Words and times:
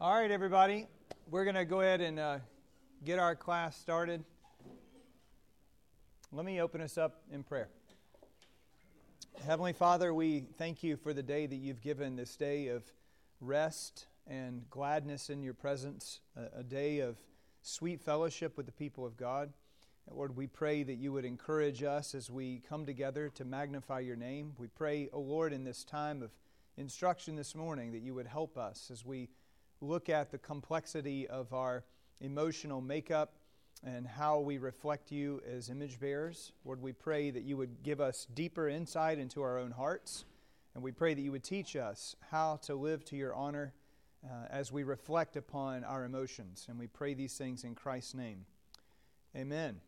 All 0.00 0.12
right, 0.12 0.30
everybody. 0.30 0.88
We're 1.30 1.44
going 1.44 1.54
to 1.54 1.64
go 1.64 1.80
ahead 1.80 2.00
and 2.00 2.18
uh, 2.18 2.38
get 3.04 3.20
our 3.20 3.36
class 3.36 3.76
started. 3.76 4.24
Let 6.32 6.44
me 6.44 6.60
open 6.60 6.80
us 6.80 6.98
up 6.98 7.22
in 7.30 7.44
prayer. 7.44 7.68
Heavenly 9.46 9.72
Father, 9.72 10.12
we 10.12 10.46
thank 10.58 10.82
you 10.82 10.96
for 10.96 11.14
the 11.14 11.22
day 11.22 11.46
that 11.46 11.54
you've 11.54 11.80
given, 11.80 12.16
this 12.16 12.36
day 12.36 12.66
of 12.66 12.82
rest 13.40 14.06
and 14.26 14.68
gladness 14.68 15.30
in 15.30 15.44
your 15.44 15.54
presence, 15.54 16.18
a, 16.36 16.58
a 16.58 16.62
day 16.64 16.98
of 16.98 17.16
sweet 17.62 18.00
fellowship 18.00 18.56
with 18.56 18.66
the 18.66 18.72
people 18.72 19.06
of 19.06 19.16
God. 19.16 19.52
Lord, 20.10 20.36
we 20.36 20.48
pray 20.48 20.82
that 20.82 20.96
you 20.96 21.12
would 21.12 21.24
encourage 21.24 21.84
us 21.84 22.16
as 22.16 22.28
we 22.28 22.62
come 22.68 22.84
together 22.84 23.28
to 23.36 23.44
magnify 23.44 24.00
your 24.00 24.16
name. 24.16 24.54
We 24.58 24.66
pray, 24.66 25.08
O 25.12 25.18
oh 25.18 25.20
Lord, 25.20 25.52
in 25.52 25.62
this 25.62 25.84
time 25.84 26.20
of 26.20 26.32
instruction 26.76 27.36
this 27.36 27.54
morning, 27.54 27.92
that 27.92 28.02
you 28.02 28.12
would 28.14 28.26
help 28.26 28.58
us 28.58 28.90
as 28.92 29.04
we 29.04 29.28
look 29.84 30.08
at 30.08 30.30
the 30.30 30.38
complexity 30.38 31.26
of 31.28 31.52
our 31.52 31.84
emotional 32.20 32.80
makeup 32.80 33.34
and 33.84 34.06
how 34.06 34.40
we 34.40 34.58
reflect 34.58 35.12
you 35.12 35.42
as 35.46 35.68
image 35.68 36.00
bearers. 36.00 36.52
Lord, 36.64 36.80
we 36.80 36.92
pray 36.92 37.30
that 37.30 37.42
you 37.42 37.56
would 37.56 37.82
give 37.82 38.00
us 38.00 38.26
deeper 38.34 38.68
insight 38.68 39.18
into 39.18 39.42
our 39.42 39.58
own 39.58 39.72
hearts, 39.72 40.24
and 40.74 40.82
we 40.82 40.90
pray 40.90 41.14
that 41.14 41.20
you 41.20 41.32
would 41.32 41.44
teach 41.44 41.76
us 41.76 42.16
how 42.30 42.56
to 42.62 42.74
live 42.74 43.04
to 43.06 43.16
your 43.16 43.34
honor 43.34 43.74
uh, 44.24 44.46
as 44.50 44.72
we 44.72 44.82
reflect 44.84 45.36
upon 45.36 45.84
our 45.84 46.04
emotions. 46.04 46.66
And 46.68 46.78
we 46.78 46.86
pray 46.86 47.14
these 47.14 47.36
things 47.36 47.62
in 47.62 47.74
Christ's 47.74 48.14
name. 48.14 48.46
Amen. 49.36 49.80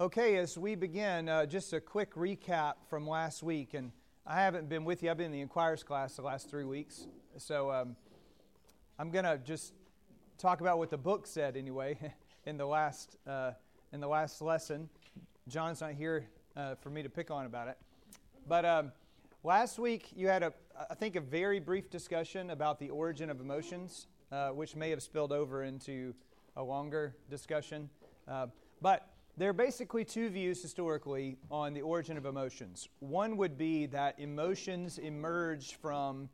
Okay, 0.00 0.36
as 0.36 0.56
we 0.56 0.74
begin, 0.74 1.28
uh, 1.28 1.46
just 1.46 1.72
a 1.72 1.80
quick 1.80 2.14
recap 2.14 2.74
from 2.88 3.06
last 3.06 3.42
week. 3.42 3.74
And 3.74 3.92
I 4.26 4.36
haven't 4.40 4.68
been 4.68 4.84
with 4.84 5.02
you, 5.02 5.10
I've 5.10 5.18
been 5.18 5.26
in 5.26 5.32
the 5.32 5.40
Inquirers 5.40 5.82
class 5.82 6.16
the 6.16 6.22
last 6.22 6.48
three 6.48 6.64
weeks. 6.64 7.06
So 7.38 7.72
um, 7.72 7.96
I'm 8.96 9.10
going 9.10 9.24
to 9.24 9.38
just 9.38 9.72
talk 10.38 10.60
about 10.60 10.78
what 10.78 10.88
the 10.88 10.96
book 10.96 11.26
said 11.26 11.56
anyway 11.56 11.98
in 12.46 12.56
the 12.56 12.64
last, 12.64 13.16
uh, 13.26 13.52
in 13.92 13.98
the 14.00 14.06
last 14.06 14.40
lesson. 14.40 14.88
John's 15.48 15.80
not 15.80 15.92
here 15.94 16.26
uh, 16.56 16.76
for 16.76 16.90
me 16.90 17.02
to 17.02 17.08
pick 17.08 17.32
on 17.32 17.46
about 17.46 17.66
it. 17.66 17.76
But 18.46 18.64
um, 18.64 18.92
last 19.42 19.80
week 19.80 20.10
you 20.14 20.28
had, 20.28 20.44
a, 20.44 20.52
I 20.88 20.94
think, 20.94 21.16
a 21.16 21.20
very 21.20 21.58
brief 21.58 21.90
discussion 21.90 22.50
about 22.50 22.78
the 22.78 22.90
origin 22.90 23.30
of 23.30 23.40
emotions, 23.40 24.06
uh, 24.30 24.50
which 24.50 24.76
may 24.76 24.90
have 24.90 25.02
spilled 25.02 25.32
over 25.32 25.64
into 25.64 26.14
a 26.56 26.62
longer 26.62 27.16
discussion. 27.30 27.90
Uh, 28.28 28.46
but 28.80 29.08
there 29.36 29.50
are 29.50 29.54
basically 29.54 30.04
two 30.04 30.28
views 30.28 30.62
historically 30.62 31.36
on 31.50 31.74
the 31.74 31.82
origin 31.82 32.16
of 32.16 32.26
emotions. 32.26 32.88
One 33.00 33.36
would 33.38 33.58
be 33.58 33.86
that 33.86 34.20
emotions 34.20 34.98
emerge 34.98 35.74
from 35.74 36.28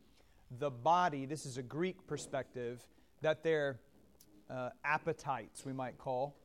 the 0.59 0.71
body, 0.71 1.27
this 1.27 1.47
is 1.47 1.59
a 1.59 1.63
Greek 1.63 2.07
perspective, 2.07 2.85
that 3.23 3.43
they're 3.43 3.79
uh, 4.49 4.71
appetites, 4.85 5.65
we 5.65 5.73
might 5.73 5.97
call, 5.99 6.37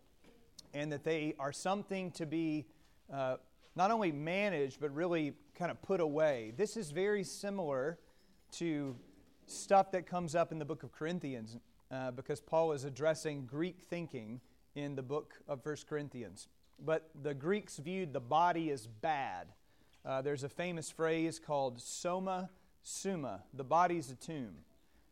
and 0.73 0.91
that 0.91 1.03
they 1.03 1.33
are 1.39 1.51
something 1.51 2.11
to 2.11 2.25
be 2.25 2.65
uh, 3.11 3.37
not 3.75 3.91
only 3.91 4.11
managed, 4.11 4.79
but 4.79 4.93
really 4.93 5.33
kind 5.57 5.71
of 5.71 5.81
put 5.81 5.99
away. 5.99 6.53
This 6.55 6.77
is 6.77 6.91
very 6.91 7.23
similar 7.23 7.97
to 8.53 8.95
stuff 9.47 9.91
that 9.91 10.05
comes 10.07 10.35
up 10.35 10.51
in 10.51 10.59
the 10.59 10.65
book 10.65 10.83
of 10.83 10.91
Corinthians, 10.91 11.57
uh, 11.91 12.11
because 12.11 12.41
Paul 12.41 12.71
is 12.73 12.83
addressing 12.83 13.45
Greek 13.45 13.81
thinking 13.89 14.39
in 14.75 14.95
the 14.95 15.03
book 15.03 15.33
of 15.47 15.65
1 15.65 15.75
Corinthians. 15.87 16.47
But 16.83 17.09
the 17.21 17.33
Greeks 17.33 17.77
viewed 17.77 18.13
the 18.13 18.19
body 18.19 18.69
as 18.69 18.87
bad. 18.87 19.47
Uh, 20.03 20.21
there's 20.21 20.43
a 20.43 20.49
famous 20.49 20.91
phrase 20.91 21.39
called 21.39 21.81
soma 21.81 22.49
sema. 22.85 23.41
The 23.53 23.63
body's 23.63 24.11
a 24.11 24.15
tomb. 24.15 24.53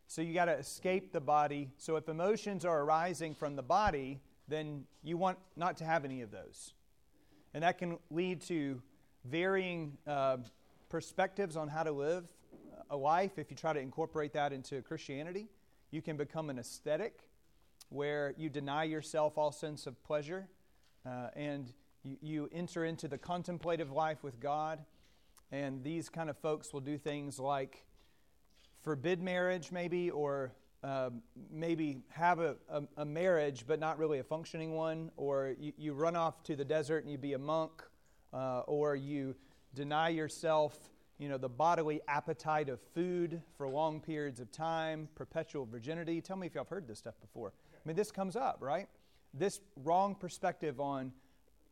So 0.06 0.22
you 0.22 0.32
got 0.32 0.44
to 0.44 0.56
escape 0.56 1.12
the 1.12 1.20
body. 1.20 1.70
So 1.76 1.96
if 1.96 2.08
emotions 2.08 2.64
are 2.64 2.82
arising 2.82 3.34
from 3.34 3.56
the 3.56 3.62
body, 3.62 4.20
then 4.46 4.84
you 5.02 5.16
want 5.16 5.38
not 5.56 5.76
to 5.78 5.84
have 5.84 6.04
any 6.04 6.22
of 6.22 6.30
those. 6.30 6.72
And 7.52 7.64
that 7.64 7.78
can 7.78 7.98
lead 8.10 8.40
to 8.42 8.80
varying 9.24 9.96
uh, 10.06 10.38
perspectives 10.88 11.56
on 11.56 11.68
how 11.68 11.82
to 11.82 11.92
live 11.92 12.24
a 12.90 12.96
life 12.96 13.38
if 13.38 13.50
you 13.50 13.56
try 13.56 13.72
to 13.72 13.80
incorporate 13.80 14.32
that 14.34 14.52
into 14.52 14.80
Christianity. 14.82 15.48
You 15.90 16.00
can 16.00 16.16
become 16.16 16.50
an 16.50 16.58
ascetic 16.58 17.20
where 17.88 18.34
you 18.36 18.48
deny 18.48 18.84
yourself 18.84 19.36
all 19.36 19.50
sense 19.50 19.86
of 19.86 20.00
pleasure 20.04 20.46
uh, 21.06 21.28
and 21.34 21.72
you, 22.02 22.16
you 22.20 22.50
enter 22.52 22.84
into 22.84 23.08
the 23.08 23.18
contemplative 23.18 23.90
life 23.90 24.22
with 24.22 24.38
God. 24.38 24.80
And 25.54 25.84
these 25.84 26.08
kind 26.08 26.28
of 26.28 26.36
folks 26.38 26.72
will 26.72 26.80
do 26.80 26.98
things 26.98 27.38
like 27.38 27.84
forbid 28.82 29.22
marriage, 29.22 29.70
maybe, 29.70 30.10
or 30.10 30.52
uh, 30.82 31.10
maybe 31.48 31.98
have 32.08 32.40
a, 32.40 32.56
a, 32.68 32.82
a, 32.96 33.04
marriage 33.04 33.64
but 33.64 33.78
not 33.78 33.96
really 33.96 34.18
a 34.18 34.24
functioning 34.24 34.72
one, 34.74 35.12
or 35.16 35.54
you, 35.60 35.72
you 35.78 35.92
run 35.92 36.16
off 36.16 36.42
to 36.42 36.56
the 36.56 36.64
desert 36.64 37.04
and 37.04 37.12
you 37.12 37.18
be 37.18 37.34
a 37.34 37.38
monk, 37.38 37.70
uh, 38.32 38.62
or 38.66 38.96
you 38.96 39.36
deny 39.74 40.08
yourself 40.08 40.76
you 41.20 41.28
know 41.28 41.38
the 41.38 41.48
bodily 41.48 42.00
appetite 42.08 42.68
of 42.68 42.80
food 42.92 43.40
for 43.56 43.68
long 43.68 44.00
periods 44.00 44.40
of 44.40 44.50
time 44.50 45.08
perpetual 45.14 45.66
virginity. 45.66 46.20
Tell 46.20 46.36
me 46.36 46.48
if 46.48 46.54
y'all 46.56 46.64
have 46.64 46.68
heard 46.68 46.88
this 46.88 46.98
stuff 46.98 47.14
before. 47.20 47.52
I 47.72 47.88
mean 47.88 47.94
this 47.94 48.10
comes 48.10 48.34
up 48.34 48.58
right? 48.60 48.88
This 49.32 49.60
wrong 49.84 50.16
perspective 50.16 50.80
on 50.80 51.12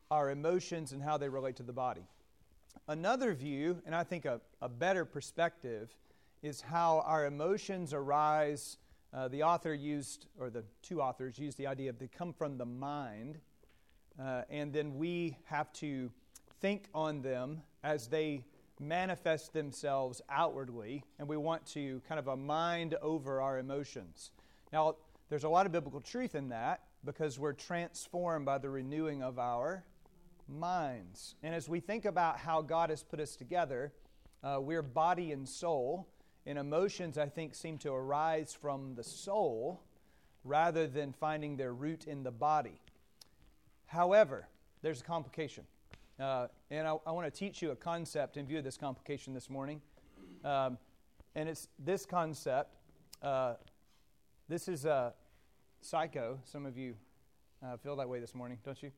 our 0.08 0.30
emotions 0.30 0.92
and 0.92 1.02
how 1.02 1.18
they 1.18 1.28
relate 1.28 1.56
to 1.56 1.64
the 1.64 1.72
body 1.72 2.06
Another 2.88 3.34
view, 3.34 3.80
and 3.86 3.94
I 3.94 4.04
think 4.04 4.24
a, 4.24 4.40
a 4.60 4.68
better 4.68 5.04
perspective, 5.04 5.96
is 6.42 6.60
how 6.60 7.02
our 7.06 7.26
emotions 7.26 7.94
arise. 7.94 8.78
Uh, 9.14 9.28
the 9.28 9.42
author 9.42 9.72
used, 9.72 10.26
or 10.38 10.50
the 10.50 10.64
two 10.82 11.00
authors 11.00 11.38
used 11.38 11.58
the 11.58 11.66
idea 11.66 11.90
of 11.90 11.98
they 11.98 12.08
come 12.08 12.32
from 12.32 12.58
the 12.58 12.66
mind, 12.66 13.38
uh, 14.20 14.42
and 14.50 14.72
then 14.72 14.96
we 14.96 15.36
have 15.44 15.72
to 15.74 16.10
think 16.60 16.88
on 16.94 17.22
them 17.22 17.62
as 17.84 18.08
they 18.08 18.44
manifest 18.80 19.52
themselves 19.52 20.20
outwardly, 20.28 21.04
and 21.18 21.28
we 21.28 21.36
want 21.36 21.64
to 21.66 22.00
kind 22.08 22.18
of 22.18 22.28
a 22.28 22.36
mind 22.36 22.94
over 23.00 23.40
our 23.40 23.58
emotions. 23.58 24.32
Now, 24.72 24.96
there's 25.28 25.44
a 25.44 25.48
lot 25.48 25.66
of 25.66 25.72
biblical 25.72 26.00
truth 26.00 26.34
in 26.34 26.48
that 26.48 26.80
because 27.04 27.38
we're 27.38 27.52
transformed 27.52 28.44
by 28.44 28.58
the 28.58 28.68
renewing 28.68 29.22
of 29.22 29.38
our 29.38 29.84
minds. 30.52 31.34
And 31.42 31.54
as 31.54 31.68
we 31.68 31.80
think 31.80 32.04
about 32.04 32.38
how 32.38 32.62
God 32.62 32.90
has 32.90 33.02
put 33.02 33.20
us 33.20 33.36
together, 33.36 33.92
uh, 34.42 34.58
we're 34.60 34.82
body 34.82 35.32
and 35.32 35.48
soul, 35.48 36.08
and 36.46 36.58
emotions, 36.58 37.18
I 37.18 37.28
think, 37.28 37.54
seem 37.54 37.78
to 37.78 37.92
arise 37.92 38.56
from 38.60 38.94
the 38.94 39.04
soul 39.04 39.82
rather 40.44 40.86
than 40.86 41.12
finding 41.12 41.56
their 41.56 41.72
root 41.72 42.06
in 42.06 42.22
the 42.22 42.32
body. 42.32 42.80
However, 43.86 44.48
there's 44.82 45.00
a 45.00 45.04
complication. 45.04 45.64
Uh, 46.18 46.48
and 46.70 46.86
I, 46.86 46.96
I 47.06 47.12
want 47.12 47.32
to 47.32 47.38
teach 47.38 47.62
you 47.62 47.70
a 47.70 47.76
concept 47.76 48.36
in 48.36 48.46
view 48.46 48.58
of 48.58 48.64
this 48.64 48.76
complication 48.76 49.34
this 49.34 49.48
morning. 49.48 49.80
Um, 50.44 50.78
and 51.34 51.48
it's 51.48 51.68
this 51.78 52.04
concept. 52.04 52.76
Uh, 53.22 53.54
this 54.48 54.68
is 54.68 54.84
a 54.84 55.14
psycho. 55.80 56.38
Some 56.44 56.66
of 56.66 56.76
you 56.76 56.94
uh, 57.64 57.76
feel 57.76 57.96
that 57.96 58.08
way 58.08 58.18
this 58.18 58.34
morning, 58.34 58.58
don't 58.64 58.82
you? 58.82 58.90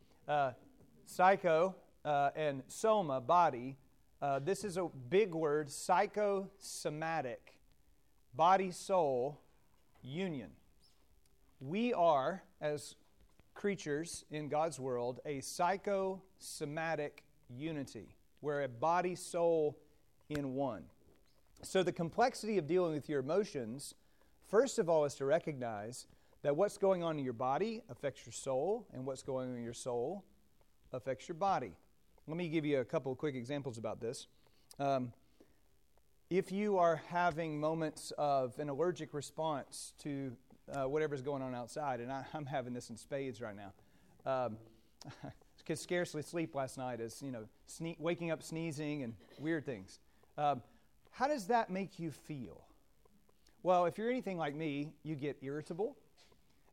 Psycho 1.06 1.74
uh, 2.04 2.30
and 2.34 2.62
soma, 2.68 3.20
body. 3.20 3.76
Uh, 4.20 4.38
this 4.38 4.64
is 4.64 4.76
a 4.76 4.88
big 5.10 5.34
word, 5.34 5.70
psychosomatic, 5.70 7.58
body 8.34 8.70
soul 8.70 9.40
union. 10.02 10.50
We 11.60 11.92
are, 11.92 12.42
as 12.60 12.96
creatures 13.54 14.24
in 14.30 14.48
God's 14.48 14.80
world, 14.80 15.20
a 15.24 15.40
psychosomatic 15.40 17.22
unity. 17.48 18.16
We're 18.40 18.62
a 18.62 18.68
body 18.68 19.14
soul 19.14 19.78
in 20.28 20.54
one. 20.54 20.84
So, 21.62 21.82
the 21.82 21.92
complexity 21.92 22.58
of 22.58 22.66
dealing 22.66 22.92
with 22.92 23.08
your 23.08 23.20
emotions, 23.20 23.94
first 24.48 24.78
of 24.78 24.88
all, 24.88 25.04
is 25.04 25.14
to 25.14 25.24
recognize 25.24 26.06
that 26.42 26.56
what's 26.56 26.76
going 26.76 27.02
on 27.02 27.18
in 27.18 27.24
your 27.24 27.32
body 27.32 27.82
affects 27.88 28.26
your 28.26 28.32
soul, 28.32 28.86
and 28.92 29.06
what's 29.06 29.22
going 29.22 29.50
on 29.50 29.56
in 29.56 29.64
your 29.64 29.72
soul 29.72 30.24
affects 30.94 31.28
your 31.28 31.34
body. 31.34 31.72
Let 32.26 32.36
me 32.36 32.48
give 32.48 32.64
you 32.64 32.80
a 32.80 32.84
couple 32.84 33.12
of 33.12 33.18
quick 33.18 33.34
examples 33.34 33.76
about 33.76 34.00
this. 34.00 34.26
Um, 34.78 35.12
if 36.30 36.50
you 36.50 36.78
are 36.78 37.02
having 37.08 37.60
moments 37.60 38.12
of 38.16 38.58
an 38.58 38.68
allergic 38.68 39.12
response 39.12 39.92
to 40.02 40.32
uh, 40.72 40.88
whatever's 40.88 41.20
going 41.20 41.42
on 41.42 41.54
outside, 41.54 42.00
and 42.00 42.10
I, 42.10 42.24
am 42.32 42.46
having 42.46 42.72
this 42.72 42.88
in 42.88 42.96
spades 42.96 43.40
right 43.40 43.54
now, 43.54 43.72
um, 44.24 44.56
could 45.66 45.78
scarcely 45.78 46.22
sleep 46.22 46.54
last 46.54 46.78
night 46.78 47.00
as 47.00 47.22
you 47.22 47.30
know, 47.30 47.44
sne- 47.68 47.98
waking 47.98 48.30
up 48.30 48.42
sneezing 48.42 49.02
and 49.02 49.14
weird 49.38 49.64
things. 49.64 49.98
Um, 50.36 50.62
how 51.10 51.28
does 51.28 51.46
that 51.46 51.70
make 51.70 51.98
you 51.98 52.10
feel? 52.10 52.64
Well, 53.62 53.86
if 53.86 53.96
you're 53.96 54.10
anything 54.10 54.36
like 54.36 54.54
me, 54.54 54.92
you 55.02 55.14
get 55.14 55.38
irritable. 55.42 55.96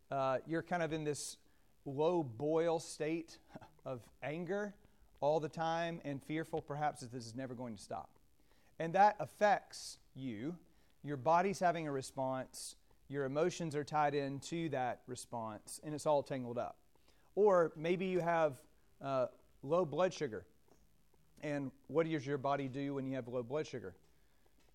Uh, 0.10 0.40
you're 0.46 0.64
kind 0.64 0.84
of 0.84 0.92
in 0.92 1.04
this 1.04 1.38
low 1.86 2.24
boil 2.24 2.80
state 2.80 3.38
of 3.86 4.02
anger 4.24 4.74
all 5.20 5.40
the 5.40 5.50
time 5.50 6.02
and 6.04 6.22
fearful 6.22 6.62
perhaps 6.62 7.02
that 7.02 7.12
this 7.12 7.26
is 7.26 7.36
never 7.36 7.54
going 7.54 7.76
to 7.76 7.82
stop. 7.82 8.10
And 8.80 8.94
that 8.94 9.16
affects 9.20 9.98
you 10.16 10.56
your 11.04 11.18
body's 11.18 11.60
having 11.60 11.88
a 11.88 11.92
response, 11.92 12.76
your 13.10 13.26
emotions 13.26 13.76
are 13.76 13.84
tied 13.84 14.14
into 14.14 14.70
that 14.70 15.02
response, 15.08 15.80
and 15.84 15.96
it's 15.96 16.06
all 16.06 16.22
tangled 16.22 16.60
up. 16.60 16.78
Or 17.34 17.72
maybe 17.76 18.06
you 18.06 18.20
have 18.20 18.62
uh, 19.04 19.28
low 19.64 19.84
blood 19.84 20.14
sugar. 20.14 20.46
And 21.42 21.72
what 21.88 22.08
does 22.08 22.26
your 22.26 22.38
body 22.38 22.68
do 22.68 22.94
when 22.94 23.08
you 23.08 23.16
have 23.16 23.28
low 23.28 23.42
blood 23.42 23.66
sugar? 23.66 23.96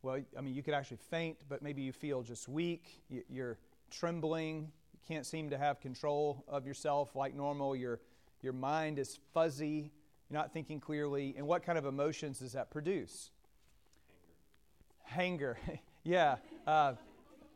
Well, 0.02 0.20
I 0.37 0.41
mean, 0.41 0.55
you 0.55 0.62
could 0.62 0.75
actually 0.75 0.99
faint, 1.11 1.38
but 1.49 1.62
maybe 1.62 1.82
you 1.82 1.93
feel 1.93 2.23
just 2.23 2.49
weak. 2.49 3.02
You're 3.31 3.59
trembling. 3.91 4.73
You 4.93 5.00
can't 5.06 5.25
seem 5.25 5.50
to 5.50 5.59
have 5.59 5.81
control 5.81 6.44
of 6.49 6.67
yourself 6.67 7.14
like 7.14 7.37
normal. 7.37 7.76
Your, 7.76 8.00
your 8.47 8.53
mind 8.53 9.01
is 9.01 9.19
fuzzy. 9.35 9.91
You're 10.31 10.39
not 10.39 10.53
thinking 10.53 10.79
clearly. 10.79 11.35
And 11.37 11.49
what 11.49 11.65
kind 11.65 11.77
of 11.77 11.85
emotions 11.85 12.39
does 12.39 12.53
that 12.53 12.71
produce? 12.71 13.33
Hanger. 15.03 15.59
Hanger. 15.67 15.81
yeah. 16.05 16.37
Uh, 16.65 16.93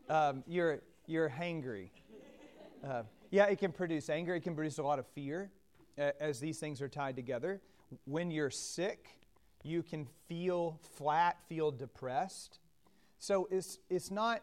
um, 0.09 0.43
you're, 0.49 0.81
you're 1.07 1.31
hangry. 1.31 1.91
Uh, 2.85 3.05
yeah, 3.31 3.45
it 3.45 3.61
can 3.61 3.71
produce 3.71 4.11
anger. 4.11 4.35
It 4.35 4.41
can 4.41 4.57
produce 4.57 4.79
a 4.79 4.83
lot 4.83 4.99
of 4.99 5.07
fear 5.07 5.53
as 5.97 6.41
these 6.41 6.59
things 6.59 6.83
are 6.83 6.89
tied 6.89 7.15
together. 7.15 7.61
When 8.07 8.33
you're 8.33 8.51
sick, 8.51 9.11
you 9.63 9.85
can 9.85 10.09
feel 10.29 10.81
flat, 10.97 11.37
feel 11.49 11.71
depressed. 11.71 12.59
So 13.21 13.47
it's, 13.53 13.79
it's 13.89 14.11
not, 14.11 14.43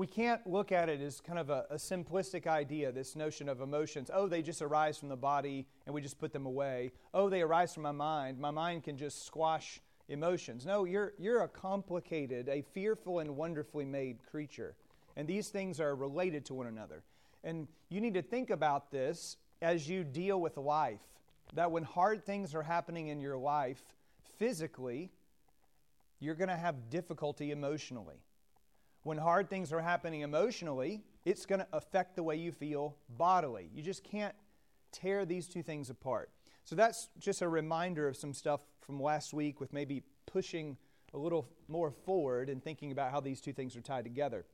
we 0.00 0.06
can't 0.06 0.46
look 0.46 0.72
at 0.72 0.88
it 0.88 1.02
as 1.02 1.20
kind 1.20 1.38
of 1.38 1.50
a, 1.50 1.66
a, 1.68 1.74
simplistic 1.74 2.46
idea, 2.46 2.90
this 2.90 3.14
notion 3.14 3.50
of 3.50 3.60
emotions. 3.60 4.10
Oh, 4.10 4.28
they 4.28 4.40
just 4.40 4.62
arise 4.62 4.96
from 4.96 5.10
the 5.10 5.16
body 5.16 5.66
and 5.84 5.94
we 5.94 6.00
just 6.00 6.18
put 6.18 6.32
them 6.32 6.46
away. 6.46 6.92
Oh, 7.12 7.28
they 7.28 7.42
arise 7.42 7.74
from 7.74 7.82
my 7.82 7.92
mind. 7.92 8.38
My 8.38 8.50
mind 8.50 8.84
can 8.84 8.96
just 8.96 9.26
squash 9.26 9.78
emotions. 10.08 10.64
No, 10.64 10.84
you're, 10.84 11.12
you're 11.18 11.42
a 11.42 11.48
complicated, 11.48 12.48
a 12.48 12.62
fearful 12.62 13.18
and 13.18 13.36
wonderfully 13.36 13.84
made 13.84 14.24
creature. 14.24 14.74
And 15.18 15.28
these 15.28 15.48
things 15.48 15.80
are 15.80 15.94
related 15.94 16.46
to 16.46 16.54
one 16.54 16.66
another. 16.66 17.02
And 17.44 17.68
you 17.90 18.00
need 18.00 18.14
to 18.14 18.22
think 18.22 18.48
about 18.48 18.90
this 18.90 19.36
as 19.60 19.86
you 19.86 20.02
deal 20.02 20.40
with 20.40 20.56
life. 20.56 21.02
That 21.52 21.70
when 21.70 21.82
hard 21.82 22.24
things 22.24 22.54
are 22.54 22.62
happening 22.62 23.08
in 23.08 23.20
your 23.20 23.36
life 23.36 23.82
physically, 24.38 25.10
you're 26.20 26.36
going 26.36 26.48
to 26.48 26.56
have 26.56 26.88
difficulty 26.88 27.50
emotionally. 27.50 28.22
When 29.02 29.18
hard 29.18 29.48
things 29.48 29.72
are 29.72 29.80
happening 29.80 30.20
emotionally, 30.20 31.02
it's 31.24 31.46
going 31.46 31.60
to 31.60 31.68
affect 31.72 32.16
the 32.16 32.22
way 32.22 32.36
you 32.36 32.52
feel 32.52 32.96
bodily. 33.08 33.70
You 33.74 33.82
just 33.82 34.04
can't 34.04 34.34
tear 34.92 35.24
these 35.24 35.48
two 35.48 35.62
things 35.62 35.90
apart. 35.90 36.30
So 36.64 36.76
that's 36.76 37.08
just 37.18 37.42
a 37.42 37.48
reminder 37.48 38.06
of 38.06 38.16
some 38.16 38.34
stuff 38.34 38.60
from 38.80 39.00
last 39.00 39.32
week 39.32 39.60
with 39.60 39.72
maybe 39.72 40.02
pushing 40.26 40.76
a 41.14 41.18
little 41.18 41.48
more 41.68 41.90
forward 41.90 42.48
and 42.48 42.62
thinking 42.62 42.92
about 42.92 43.10
how 43.10 43.20
these 43.20 43.40
two 43.40 43.52
things 43.52 43.74
are 43.76 43.80
tied 43.80 44.04
together. 44.04 44.44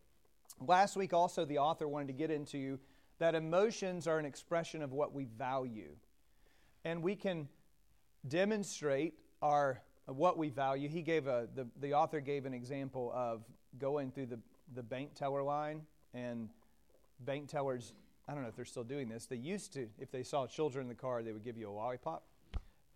Last 0.60 0.96
week, 0.96 1.12
also, 1.12 1.44
the 1.44 1.58
author 1.58 1.88
wanted 1.88 2.06
to 2.08 2.12
get 2.14 2.30
into 2.30 2.78
that 3.18 3.34
emotions 3.34 4.06
are 4.06 4.18
an 4.18 4.24
expression 4.24 4.82
of 4.82 4.92
what 4.92 5.12
we 5.12 5.24
value. 5.24 5.96
And 6.84 7.02
we 7.02 7.16
can 7.16 7.48
demonstrate 8.28 9.14
our 9.42 9.82
what 10.06 10.38
we 10.38 10.48
value. 10.50 10.88
He 10.88 11.02
gave 11.02 11.26
a 11.26 11.48
the, 11.54 11.66
the 11.80 11.94
author 11.94 12.20
gave 12.20 12.46
an 12.46 12.54
example 12.54 13.12
of 13.14 13.44
going 13.78 14.10
through 14.10 14.26
the, 14.26 14.38
the 14.74 14.82
bank 14.82 15.14
teller 15.14 15.42
line 15.42 15.82
and 16.14 16.48
bank 17.20 17.48
tellers 17.48 17.92
I 18.28 18.34
don't 18.34 18.42
know 18.42 18.48
if 18.48 18.56
they're 18.56 18.64
still 18.64 18.84
doing 18.84 19.08
this. 19.08 19.26
They 19.26 19.36
used 19.36 19.72
to, 19.74 19.88
if 20.00 20.10
they 20.10 20.24
saw 20.24 20.46
children 20.46 20.82
in 20.82 20.88
the 20.88 20.96
car, 20.96 21.22
they 21.22 21.32
would 21.32 21.44
give 21.44 21.56
you 21.56 21.68
a 21.68 21.70
lollipop, 21.70 22.24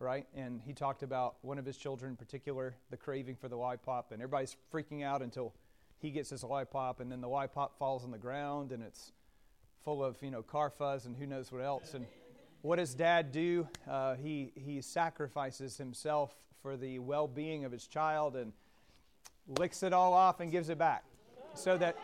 right? 0.01 0.27
And 0.35 0.61
he 0.61 0.73
talked 0.73 1.05
about 1.05 1.37
one 1.43 1.57
of 1.57 1.65
his 1.65 1.77
children 1.77 2.11
in 2.11 2.17
particular, 2.17 2.75
the 2.91 2.97
craving 2.97 3.37
for 3.37 3.49
the 3.49 3.57
lollipop, 3.57 4.11
and 4.11 4.21
everybody's 4.21 4.57
freaking 4.75 5.05
out 5.05 5.23
until 5.23 5.55
he 6.01 6.11
gets 6.11 6.31
his 6.31 6.43
lollipop, 6.43 6.99
and 6.99 7.13
then 7.13 7.21
the 7.21 7.29
lollipop 7.29 7.79
falls 7.79 8.03
on 8.03 8.11
the 8.11 8.19
ground, 8.19 8.73
and 8.73 8.83
it's 8.83 9.13
full 9.85 10.03
of 10.05 10.17
you 10.21 10.31
know 10.31 10.43
car 10.43 10.69
fuzz 10.69 11.07
and 11.07 11.17
who 11.17 11.27
knows 11.27 11.53
what 11.53 11.63
else. 11.63 11.95
And 11.95 12.07
what 12.63 12.77
does 12.77 12.95
Dad 12.95 13.31
do? 13.31 13.69
Uh, 13.89 14.15
he 14.15 14.53
he 14.57 14.81
sacrifices 14.81 15.77
himself 15.77 16.35
for 16.61 16.77
the 16.77 16.99
well-being 16.99 17.65
of 17.65 17.73
his 17.73 17.87
child 17.87 18.35
and 18.35 18.53
licks 19.58 19.82
it 19.82 19.93
all 19.93 20.12
off 20.12 20.41
and 20.41 20.50
gives 20.50 20.69
it 20.69 20.79
back, 20.79 21.05
so 21.55 21.76
that 21.79 21.97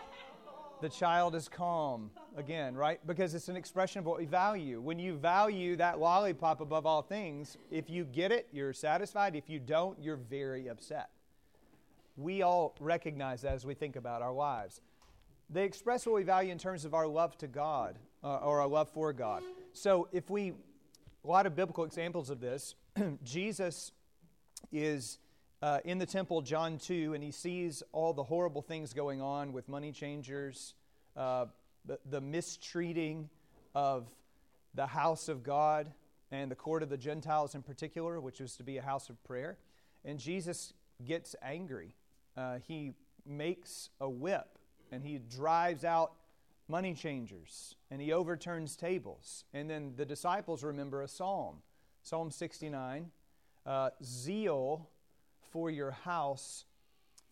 the 0.80 0.88
child 0.88 1.34
is 1.34 1.48
calm 1.48 2.10
again, 2.36 2.74
right? 2.74 3.04
Because 3.06 3.34
it's 3.34 3.48
an 3.48 3.56
expression 3.56 4.00
of 4.00 4.06
what 4.06 4.18
we 4.18 4.26
value. 4.26 4.80
When 4.80 4.98
you 4.98 5.16
value 5.16 5.76
that 5.76 5.98
lollipop 5.98 6.60
above 6.60 6.86
all 6.86 7.02
things, 7.02 7.56
if 7.70 7.88
you 7.88 8.04
get 8.04 8.30
it, 8.30 8.48
you're 8.52 8.72
satisfied. 8.72 9.34
If 9.34 9.48
you 9.48 9.58
don't, 9.58 9.98
you're 10.00 10.16
very 10.16 10.68
upset. 10.68 11.10
We 12.16 12.42
all 12.42 12.74
recognize 12.80 13.42
that 13.42 13.54
as 13.54 13.64
we 13.64 13.74
think 13.74 13.96
about 13.96 14.22
our 14.22 14.32
lives. 14.32 14.80
They 15.48 15.64
express 15.64 16.06
what 16.06 16.14
we 16.14 16.24
value 16.24 16.50
in 16.50 16.58
terms 16.58 16.84
of 16.84 16.92
our 16.92 17.06
love 17.06 17.38
to 17.38 17.46
God 17.46 17.98
uh, 18.24 18.36
or 18.36 18.60
our 18.60 18.66
love 18.66 18.88
for 18.90 19.12
God. 19.12 19.42
So, 19.72 20.08
if 20.12 20.28
we, 20.28 20.52
a 21.24 21.28
lot 21.28 21.46
of 21.46 21.54
biblical 21.54 21.84
examples 21.84 22.30
of 22.30 22.40
this, 22.40 22.74
Jesus 23.22 23.92
is 24.72 25.18
uh, 25.62 25.80
in 25.84 25.98
the 25.98 26.06
temple, 26.06 26.42
John 26.42 26.78
2, 26.78 27.14
and 27.14 27.24
he 27.24 27.30
sees 27.30 27.82
all 27.92 28.12
the 28.12 28.22
horrible 28.22 28.62
things 28.62 28.92
going 28.92 29.20
on 29.20 29.52
with 29.52 29.68
money 29.68 29.92
changers, 29.92 30.74
uh, 31.16 31.46
the, 31.86 31.98
the 32.10 32.20
mistreating 32.20 33.30
of 33.74 34.06
the 34.74 34.86
house 34.86 35.28
of 35.28 35.42
God 35.42 35.90
and 36.30 36.50
the 36.50 36.56
court 36.56 36.82
of 36.82 36.90
the 36.90 36.98
Gentiles 36.98 37.54
in 37.54 37.62
particular, 37.62 38.20
which 38.20 38.40
was 38.40 38.56
to 38.56 38.62
be 38.62 38.76
a 38.76 38.82
house 38.82 39.08
of 39.08 39.22
prayer. 39.24 39.56
And 40.04 40.18
Jesus 40.18 40.74
gets 41.04 41.34
angry. 41.42 41.94
Uh, 42.36 42.58
he 42.66 42.92
makes 43.24 43.90
a 44.00 44.08
whip 44.08 44.58
and 44.92 45.02
he 45.04 45.18
drives 45.18 45.84
out 45.84 46.12
money 46.68 46.94
changers 46.94 47.76
and 47.90 48.00
he 48.00 48.12
overturns 48.12 48.76
tables. 48.76 49.44
And 49.54 49.70
then 49.70 49.94
the 49.96 50.04
disciples 50.04 50.62
remember 50.62 51.02
a 51.02 51.08
psalm, 51.08 51.62
Psalm 52.02 52.30
69 52.30 53.10
uh, 53.66 53.90
Zeal 54.02 54.88
for 55.56 55.70
your 55.70 55.92
house 55.92 56.66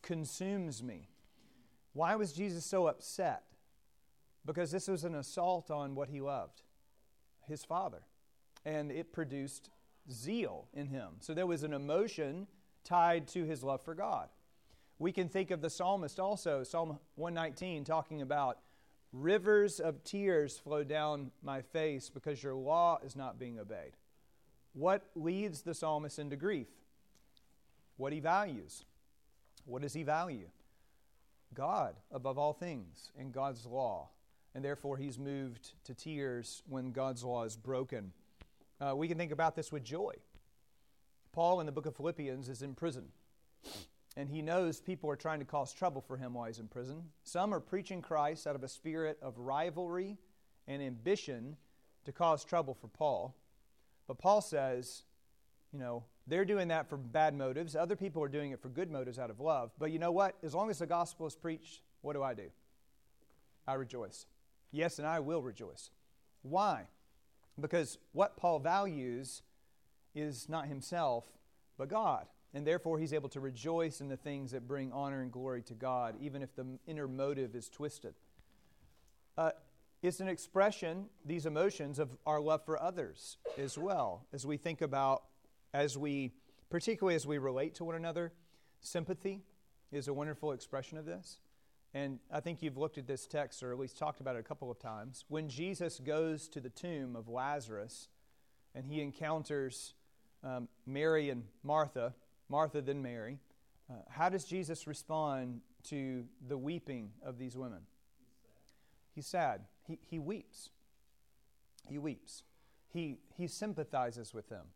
consumes 0.00 0.82
me. 0.82 1.11
Why 1.93 2.17
was 2.17 2.32
Jesus 2.32 2.65
so 2.65 2.87
upset? 2.87 3.43
Because 4.47 4.71
this 4.71 4.88
was 4.88 5.05
an 5.05 5.15
assault 5.15 5.71
on 5.71 5.94
what 5.94 6.09
he 6.09 6.23
loved, 6.23 6.62
his 7.47 7.67
Father. 7.67 8.00
And 8.65 8.91
it 8.91 9.12
produced 9.12 9.69
zeal 10.11 10.69
in 10.73 10.87
him. 10.87 11.17
So 11.21 11.35
there 11.35 11.47
was 11.47 11.65
an 11.65 11.75
emotion 11.75 12.47
tied 12.82 13.29
to 13.29 13.44
his 13.44 13.62
love 13.62 13.82
for 13.82 13.94
God. 13.94 14.31
We 14.99 15.12
can 15.12 15.29
think 15.29 15.50
of 15.50 15.61
the 15.61 15.69
psalmist 15.69 16.19
also, 16.19 16.62
Psalm 16.62 16.99
119, 17.17 17.85
talking 17.85 18.23
about 18.23 18.56
rivers 19.12 19.81
of 19.81 20.02
tears 20.02 20.57
flow 20.57 20.83
down 20.83 21.31
my 21.43 21.61
face 21.61 22.09
because 22.09 22.43
your 22.43 22.54
law 22.54 23.00
is 23.04 23.16
not 23.16 23.38
being 23.38 23.59
obeyed. 23.59 23.99
What 24.73 25.02
leads 25.14 25.61
the 25.61 25.75
psalmist 25.75 26.19
into 26.19 26.37
grief? 26.37 26.69
What 27.97 28.13
he 28.13 28.21
values. 28.21 28.85
What 29.65 29.83
does 29.83 29.95
he 29.95 30.03
value? 30.03 30.49
God 31.55 31.97
above 32.11 32.39
all 32.39 32.53
things 32.53 33.11
and 33.19 33.33
God's 33.33 33.65
law. 33.67 34.09
And 34.55 34.65
therefore, 34.65 34.97
he's 34.97 35.19
moved 35.19 35.73
to 35.85 35.95
tears 35.95 36.63
when 36.69 36.93
God's 36.93 37.25
law 37.25 37.45
is 37.45 37.57
broken. 37.57 38.13
Uh, 38.81 38.95
we 38.95 39.09
can 39.09 39.19
think 39.19 39.33
about 39.33 39.57
this 39.57 39.73
with 39.73 39.83
joy. 39.83 40.15
Paul 41.33 41.59
in 41.61 41.67
the 41.67 41.73
book 41.73 41.87
of 41.87 41.97
Philippians 41.97 42.49
is 42.49 42.63
in 42.63 42.75
prison 42.75 43.09
and 44.17 44.29
he 44.29 44.43
knows 44.43 44.81
people 44.81 45.11
are 45.11 45.17
trying 45.17 45.41
to 45.41 45.45
cause 45.45 45.73
trouble 45.73 46.01
for 46.01 46.17
him 46.17 46.35
while 46.35 46.47
he's 46.47 46.59
in 46.59 46.69
prison. 46.69 47.03
Some 47.25 47.53
are 47.53 47.61
preaching 47.61 48.01
Christ 48.01 48.47
out 48.47 48.55
of 48.55 48.63
a 48.63 48.69
spirit 48.69 49.19
of 49.21 49.39
rivalry 49.39 50.19
and 50.69 50.81
ambition 50.81 51.57
to 52.05 52.13
cause 52.13 52.45
trouble 52.45 52.75
for 52.75 52.87
Paul. 52.87 53.35
But 54.07 54.19
Paul 54.19 54.41
says, 54.41 55.03
you 55.73 55.79
know, 55.79 56.05
they're 56.26 56.45
doing 56.45 56.69
that 56.69 56.88
for 56.88 56.97
bad 56.97 57.35
motives. 57.35 57.76
Other 57.76 57.97
people 57.97 58.23
are 58.23 58.28
doing 58.28 58.52
it 58.52 58.61
for 58.61 58.69
good 58.69 58.90
motives 58.90 59.19
out 59.19 59.31
of 59.31 59.40
love. 59.40 59.73
But 59.78 59.90
you 59.90 59.99
know 59.99 60.12
what? 60.12 60.37
As 60.43 60.54
long 60.54 60.71
as 60.71 60.78
the 60.78 60.87
gospel 60.87 61.26
is 61.26 61.35
preached, 61.35 61.83
what 62.00 62.14
do 62.14 62.23
I 62.23 62.35
do? 62.35 62.50
I 63.66 63.75
rejoice. 63.75 64.26
Yes, 64.73 64.99
and 64.99 65.07
I 65.07 65.21
will 65.21 65.43
rejoice. 65.43 65.90
Why? 66.43 66.85
Because 67.61 67.99
what 68.12 68.37
Paul 68.37 68.59
values 68.59 69.43
is 70.14 70.49
not 70.49 70.66
himself, 70.66 71.26
but 71.78 71.88
God. 71.88 72.26
And 72.52 72.66
therefore, 72.66 72.99
he's 72.99 73.12
able 73.12 73.28
to 73.31 73.40
rejoice 73.40 74.00
in 74.00 74.09
the 74.09 74.16
things 74.16 74.52
that 74.52 74.69
bring 74.69 74.93
honor 74.93 75.23
and 75.23 75.33
glory 75.33 75.62
to 75.62 75.75
God, 75.75 76.14
even 76.21 76.43
if 76.43 76.54
the 76.54 76.66
inner 76.87 77.09
motive 77.09 77.54
is 77.54 77.69
twisted. 77.69 78.14
Uh, 79.37 79.50
it's 80.02 80.21
an 80.21 80.28
expression, 80.28 81.07
these 81.25 81.47
emotions, 81.47 81.99
of 81.99 82.11
our 82.26 82.40
love 82.40 82.64
for 82.64 82.81
others 82.81 83.38
as 83.59 83.76
well. 83.76 84.26
As 84.33 84.47
we 84.47 84.57
think 84.57 84.83
about, 84.83 85.25
as 85.75 85.99
we, 85.99 86.33
particularly 86.71 87.16
as 87.16 87.26
we 87.26 87.37
relate 87.37 87.75
to 87.75 87.85
one 87.85 87.97
another, 87.97 88.33
sympathy 88.81 89.43
is 89.90 90.07
a 90.07 90.14
wonderful 90.14 90.52
expression 90.52 90.97
of 90.97 91.04
this. 91.04 91.40
And 91.93 92.21
I 92.33 92.40
think 92.40 92.62
you've 92.62 92.76
looked 92.76 92.97
at 92.97 93.07
this 93.07 93.26
text, 93.26 93.62
or 93.62 93.73
at 93.73 93.78
least 93.78 93.99
talked 93.99 94.21
about 94.21 94.37
it 94.37 94.40
a 94.40 94.45
couple 94.45 94.71
of 94.71 94.78
times. 94.78 95.25
When 95.28 95.49
Jesus 95.49 95.99
goes 95.99 96.49
to 96.49 96.61
the 96.61 96.71
tomb 96.71 97.16
of 97.16 97.28
Lazarus 97.28 98.09
and 98.75 98.87
he 98.87 99.00
encounters 99.00 99.95
um, 100.45 100.69
Mary 100.87 101.31
and 101.31 101.45
Martha, 101.62 102.14
Martha 102.49 102.81
then 102.81 103.02
Mary. 103.02 103.38
Uh, 103.90 103.95
how 104.09 104.28
does 104.28 104.45
Jesus 104.45 104.87
respond 104.87 105.61
to 105.85 106.25
the 106.47 106.57
weeping 106.57 107.11
of 107.25 107.38
these 107.38 107.57
women? 107.57 107.81
He's 109.14 109.26
sad. 109.26 109.62
He, 109.87 109.99
he 110.09 110.19
weeps. 110.19 110.71
He 111.88 111.99
weeps. 111.99 112.45
He, 112.93 113.19
he 113.37 113.47
sympathizes 113.47 114.33
with 114.33 114.49
them. 114.49 114.66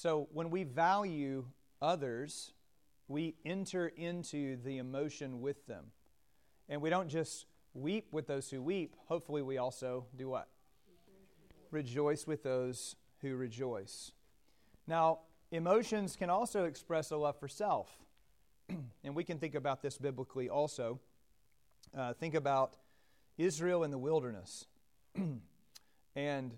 So 0.00 0.28
when 0.32 0.48
we 0.48 0.64
value 0.64 1.44
others, 1.82 2.54
we 3.06 3.34
enter 3.44 3.86
into 3.86 4.56
the 4.64 4.78
emotion 4.78 5.42
with 5.42 5.66
them. 5.66 5.88
And 6.70 6.80
we 6.80 6.88
don't 6.88 7.10
just 7.10 7.44
weep 7.74 8.06
with 8.10 8.26
those 8.26 8.48
who 8.48 8.62
weep. 8.62 8.96
Hopefully, 9.08 9.42
we 9.42 9.58
also 9.58 10.06
do 10.16 10.30
what? 10.30 10.48
Rejoice 11.70 12.26
with 12.26 12.42
those 12.42 12.96
who 13.20 13.36
rejoice. 13.36 14.12
Now, 14.86 15.18
emotions 15.50 16.16
can 16.16 16.30
also 16.30 16.64
express 16.64 17.10
a 17.10 17.18
love 17.18 17.38
for 17.38 17.46
self. 17.46 17.90
and 19.04 19.14
we 19.14 19.22
can 19.22 19.36
think 19.36 19.54
about 19.54 19.82
this 19.82 19.98
biblically 19.98 20.48
also. 20.48 20.98
Uh, 21.94 22.14
think 22.14 22.34
about 22.34 22.74
Israel 23.36 23.84
in 23.84 23.90
the 23.90 23.98
wilderness. 23.98 24.64
and 26.16 26.56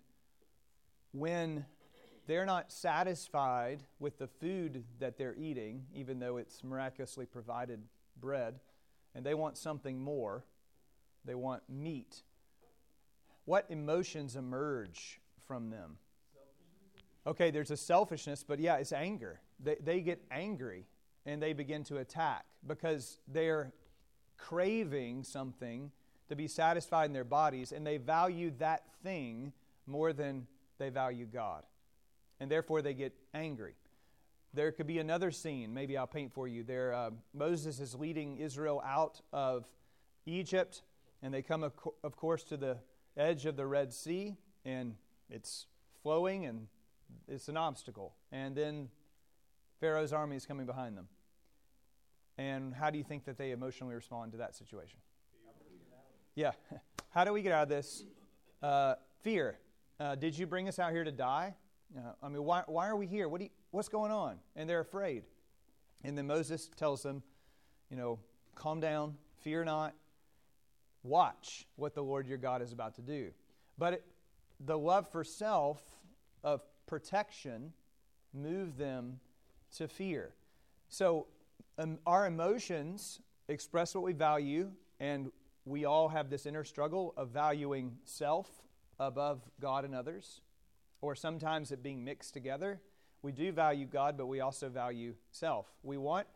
when 1.11 1.67
they're 2.33 2.47
not 2.47 2.73
satisfied 2.73 3.83
with 3.99 4.17
the 4.17 4.27
food 4.27 4.85
that 5.01 5.19
they're 5.19 5.35
eating, 5.37 5.85
even 5.95 6.19
though 6.19 6.39
it's 6.39 6.65
miraculously 6.65 7.27
provided 7.27 7.79
bread, 8.19 8.59
and 9.15 9.23
they 9.23 9.35
want 9.35 9.59
something 9.59 10.03
more, 10.03 10.43
they 11.27 11.35
want 11.35 11.62
meat. 11.69 12.23
What 13.45 13.67
emotions 13.69 14.35
emerge 14.35 15.21
from 15.47 15.69
them? 15.69 15.99
Okay, 17.27 17.51
there's 17.51 17.71
a 17.71 17.77
selfishness, 17.77 18.43
but 18.43 18.59
yeah, 18.59 18.77
it's 18.77 18.95
anger. 18.95 19.43
They, 19.62 19.77
they 19.85 20.01
get 20.01 20.25
angry 20.31 20.87
and 21.27 21.43
they 21.43 21.53
begin 21.53 21.85
to 21.85 21.99
attack 21.99 22.47
because 22.67 23.19
they're 23.29 23.75
craving 24.39 25.25
something 25.25 25.91
to 26.31 26.35
be 26.35 26.49
satisfied 26.49 27.05
in 27.05 27.12
their 27.12 27.25
bodies 27.25 27.73
and 27.73 27.87
they 27.87 27.99
value 27.99 28.53
that 28.59 28.85
thing 29.03 29.53
more 29.87 30.15
than 30.15 30.47
they 30.79 30.89
value 30.89 31.27
God. 31.27 31.65
And 32.43 32.51
therefore 32.51 32.83
they 32.83 32.93
get 32.93 33.13
angry. 33.33 33.77
There 34.53 34.73
could 34.73 34.89
be 34.89 34.99
another 34.99 35.31
scene, 35.31 35.73
maybe 35.73 35.97
I'll 35.97 36.09
paint 36.09 36.33
for 36.33 36.49
you. 36.49 36.65
There, 36.65 36.93
uh, 36.93 37.11
Moses 37.33 37.79
is 37.79 37.95
leading 37.95 38.39
Israel 38.39 38.83
out 38.85 39.21
of 39.33 39.65
Egypt 40.27 40.83
and 41.23 41.33
they 41.33 41.41
come, 41.41 41.63
of 41.63 42.17
course, 42.17 42.43
to 42.45 42.57
the 42.57 42.79
edge 43.17 43.47
of 43.47 43.55
the 43.55 43.65
Red 43.65 43.93
Sea, 43.93 44.35
and 44.65 44.97
it's 45.31 45.67
flowing 46.03 46.47
and 46.47 46.67
it's 47.29 47.47
an 47.49 47.57
obstacle. 47.57 48.17
And 48.33 48.57
then 48.57 48.89
Pharaoh's 49.79 50.13
army 50.13 50.35
is 50.35 50.45
coming 50.45 50.67
behind 50.67 50.97
them. 50.97 51.07
And 52.39 52.75
how 52.75 52.91
do 52.91 52.99
you 52.99 53.05
think 53.05 53.25
that 53.27 53.39
they 53.39 53.53
emotionally 53.53 53.95
respond 53.95 54.33
to 54.33 54.39
that 54.39 54.57
situation? 54.57 54.99
Yeah. 56.35 56.51
How 57.11 57.25
do 57.25 57.33
we 57.33 57.43
get 57.43 57.53
out 57.53 57.63
of 57.65 57.69
this? 57.69 58.03
Uh, 58.61 58.95
fear. 59.21 59.59
Uh, 60.01 60.17
did 60.17 60.37
you 60.37 60.49
bring 60.49 60.67
us 60.67 60.81
out 60.81 60.91
here 60.91 61.05
to 61.05 61.13
die? 61.13 61.55
Uh, 61.97 62.13
I 62.23 62.29
mean, 62.29 62.43
why, 62.45 62.63
why 62.67 62.89
are 62.89 62.97
we 62.97 63.07
here? 63.07 63.29
What 63.29 63.41
you, 63.41 63.51
what's 63.71 63.89
going 63.89 64.13
on? 64.13 64.39
And 64.57 64.69
they're 64.69 64.81
afraid. 64.81 65.25
And 66.05 66.17
then 66.17 66.27
Moses 66.27 66.69
tells 66.77 67.03
them, 67.03 67.23
you 67.91 67.97
know, 67.97 68.19
calm 68.55 68.81
down, 68.81 69.17
fear 69.41 69.65
not, 69.65 69.95
watch 71.03 71.67
what 71.77 71.95
the 71.95 72.03
Lord 72.03 72.27
your 72.27 72.39
God 72.39 72.63
is 72.63 72.73
about 72.73 72.95
to 72.97 73.03
do. 73.03 73.31
But 73.79 73.95
it, 73.95 74.05
the 74.65 74.79
love 74.79 75.11
for 75.11 75.25
self 75.25 75.83
of 76.43 76.63
protection 76.87 77.73
move 78.33 78.77
them 78.77 79.21
to 79.77 79.89
fear. 79.89 80.35
So 80.89 81.27
um, 81.79 81.99
our 82.07 82.27
emotions 82.27 83.21
express 83.49 83.95
what 83.95 84.05
we 84.05 84.13
value, 84.13 84.71
and 85.01 85.31
we 85.65 85.85
all 85.85 86.09
have 86.09 86.31
this 86.31 86.47
inner 86.47 86.65
struggle 86.65 87.15
of 87.17 87.29
valuing 87.31 87.97
self 88.05 88.49
above 88.99 89.41
God 89.61 89.85
and 89.85 89.95
others, 89.95 90.41
or 91.03 91.15
sometimes 91.15 91.71
it 91.73 91.83
being 91.83 92.03
mixed 92.03 92.33
together. 92.33 92.81
We 93.21 93.33
do 93.33 93.53
value 93.53 93.85
God, 93.85 94.17
but 94.17 94.27
we 94.27 94.41
also 94.41 94.69
value 94.69 95.15
self. 95.31 95.67
We 95.83 95.99
want 95.99 96.27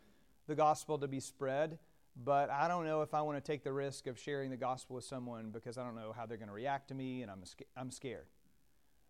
the 0.46 0.54
gospel 0.54 0.98
to 0.98 1.08
be 1.08 1.20
spread, 1.20 1.78
but 2.22 2.50
I 2.50 2.68
don't 2.68 2.84
know 2.84 3.02
if 3.02 3.14
I 3.14 3.22
want 3.22 3.42
to 3.42 3.52
take 3.52 3.64
the 3.64 3.72
risk 3.72 4.06
of 4.06 4.18
sharing 4.18 4.50
the 4.50 4.56
gospel 4.56 4.96
with 4.96 5.04
someone 5.04 5.50
because 5.50 5.78
I 5.78 5.84
don't 5.84 5.96
know 5.96 6.12
how 6.14 6.26
they're 6.26 6.36
going 6.36 6.48
to 6.48 6.54
react 6.54 6.88
to 6.88 6.94
me, 6.94 7.22
and 7.22 7.30
I'm, 7.30 7.42
I'm 7.76 7.90
scared. 7.90 8.26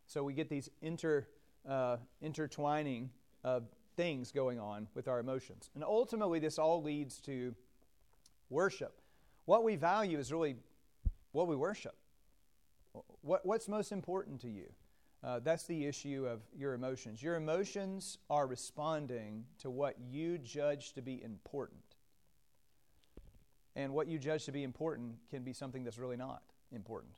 So 0.06 0.22
we 0.22 0.34
get 0.34 0.48
these 0.48 0.70
inter, 0.80 1.26
uh, 1.68 1.96
intertwining 2.22 3.10
of 3.42 3.64
things 3.96 4.32
going 4.32 4.60
on 4.60 4.88
with 4.94 5.08
our 5.08 5.18
emotions. 5.18 5.70
And 5.74 5.82
ultimately, 5.82 6.38
this 6.38 6.58
all 6.58 6.82
leads 6.82 7.18
to 7.22 7.54
worship. 8.50 9.00
What 9.46 9.64
we 9.64 9.76
value 9.76 10.18
is 10.18 10.32
really 10.32 10.56
what 11.32 11.48
we 11.48 11.56
worship. 11.56 11.94
What, 13.20 13.44
what's 13.44 13.68
most 13.68 13.92
important 13.92 14.40
to 14.42 14.48
you? 14.48 14.66
Uh, 15.26 15.40
that's 15.42 15.64
the 15.64 15.86
issue 15.86 16.24
of 16.30 16.40
your 16.56 16.72
emotions. 16.72 17.20
Your 17.20 17.34
emotions 17.34 18.18
are 18.30 18.46
responding 18.46 19.44
to 19.58 19.68
what 19.68 19.96
you 20.08 20.38
judge 20.38 20.92
to 20.92 21.02
be 21.02 21.20
important. 21.20 21.82
And 23.74 23.92
what 23.92 24.06
you 24.06 24.20
judge 24.20 24.44
to 24.44 24.52
be 24.52 24.62
important 24.62 25.16
can 25.28 25.42
be 25.42 25.52
something 25.52 25.82
that's 25.82 25.98
really 25.98 26.16
not 26.16 26.42
important, 26.70 27.12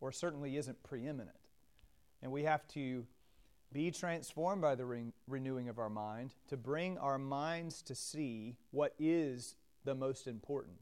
or 0.00 0.10
certainly 0.10 0.56
isn't 0.56 0.82
preeminent. 0.82 1.36
And 2.22 2.32
we 2.32 2.44
have 2.44 2.66
to 2.68 3.04
be 3.74 3.90
transformed 3.90 4.62
by 4.62 4.74
the 4.74 4.86
re- 4.86 5.12
renewing 5.28 5.68
of 5.68 5.78
our 5.78 5.90
mind 5.90 6.34
to 6.48 6.56
bring 6.56 6.96
our 6.96 7.18
minds 7.18 7.82
to 7.82 7.94
see 7.94 8.56
what 8.70 8.94
is 8.98 9.56
the 9.84 9.94
most 9.94 10.26
important, 10.26 10.78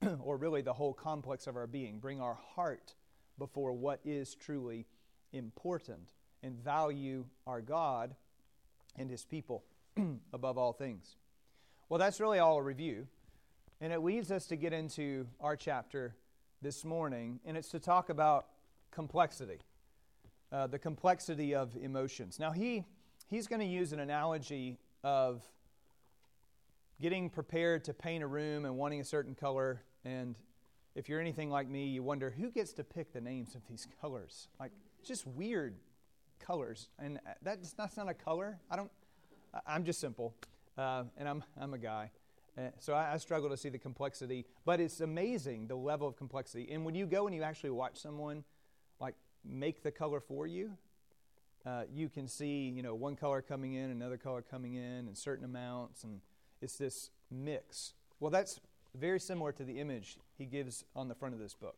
or 0.20 0.38
really 0.38 0.62
the 0.62 0.72
whole 0.72 0.94
complex 0.94 1.46
of 1.46 1.56
our 1.56 1.66
being. 1.66 1.98
Bring 1.98 2.22
our 2.22 2.38
heart 2.54 2.94
before 3.38 3.74
what 3.74 4.00
is 4.02 4.34
truly 4.34 4.86
important 5.32 6.12
and 6.42 6.54
value 6.56 7.24
our 7.46 7.60
God 7.60 8.14
and 8.96 9.10
His 9.10 9.24
people 9.24 9.64
above 10.32 10.58
all 10.58 10.72
things. 10.72 11.16
Well, 11.88 11.98
that's 11.98 12.20
really 12.20 12.38
all 12.38 12.58
a 12.58 12.62
review. 12.62 13.06
And 13.80 13.92
it 13.92 14.00
leads 14.00 14.30
us 14.30 14.46
to 14.46 14.56
get 14.56 14.72
into 14.72 15.26
our 15.40 15.56
chapter 15.56 16.14
this 16.62 16.84
morning, 16.84 17.40
and 17.46 17.56
it's 17.56 17.70
to 17.70 17.80
talk 17.80 18.10
about 18.10 18.46
complexity 18.90 19.60
uh, 20.52 20.66
the 20.66 20.78
complexity 20.78 21.54
of 21.54 21.76
emotions. 21.80 22.38
Now, 22.38 22.50
he, 22.50 22.84
he's 23.28 23.46
going 23.46 23.60
to 23.60 23.66
use 23.66 23.92
an 23.92 24.00
analogy 24.00 24.78
of 25.04 25.42
getting 27.00 27.30
prepared 27.30 27.84
to 27.84 27.94
paint 27.94 28.22
a 28.22 28.26
room 28.26 28.64
and 28.64 28.76
wanting 28.76 29.00
a 29.00 29.04
certain 29.04 29.34
color. 29.34 29.82
And 30.04 30.36
if 30.94 31.08
you're 31.08 31.20
anything 31.20 31.50
like 31.50 31.68
me, 31.68 31.86
you 31.86 32.02
wonder 32.02 32.30
who 32.30 32.50
gets 32.50 32.72
to 32.74 32.84
pick 32.84 33.12
the 33.12 33.20
names 33.20 33.54
of 33.54 33.62
these 33.68 33.86
colors? 34.00 34.48
Like, 34.58 34.72
just 35.06 35.26
weird 35.26 35.76
colors. 36.38 36.88
And 36.98 37.18
that's, 37.42 37.72
that's 37.72 37.96
not 37.96 38.08
a 38.08 38.14
color. 38.14 38.58
I 38.70 38.76
don't, 38.76 38.90
I'm 39.66 39.84
just 39.84 40.00
simple. 40.00 40.34
Uh, 40.76 41.04
and 41.16 41.28
I'm, 41.28 41.44
I'm 41.60 41.74
a 41.74 41.78
guy. 41.78 42.10
Uh, 42.56 42.62
so 42.78 42.94
I, 42.94 43.14
I, 43.14 43.16
struggle 43.18 43.48
to 43.50 43.56
see 43.56 43.68
the 43.68 43.78
complexity, 43.78 44.44
but 44.64 44.80
it's 44.80 45.00
amazing 45.00 45.68
the 45.68 45.76
level 45.76 46.08
of 46.08 46.16
complexity. 46.16 46.68
And 46.72 46.84
when 46.84 46.94
you 46.94 47.06
go 47.06 47.26
and 47.26 47.34
you 47.34 47.42
actually 47.42 47.70
watch 47.70 47.98
someone 48.00 48.44
like 49.00 49.14
make 49.44 49.82
the 49.82 49.90
color 49.90 50.20
for 50.20 50.46
you. 50.46 50.76
Uh, 51.64 51.82
you 51.92 52.08
can 52.08 52.26
see, 52.26 52.68
you 52.68 52.82
know, 52.82 52.94
one 52.94 53.16
color 53.16 53.42
coming 53.42 53.74
in, 53.74 53.90
another 53.90 54.16
color 54.16 54.42
coming 54.42 54.74
in, 54.74 55.06
and 55.06 55.16
certain 55.16 55.44
amounts, 55.44 56.04
and 56.04 56.20
it's 56.62 56.76
this 56.76 57.10
mix. 57.30 57.92
Well, 58.18 58.30
that's 58.30 58.60
very 58.94 59.20
similar 59.20 59.52
to 59.52 59.64
the 59.64 59.78
image 59.78 60.16
he 60.38 60.46
gives 60.46 60.84
on 60.96 61.08
the 61.08 61.14
front 61.14 61.34
of 61.34 61.40
this 61.40 61.54
book. 61.54 61.76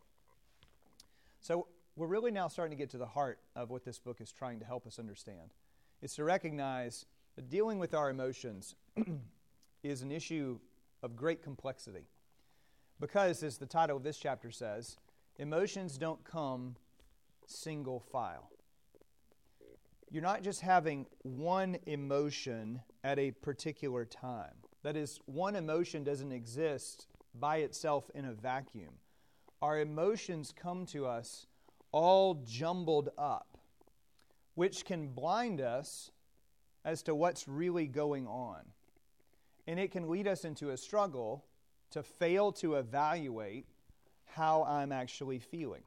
So 1.40 1.66
we're 1.96 2.06
really 2.06 2.30
now 2.30 2.48
starting 2.48 2.76
to 2.76 2.80
get 2.80 2.90
to 2.90 2.98
the 2.98 3.06
heart 3.06 3.38
of 3.54 3.70
what 3.70 3.84
this 3.84 3.98
book 3.98 4.20
is 4.20 4.32
trying 4.32 4.58
to 4.60 4.64
help 4.64 4.86
us 4.86 4.98
understand. 4.98 5.54
It's 6.00 6.16
to 6.16 6.24
recognize 6.24 7.06
that 7.36 7.50
dealing 7.50 7.78
with 7.78 7.94
our 7.94 8.10
emotions 8.10 8.74
is 9.82 10.02
an 10.02 10.10
issue 10.10 10.58
of 11.02 11.16
great 11.16 11.42
complexity. 11.42 12.06
Because, 13.00 13.42
as 13.42 13.58
the 13.58 13.66
title 13.66 13.96
of 13.96 14.04
this 14.04 14.18
chapter 14.18 14.50
says, 14.50 14.96
emotions 15.38 15.98
don't 15.98 16.22
come 16.24 16.76
single 17.46 18.00
file. 18.00 18.50
You're 20.10 20.22
not 20.22 20.42
just 20.42 20.60
having 20.60 21.06
one 21.22 21.78
emotion 21.86 22.82
at 23.02 23.18
a 23.18 23.32
particular 23.32 24.04
time. 24.04 24.54
That 24.82 24.96
is, 24.96 25.20
one 25.26 25.56
emotion 25.56 26.04
doesn't 26.04 26.32
exist 26.32 27.06
by 27.34 27.58
itself 27.58 28.10
in 28.14 28.24
a 28.24 28.32
vacuum. 28.32 28.94
Our 29.60 29.80
emotions 29.80 30.52
come 30.54 30.86
to 30.86 31.06
us 31.06 31.46
all 31.92 32.42
jumbled 32.46 33.10
up, 33.16 33.58
which 34.54 34.84
can 34.84 35.08
blind 35.08 35.60
us 35.60 36.10
as 36.84 37.02
to 37.04 37.14
what's 37.14 37.46
really 37.46 37.86
going 37.86 38.26
on. 38.26 38.60
And 39.66 39.78
it 39.78 39.92
can 39.92 40.08
lead 40.08 40.26
us 40.26 40.44
into 40.44 40.70
a 40.70 40.76
struggle 40.76 41.44
to 41.92 42.02
fail 42.02 42.50
to 42.52 42.74
evaluate 42.74 43.66
how 44.24 44.64
I'm 44.64 44.90
actually 44.90 45.38
feeling. 45.38 45.82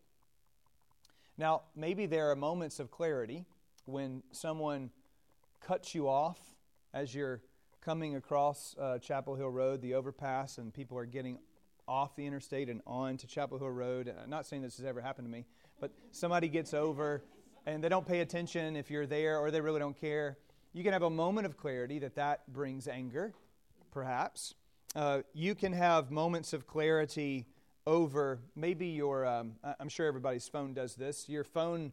Now, 1.38 1.64
maybe 1.76 2.06
there 2.06 2.32
are 2.32 2.36
moments 2.36 2.80
of 2.80 2.92
clarity 2.92 3.46
when 3.86 4.24
someone 4.32 4.92
cuts 5.60 5.94
you 5.94 6.08
off 6.08 6.40
as 6.94 7.14
you're 7.14 7.42
coming 7.82 8.16
across 8.16 8.76
uh, 8.80 8.98
Chapel 9.00 9.36
Hill 9.36 9.50
Road, 9.50 9.82
the 9.82 9.96
overpass, 9.96 10.58
and 10.58 10.74
people 10.74 10.98
are 10.98 11.06
getting 11.06 11.40
off 11.88 12.16
the 12.16 12.26
interstate 12.26 12.70
and 12.70 12.82
on 12.88 13.18
to 13.18 13.28
Chapel 13.28 13.60
Hill 13.60 13.70
Road. 13.70 14.14
I'm 14.24 14.30
not 14.30 14.46
saying 14.46 14.62
this 14.62 14.78
has 14.78 14.86
ever 14.86 15.02
happened 15.02 15.28
to 15.28 15.32
me, 15.32 15.46
but 15.80 15.92
somebody 16.12 16.48
gets 16.48 16.74
over 16.74 17.24
and 17.66 17.84
they 17.84 17.90
don't 17.90 18.08
pay 18.08 18.20
attention 18.20 18.76
if 18.76 18.90
you're 18.90 19.06
there 19.06 19.40
or 19.40 19.52
they 19.52 19.62
really 19.62 19.80
don't 19.80 20.00
care. 20.00 20.38
You 20.74 20.84
can 20.84 20.94
have 20.94 21.04
a 21.04 21.10
moment 21.10 21.46
of 21.46 21.58
clarity 21.58 22.00
that 22.00 22.16
that 22.16 22.52
brings 22.52 22.88
anger, 22.88 23.34
perhaps. 23.92 24.56
Uh, 24.96 25.22
you 25.34 25.56
can 25.56 25.74
have 25.74 26.12
moments 26.12 26.54
of 26.54 26.68
clarity 26.68 27.48
over 27.88 28.40
maybe 28.56 28.88
your, 28.88 29.26
um, 29.26 29.54
I'm 29.80 29.90
sure 29.90 30.08
everybody's 30.08 30.48
phone 30.48 30.74
does 30.74 30.96
this. 30.96 31.30
Your 31.30 31.44
phone 31.44 31.92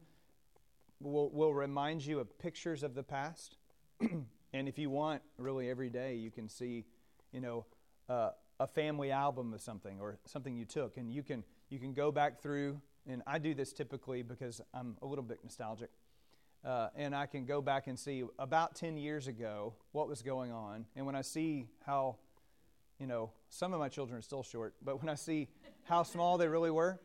will, 1.01 1.31
will 1.31 1.55
remind 1.55 2.05
you 2.05 2.19
of 2.19 2.39
pictures 2.39 2.83
of 2.83 2.95
the 2.95 3.03
past. 3.03 3.57
and 4.01 4.69
if 4.69 4.79
you 4.79 4.91
want, 4.91 5.23
really 5.37 5.69
every 5.69 5.91
day, 5.91 6.15
you 6.15 6.31
can 6.31 6.49
see, 6.49 6.85
you 7.33 7.41
know, 7.41 7.67
uh, 8.09 8.31
a 8.61 8.67
family 8.67 9.11
album 9.11 9.53
of 9.53 9.61
something 9.61 10.01
or 10.01 10.19
something 10.25 10.55
you 10.55 10.65
took, 10.65 10.97
and 10.97 11.13
you 11.13 11.23
can 11.23 11.43
you 11.69 11.79
can 11.79 11.93
go 11.93 12.13
back 12.13 12.41
through. 12.41 12.81
And 13.09 13.23
I 13.27 13.39
do 13.39 13.55
this 13.55 13.73
typically 13.73 14.23
because 14.23 14.61
I'm 14.73 14.97
a 15.03 15.07
little 15.07 15.25
bit 15.25 15.39
nostalgic, 15.43 15.91
uh, 16.65 16.89
and 16.95 17.15
I 17.15 17.27
can 17.27 17.45
go 17.47 17.61
back 17.61 17.89
and 17.89 17.99
see 17.99 18.23
about 18.39 18.77
ten 18.77 18.97
years 18.97 19.27
ago 19.27 19.75
what 19.91 20.09
was 20.09 20.23
going 20.23 20.53
on. 20.53 20.87
And 20.95 21.05
when 21.05 21.17
I 21.17 21.23
see 21.23 21.67
how, 21.85 22.17
you 23.01 23.07
know, 23.07 23.33
some 23.51 23.75
of 23.75 23.81
my 23.81 23.89
children 23.89 24.19
are 24.19 24.23
still 24.23 24.45
short, 24.45 24.75
but 24.85 25.01
when 25.01 25.09
I 25.09 25.17
see 25.17 25.49
how 25.85 26.05
small 26.05 26.39
they 26.39 26.47
really 26.47 26.71
were, 26.71 27.01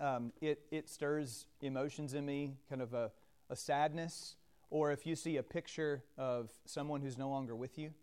um, 0.00 0.32
it 0.42 0.60
it 0.70 0.90
stirs 0.90 1.46
emotions 1.62 2.12
in 2.12 2.26
me, 2.26 2.56
kind 2.68 2.82
of 2.82 2.92
a, 2.92 3.10
a 3.48 3.56
sadness. 3.56 4.36
Or 4.70 4.92
if 4.92 5.06
you 5.06 5.16
see 5.16 5.36
a 5.36 5.42
picture 5.42 6.02
of 6.18 6.50
someone 6.66 7.00
who's 7.00 7.16
no 7.16 7.30
longer 7.30 7.54
with 7.54 7.78
you, 7.78 7.94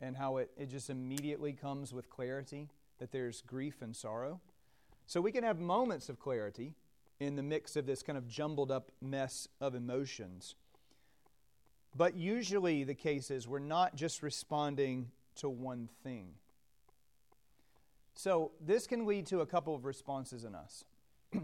and 0.00 0.16
how 0.16 0.36
it, 0.36 0.50
it 0.56 0.70
just 0.70 0.90
immediately 0.90 1.52
comes 1.52 1.92
with 1.92 2.08
clarity 2.08 2.68
that 2.98 3.10
there's 3.10 3.42
grief 3.42 3.82
and 3.82 3.96
sorrow. 3.96 4.40
So 5.08 5.22
we 5.22 5.32
can 5.32 5.42
have 5.42 5.58
moments 5.58 6.10
of 6.10 6.20
clarity 6.20 6.74
in 7.18 7.34
the 7.34 7.42
mix 7.42 7.76
of 7.76 7.86
this 7.86 8.02
kind 8.02 8.18
of 8.18 8.28
jumbled 8.28 8.70
up 8.70 8.92
mess 9.00 9.48
of 9.58 9.74
emotions. 9.74 10.54
But 11.96 12.14
usually 12.14 12.84
the 12.84 12.94
case 12.94 13.30
is 13.30 13.48
we're 13.48 13.58
not 13.58 13.96
just 13.96 14.22
responding 14.22 15.10
to 15.36 15.48
one 15.48 15.88
thing. 16.04 16.34
So 18.16 18.50
this 18.60 18.86
can 18.86 19.06
lead 19.06 19.24
to 19.28 19.40
a 19.40 19.46
couple 19.46 19.74
of 19.74 19.86
responses 19.86 20.44
in 20.44 20.54
us. 20.54 20.84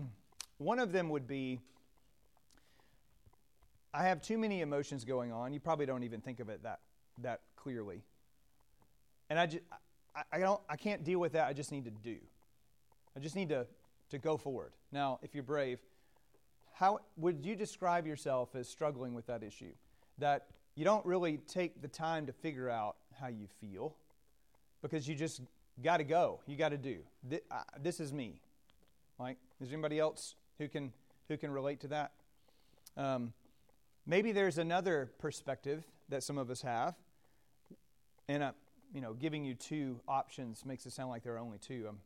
one 0.58 0.78
of 0.78 0.92
them 0.92 1.08
would 1.08 1.26
be 1.26 1.58
I 3.94 4.02
have 4.02 4.20
too 4.20 4.36
many 4.36 4.60
emotions 4.60 5.06
going 5.06 5.32
on. 5.32 5.54
You 5.54 5.60
probably 5.60 5.86
don't 5.86 6.02
even 6.02 6.20
think 6.20 6.40
of 6.40 6.50
it 6.50 6.64
that, 6.64 6.80
that 7.22 7.40
clearly. 7.56 8.02
And 9.30 9.38
I, 9.38 9.46
just, 9.46 9.62
I, 10.14 10.22
I, 10.32 10.38
don't, 10.40 10.60
I 10.68 10.76
can't 10.76 11.02
deal 11.02 11.18
with 11.18 11.32
that. 11.32 11.46
I 11.46 11.54
just 11.54 11.72
need 11.72 11.86
to 11.86 11.90
do. 11.90 12.18
I 13.16 13.20
just 13.20 13.36
need 13.36 13.48
to, 13.50 13.66
to 14.10 14.18
go 14.18 14.36
forward. 14.36 14.72
Now, 14.92 15.18
if 15.22 15.34
you're 15.34 15.44
brave, 15.44 15.78
how 16.72 16.98
would 17.16 17.44
you 17.44 17.54
describe 17.54 18.06
yourself 18.06 18.54
as 18.54 18.68
struggling 18.68 19.14
with 19.14 19.26
that 19.26 19.42
issue? 19.42 19.72
That 20.18 20.46
you 20.74 20.84
don't 20.84 21.04
really 21.06 21.38
take 21.38 21.80
the 21.80 21.88
time 21.88 22.26
to 22.26 22.32
figure 22.32 22.68
out 22.68 22.96
how 23.20 23.28
you 23.28 23.46
feel 23.60 23.94
because 24.82 25.08
you 25.08 25.14
just 25.14 25.40
got 25.82 25.98
to 25.98 26.04
go. 26.04 26.40
You 26.46 26.56
got 26.56 26.70
to 26.70 26.78
do. 26.78 26.98
This, 27.22 27.40
uh, 27.50 27.62
this 27.80 28.00
is 28.00 28.12
me. 28.12 28.40
Like, 29.18 29.38
is 29.60 29.68
there 29.68 29.74
anybody 29.74 29.98
else 29.98 30.34
who 30.58 30.68
can 30.68 30.92
who 31.28 31.36
can 31.36 31.50
relate 31.50 31.80
to 31.80 31.88
that? 31.88 32.12
Um, 32.96 33.32
maybe 34.06 34.32
there's 34.32 34.58
another 34.58 35.10
perspective 35.18 35.84
that 36.08 36.22
some 36.22 36.36
of 36.36 36.50
us 36.50 36.62
have, 36.62 36.94
and 38.28 38.42
uh, 38.42 38.52
you 38.92 39.00
know, 39.00 39.14
giving 39.14 39.44
you 39.44 39.54
two 39.54 40.00
options 40.06 40.64
makes 40.66 40.86
it 40.86 40.92
sound 40.92 41.10
like 41.10 41.22
there 41.22 41.34
are 41.34 41.38
only 41.38 41.58
two. 41.58 41.86
Um, 41.88 41.98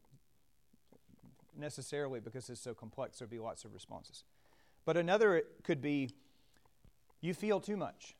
necessarily 1.59 2.21
because 2.21 2.49
it's 2.51 2.61
so 2.61 2.75
complex, 2.75 3.19
there'd 3.19 3.31
be 3.31 3.39
lots 3.39 3.65
of 3.65 3.75
responses. 3.75 4.25
But 4.85 4.97
another 4.97 5.43
could 5.65 5.81
be 5.81 6.11
you 7.21 7.35
feel 7.35 7.61
too 7.61 7.77
much, 7.77 8.15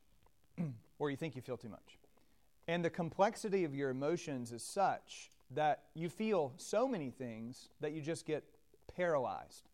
or 0.99 1.09
you 1.09 1.17
think 1.17 1.35
you 1.35 1.41
feel 1.41 1.57
too 1.57 1.69
much. 1.69 1.97
And 2.67 2.85
the 2.85 2.89
complexity 2.89 3.63
of 3.63 3.73
your 3.73 3.89
emotions 3.89 4.51
is 4.51 4.61
such 4.61 5.31
that 5.51 5.83
you 5.95 6.09
feel 6.09 6.53
so 6.57 6.87
many 6.87 7.09
things 7.09 7.69
that 7.81 7.93
you 7.93 8.01
just 8.01 8.25
get 8.25 8.43
paralyzed 8.95 9.69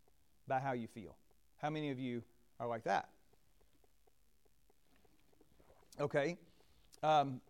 by 0.48 0.60
how 0.60 0.72
you 0.72 0.88
feel. 0.88 1.16
How 1.58 1.70
many 1.70 1.92
of 1.92 2.00
you 2.00 2.24
are 2.60 2.68
like 2.68 2.84
that? 2.84 3.10
Okay. 6.00 6.38
Um, 7.04 7.42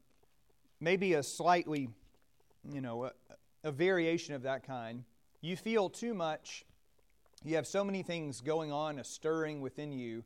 maybe 0.80 1.13
a 1.13 1.24
slightly, 1.24 1.89
you 2.72 2.82
know, 2.82 3.06
a, 3.06 3.12
a 3.63 3.72
variation 3.72 4.34
of 4.36 4.44
that 4.44 4.66
kind. 4.66 5.04
You 5.46 5.56
feel 5.56 5.92
too 5.92 6.16
much, 6.16 6.66
you 7.44 7.58
have 7.58 7.68
so 7.68 7.84
many 7.84 8.02
things 8.02 8.42
going 8.42 8.72
on, 8.72 8.98
a 8.98 9.04
stirring 9.04 9.62
within 9.62 9.92
you, 9.92 10.24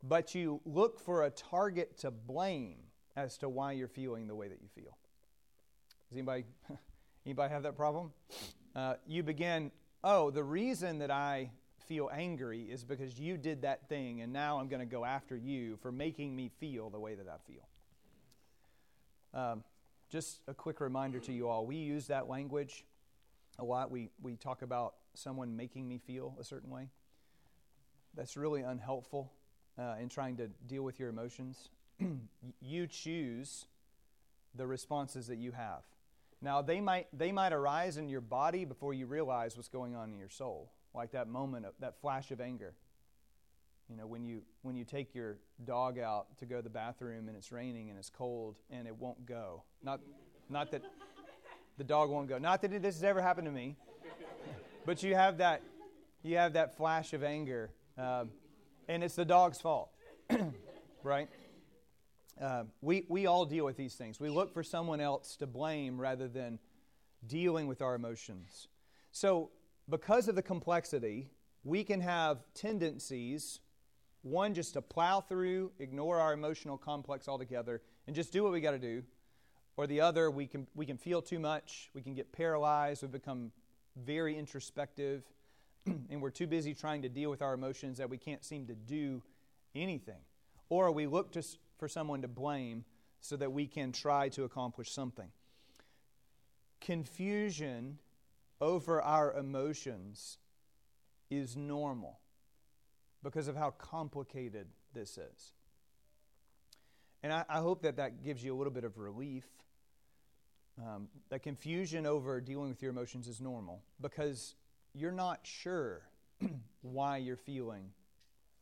but 0.00 0.32
you 0.32 0.60
look 0.64 1.00
for 1.00 1.24
a 1.24 1.30
target 1.30 1.98
to 1.98 2.12
blame 2.12 2.76
as 3.16 3.36
to 3.38 3.48
why 3.48 3.72
you're 3.72 3.88
feeling 3.88 4.28
the 4.28 4.36
way 4.36 4.46
that 4.46 4.60
you 4.62 4.68
feel. 4.76 4.96
Does 6.08 6.18
anybody, 6.18 6.44
anybody 7.26 7.52
have 7.52 7.64
that 7.64 7.76
problem? 7.76 8.12
Uh, 8.76 8.94
you 9.08 9.24
begin, 9.24 9.72
oh, 10.04 10.30
the 10.30 10.44
reason 10.44 11.00
that 11.00 11.10
I 11.10 11.50
feel 11.88 12.08
angry 12.14 12.62
is 12.70 12.84
because 12.84 13.18
you 13.18 13.36
did 13.36 13.62
that 13.62 13.88
thing, 13.88 14.20
and 14.20 14.32
now 14.32 14.60
I'm 14.60 14.68
going 14.68 14.78
to 14.78 14.86
go 14.86 15.04
after 15.04 15.36
you 15.36 15.78
for 15.78 15.90
making 15.90 16.36
me 16.36 16.48
feel 16.60 16.90
the 16.90 17.00
way 17.00 17.16
that 17.16 17.26
I 17.26 17.38
feel. 17.44 17.66
Um, 19.34 19.64
just 20.10 20.42
a 20.46 20.54
quick 20.54 20.80
reminder 20.80 21.18
to 21.18 21.32
you 21.32 21.48
all 21.48 21.66
we 21.66 21.74
use 21.74 22.06
that 22.06 22.28
language 22.28 22.84
a 23.58 23.64
lot. 23.64 23.90
We, 23.90 24.10
we 24.20 24.36
talk 24.36 24.62
about 24.62 24.94
someone 25.14 25.56
making 25.56 25.88
me 25.88 25.98
feel 25.98 26.36
a 26.40 26.44
certain 26.44 26.70
way. 26.70 26.88
That's 28.14 28.36
really 28.36 28.62
unhelpful 28.62 29.32
uh, 29.78 29.96
in 30.00 30.08
trying 30.08 30.36
to 30.36 30.48
deal 30.66 30.82
with 30.82 30.98
your 31.00 31.08
emotions. 31.08 31.70
you 32.60 32.86
choose 32.86 33.66
the 34.54 34.66
responses 34.66 35.26
that 35.28 35.36
you 35.36 35.52
have. 35.52 35.82
Now, 36.40 36.60
they 36.60 36.80
might, 36.80 37.06
they 37.16 37.30
might 37.30 37.52
arise 37.52 37.96
in 37.96 38.08
your 38.08 38.20
body 38.20 38.64
before 38.64 38.92
you 38.92 39.06
realize 39.06 39.56
what's 39.56 39.68
going 39.68 39.94
on 39.94 40.10
in 40.10 40.18
your 40.18 40.28
soul, 40.28 40.72
like 40.92 41.12
that 41.12 41.28
moment, 41.28 41.66
of, 41.66 41.74
that 41.80 42.00
flash 42.00 42.30
of 42.32 42.40
anger. 42.40 42.74
You 43.88 43.96
know, 43.96 44.06
when 44.06 44.24
you, 44.24 44.42
when 44.62 44.74
you 44.74 44.84
take 44.84 45.14
your 45.14 45.38
dog 45.64 45.98
out 45.98 46.38
to 46.38 46.46
go 46.46 46.56
to 46.56 46.62
the 46.62 46.70
bathroom 46.70 47.28
and 47.28 47.36
it's 47.36 47.52
raining 47.52 47.90
and 47.90 47.98
it's 47.98 48.10
cold 48.10 48.56
and 48.70 48.88
it 48.88 48.96
won't 48.96 49.24
go. 49.24 49.62
Not, 49.82 50.00
not 50.48 50.70
that 50.72 50.82
the 51.78 51.84
dog 51.84 52.10
won't 52.10 52.28
go. 52.28 52.38
Not 52.38 52.62
that 52.62 52.70
this 52.70 52.94
has 52.96 53.04
ever 53.04 53.20
happened 53.20 53.46
to 53.46 53.52
me, 53.52 53.76
but 54.84 55.02
you 55.02 55.14
have 55.14 55.38
that, 55.38 55.62
you 56.22 56.36
have 56.36 56.54
that 56.54 56.76
flash 56.76 57.12
of 57.12 57.22
anger, 57.22 57.70
um, 57.98 58.30
and 58.88 59.02
it's 59.02 59.14
the 59.14 59.24
dog's 59.24 59.60
fault, 59.60 59.90
right? 61.02 61.28
Uh, 62.40 62.64
we, 62.80 63.04
we 63.08 63.26
all 63.26 63.44
deal 63.44 63.64
with 63.64 63.76
these 63.76 63.94
things. 63.94 64.18
We 64.18 64.28
look 64.28 64.52
for 64.52 64.62
someone 64.62 65.00
else 65.00 65.36
to 65.36 65.46
blame 65.46 66.00
rather 66.00 66.28
than 66.28 66.58
dealing 67.26 67.66
with 67.66 67.82
our 67.82 67.94
emotions. 67.94 68.68
So, 69.12 69.50
because 69.88 70.28
of 70.28 70.34
the 70.34 70.42
complexity, 70.42 71.30
we 71.64 71.84
can 71.84 72.00
have 72.00 72.38
tendencies 72.54 73.60
one, 74.22 74.54
just 74.54 74.74
to 74.74 74.82
plow 74.82 75.20
through, 75.20 75.72
ignore 75.80 76.20
our 76.20 76.32
emotional 76.32 76.78
complex 76.78 77.28
altogether, 77.28 77.82
and 78.06 78.14
just 78.14 78.32
do 78.32 78.44
what 78.44 78.52
we 78.52 78.60
got 78.60 78.70
to 78.70 78.78
do. 78.78 79.02
Or 79.76 79.86
the 79.86 80.00
other, 80.00 80.30
we 80.30 80.46
can, 80.46 80.66
we 80.74 80.84
can 80.84 80.98
feel 80.98 81.22
too 81.22 81.38
much, 81.38 81.90
we 81.94 82.02
can 82.02 82.14
get 82.14 82.32
paralyzed, 82.32 83.02
we 83.02 83.08
become 83.08 83.52
very 83.96 84.36
introspective, 84.38 85.24
and 85.86 86.20
we're 86.20 86.30
too 86.30 86.46
busy 86.46 86.74
trying 86.74 87.02
to 87.02 87.08
deal 87.08 87.30
with 87.30 87.42
our 87.42 87.54
emotions 87.54 87.98
that 87.98 88.10
we 88.10 88.18
can't 88.18 88.44
seem 88.44 88.66
to 88.66 88.74
do 88.74 89.22
anything. 89.74 90.20
Or 90.68 90.90
we 90.90 91.06
look 91.06 91.32
to, 91.32 91.42
for 91.78 91.88
someone 91.88 92.22
to 92.22 92.28
blame 92.28 92.84
so 93.20 93.36
that 93.36 93.52
we 93.52 93.66
can 93.66 93.92
try 93.92 94.28
to 94.30 94.44
accomplish 94.44 94.90
something. 94.90 95.28
Confusion 96.80 97.98
over 98.60 99.00
our 99.00 99.32
emotions 99.32 100.38
is 101.30 101.56
normal 101.56 102.18
because 103.22 103.48
of 103.48 103.56
how 103.56 103.70
complicated 103.70 104.66
this 104.92 105.16
is. 105.16 105.52
And 107.22 107.32
I, 107.32 107.44
I 107.48 107.58
hope 107.58 107.82
that 107.82 107.96
that 107.96 108.22
gives 108.22 108.42
you 108.42 108.54
a 108.54 108.56
little 108.56 108.72
bit 108.72 108.84
of 108.84 108.98
relief. 108.98 109.44
Um, 110.80 111.08
that 111.28 111.42
confusion 111.42 112.06
over 112.06 112.40
dealing 112.40 112.70
with 112.70 112.82
your 112.82 112.90
emotions 112.90 113.28
is 113.28 113.40
normal 113.40 113.82
because 114.00 114.54
you're 114.94 115.12
not 115.12 115.40
sure 115.42 116.02
why 116.82 117.18
you're 117.18 117.36
feeling 117.36 117.90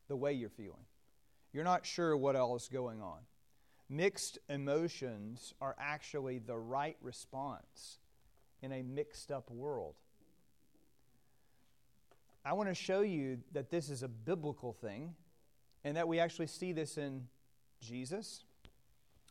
the 0.08 0.16
way 0.16 0.32
you're 0.32 0.50
feeling. 0.50 0.84
You're 1.52 1.64
not 1.64 1.86
sure 1.86 2.16
what 2.16 2.36
else 2.36 2.64
is 2.64 2.68
going 2.68 3.00
on. 3.00 3.18
Mixed 3.88 4.38
emotions 4.48 5.54
are 5.60 5.74
actually 5.78 6.38
the 6.38 6.56
right 6.56 6.96
response 7.00 7.98
in 8.62 8.72
a 8.72 8.82
mixed 8.82 9.32
up 9.32 9.50
world. 9.50 9.94
I 12.44 12.52
want 12.54 12.68
to 12.68 12.74
show 12.74 13.00
you 13.00 13.38
that 13.52 13.70
this 13.70 13.88
is 13.88 14.02
a 14.02 14.08
biblical 14.08 14.72
thing 14.72 15.14
and 15.84 15.96
that 15.96 16.08
we 16.08 16.20
actually 16.20 16.46
see 16.46 16.72
this 16.72 16.98
in 16.98 17.26
Jesus. 17.80 18.44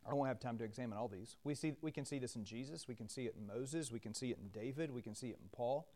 I 0.08 0.14
won't 0.14 0.28
have 0.28 0.40
time 0.40 0.58
to 0.58 0.64
examine 0.64 0.98
all 0.98 1.08
these. 1.08 1.36
We, 1.44 1.56
see, 1.56 1.74
we 1.82 1.92
can 1.92 2.06
see 2.06 2.20
this 2.20 2.36
in 2.36 2.44
Jesus. 2.44 2.88
We 2.88 2.96
can 2.96 3.10
see 3.10 3.26
it 3.26 3.36
in 3.38 3.46
Moses. 3.46 3.92
We 3.92 4.00
can 4.00 4.14
see 4.14 4.32
it 4.32 4.40
in 4.42 4.50
David. 4.50 4.92
We 4.92 5.02
can 5.02 5.14
see 5.16 5.28
it 5.28 5.38
in 5.42 5.50
Paul. 5.52 5.88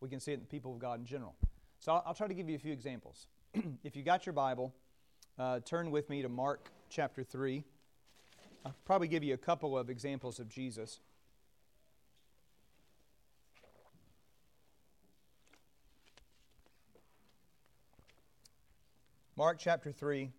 We 0.00 0.08
can 0.08 0.20
see 0.20 0.32
it 0.32 0.34
in 0.34 0.40
the 0.40 0.46
people 0.46 0.72
of 0.72 0.78
God 0.78 1.00
in 1.00 1.06
general. 1.06 1.34
So 1.80 1.92
I'll, 1.92 2.02
I'll 2.06 2.14
try 2.14 2.28
to 2.28 2.34
give 2.34 2.48
you 2.48 2.56
a 2.56 2.60
few 2.60 2.72
examples. 2.72 3.26
if 3.84 3.96
you 3.96 4.02
got 4.02 4.26
your 4.26 4.34
Bible, 4.34 4.74
uh, 5.38 5.60
turn 5.60 5.90
with 5.90 6.08
me 6.08 6.22
to 6.22 6.28
Mark 6.28 6.70
chapter 6.90 7.22
3. 7.24 7.64
I'll 8.64 8.74
probably 8.84 9.08
give 9.08 9.24
you 9.24 9.34
a 9.34 9.38
couple 9.38 9.76
of 9.76 9.90
examples 9.90 10.38
of 10.38 10.48
Jesus. 10.48 11.00
Mark 19.36 19.58
chapter 19.58 19.92
3, 19.92 20.30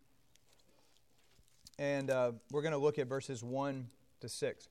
and 1.79 2.09
uh, 2.09 2.31
we're 2.51 2.61
going 2.61 2.73
to 2.73 2.77
look 2.77 2.99
at 2.99 3.07
verses 3.07 3.43
1 3.43 3.87
to 4.21 4.29
6. 4.29 4.69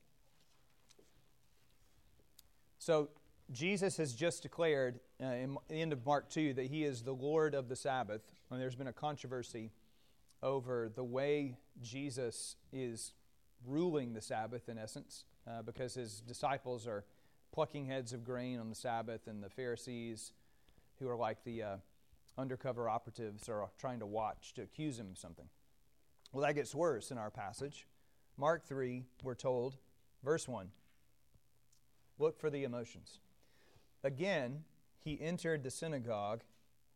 So, 2.79 3.09
Jesus 3.51 3.95
has 3.97 4.13
just 4.13 4.43
declared 4.43 4.99
uh, 5.23 5.27
in 5.27 5.57
the 5.69 5.81
end 5.81 5.93
of 5.93 6.05
Mark 6.05 6.29
2 6.29 6.55
that 6.55 6.65
he 6.65 6.83
is 6.83 7.03
the 7.03 7.13
Lord 7.13 7.55
of 7.55 7.69
the 7.69 7.75
Sabbath. 7.77 8.21
And 8.51 8.59
there's 8.59 8.75
been 8.75 8.87
a 8.87 8.93
controversy 8.93 9.71
over 10.43 10.91
the 10.93 11.03
way 11.03 11.57
Jesus 11.81 12.57
is 12.73 13.13
ruling 13.65 14.13
the 14.13 14.21
Sabbath, 14.21 14.69
in 14.69 14.77
essence, 14.77 15.23
uh, 15.47 15.61
because 15.61 15.93
his 15.93 16.21
disciples 16.21 16.87
are 16.87 17.05
plucking 17.53 17.85
heads 17.85 18.13
of 18.13 18.23
grain 18.23 18.59
on 18.59 18.69
the 18.69 18.75
Sabbath, 18.75 19.27
and 19.27 19.41
the 19.41 19.49
Pharisees, 19.49 20.33
who 20.99 21.09
are 21.09 21.15
like 21.15 21.43
the 21.43 21.63
uh, 21.63 21.75
undercover 22.37 22.89
operatives, 22.89 23.49
are 23.49 23.69
trying 23.79 23.99
to 23.99 24.05
watch 24.05 24.53
to 24.55 24.61
accuse 24.61 24.99
him 24.99 25.07
of 25.11 25.17
something. 25.17 25.45
Well, 26.31 26.45
that 26.45 26.55
gets 26.55 26.75
worse 26.75 27.11
in 27.11 27.17
our 27.17 27.31
passage. 27.31 27.87
Mark 28.37 28.65
3, 28.65 29.05
we're 29.23 29.35
told, 29.35 29.77
verse 30.23 30.47
1 30.47 30.69
look 32.19 32.39
for 32.39 32.49
the 32.49 32.63
emotions. 32.63 33.19
Again, 34.03 34.63
he 34.99 35.21
entered 35.21 35.63
the 35.63 35.71
synagogue, 35.71 36.41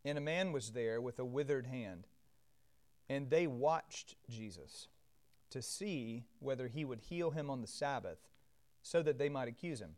and 0.04 0.17
a 0.17 0.22
man 0.22 0.52
was 0.52 0.72
there 0.72 1.00
with 1.00 1.20
a 1.20 1.26
withered 1.26 1.67
hand. 1.67 2.08
And 3.10 3.30
they 3.30 3.46
watched 3.46 4.15
Jesus 4.30 4.88
to 5.52 5.62
see 5.62 6.24
whether 6.39 6.67
he 6.67 6.86
would 6.86 7.02
heal 7.02 7.32
him 7.32 7.50
on 7.50 7.62
the 7.62 7.67
Sabbath, 7.67 8.17
so 8.82 9.04
that 9.04 9.20
they 9.20 9.30
might 9.30 9.48
accuse 9.48 9.80
him. 9.80 9.96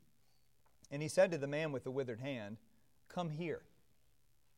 And 0.92 1.02
he 1.02 1.08
said 1.08 1.32
to 1.32 1.38
the 1.38 1.48
man 1.48 1.72
with 1.72 1.84
the 1.84 1.92
withered 1.92 2.20
hand, 2.20 2.58
Come 3.08 3.30
here. 3.30 3.62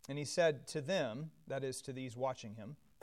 And 0.07 0.17
he 0.17 0.25
said 0.25 0.67
to 0.67 0.81
them, 0.81 1.31
that 1.47 1.63
is, 1.63 1.81
to 1.83 1.93
these 1.93 2.15
watching 2.15 2.55
him, 2.55 2.75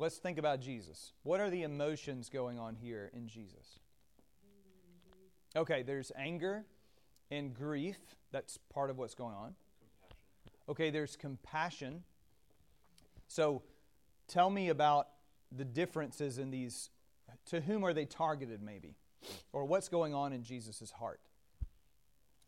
let's 0.00 0.16
think 0.18 0.38
about 0.38 0.60
Jesus. 0.60 1.12
What 1.22 1.40
are 1.40 1.50
the 1.50 1.62
emotions 1.62 2.28
going 2.28 2.58
on 2.58 2.74
here 2.74 3.10
in 3.14 3.28
Jesus? 3.28 3.78
Okay, 5.54 5.82
there's 5.82 6.10
anger 6.16 6.64
and 7.30 7.54
grief. 7.54 7.98
That's 8.32 8.58
part 8.72 8.90
of 8.90 8.98
what's 8.98 9.14
going 9.14 9.34
on. 9.34 9.54
Okay, 10.68 10.90
there's 10.90 11.16
compassion. 11.16 12.04
So 13.28 13.62
tell 14.28 14.50
me 14.50 14.68
about 14.68 15.08
the 15.50 15.64
differences 15.64 16.38
in 16.38 16.50
these 16.50 16.90
to 17.46 17.60
whom 17.60 17.84
are 17.84 17.92
they 17.92 18.04
targeted, 18.04 18.62
maybe? 18.62 18.94
Or 19.52 19.64
what's 19.64 19.88
going 19.88 20.14
on 20.14 20.32
in 20.32 20.42
Jesus' 20.42 20.90
heart? 20.90 21.20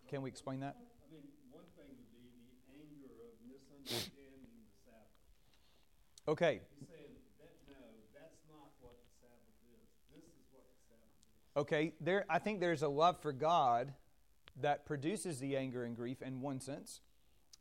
Can 0.08 0.22
we 0.22 0.28
explain 0.28 0.60
that? 0.60 0.76
I 0.76 1.12
mean, 1.12 1.26
one 1.50 1.64
thing 1.74 1.88
would 1.88 2.12
be 2.14 2.28
the 2.28 2.70
anger 2.78 3.10
of 3.26 3.34
misunderstanding 3.48 4.46
the 4.62 4.74
Sabbath. 4.84 6.28
Okay. 6.28 6.60
He's 6.78 6.88
saying 6.88 7.16
that 7.40 7.52
no, 7.68 7.82
that's 8.14 8.38
not 8.46 8.70
what 8.78 8.94
the 9.00 9.08
Sabbath 9.18 9.58
is. 9.66 9.86
This 10.14 10.26
is 10.30 10.44
what 10.54 10.68
the 10.68 10.78
Sabbath 10.86 11.16
is. 11.26 11.41
Okay, 11.56 11.92
there 12.00 12.24
I 12.30 12.38
think 12.38 12.60
there's 12.60 12.82
a 12.82 12.88
love 12.88 13.20
for 13.20 13.32
God 13.32 13.92
that 14.60 14.86
produces 14.86 15.38
the 15.38 15.56
anger 15.56 15.84
and 15.84 15.96
grief 15.96 16.22
in 16.22 16.40
one 16.40 16.60
sense 16.60 17.00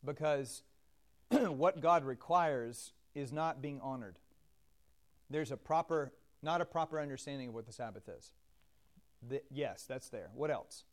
because 0.04 0.64
what 1.30 1.82
God 1.82 2.06
requires 2.06 2.94
is 3.14 3.32
not 3.32 3.62
being 3.62 3.80
honored. 3.82 4.18
There's 5.30 5.52
a 5.52 5.58
proper 5.58 6.14
not 6.42 6.62
a 6.62 6.66
proper 6.66 7.00
understanding 7.00 7.50
of 7.50 7.54
what 7.54 7.68
the 7.68 7.74
Sabbath 7.74 8.10
is. 8.10 8.32
The, 9.28 9.42
yes, 9.52 9.86
that's 9.88 10.10
there. 10.10 10.30
What 10.34 10.50
else? 10.50 10.84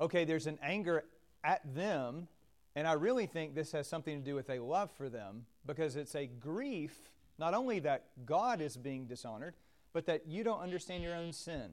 Okay, 0.00 0.24
there's 0.24 0.46
an 0.46 0.58
anger 0.62 1.04
at 1.42 1.74
them, 1.74 2.28
and 2.76 2.86
I 2.86 2.92
really 2.92 3.26
think 3.26 3.54
this 3.54 3.72
has 3.72 3.88
something 3.88 4.18
to 4.18 4.24
do 4.24 4.34
with 4.34 4.48
a 4.48 4.60
love 4.60 4.90
for 4.96 5.08
them 5.08 5.46
because 5.66 5.96
it's 5.96 6.14
a 6.14 6.26
grief, 6.26 6.96
not 7.38 7.54
only 7.54 7.80
that 7.80 8.04
God 8.24 8.60
is 8.60 8.76
being 8.76 9.06
dishonored, 9.06 9.56
but 9.92 10.06
that 10.06 10.26
you 10.26 10.44
don't 10.44 10.60
understand 10.60 11.02
your 11.02 11.14
own 11.14 11.32
sin. 11.32 11.72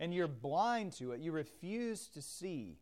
And 0.00 0.12
you're 0.12 0.28
blind 0.28 0.92
to 0.94 1.12
it. 1.12 1.20
You 1.20 1.30
refuse 1.32 2.08
to 2.08 2.22
see 2.22 2.78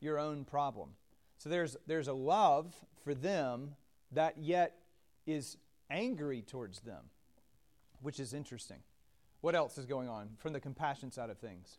your 0.00 0.18
own 0.18 0.44
problem. 0.44 0.90
So 1.38 1.48
there's, 1.48 1.76
there's 1.86 2.08
a 2.08 2.14
love 2.14 2.74
for 3.02 3.14
them 3.14 3.74
that 4.12 4.38
yet 4.38 4.76
is 5.26 5.58
angry 5.90 6.42
towards 6.42 6.80
them, 6.80 7.04
which 8.00 8.18
is 8.18 8.32
interesting. 8.32 8.78
What 9.40 9.54
else 9.54 9.76
is 9.76 9.84
going 9.84 10.08
on 10.08 10.30
from 10.38 10.54
the 10.54 10.60
compassion 10.60 11.10
side 11.12 11.28
of 11.28 11.38
things? 11.38 11.78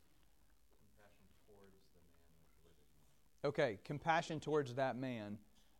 Okay, 3.43 3.79
compassion 3.83 4.39
towards 4.39 4.73
that 4.75 4.97
man, 4.97 5.37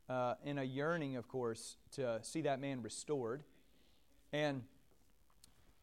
uh, 0.08 0.36
and 0.44 0.60
a 0.60 0.64
yearning, 0.64 1.16
of 1.16 1.28
course, 1.28 1.78
to 1.94 2.20
see 2.22 2.42
that 2.42 2.60
man 2.60 2.82
restored. 2.82 3.44
And 4.32 4.64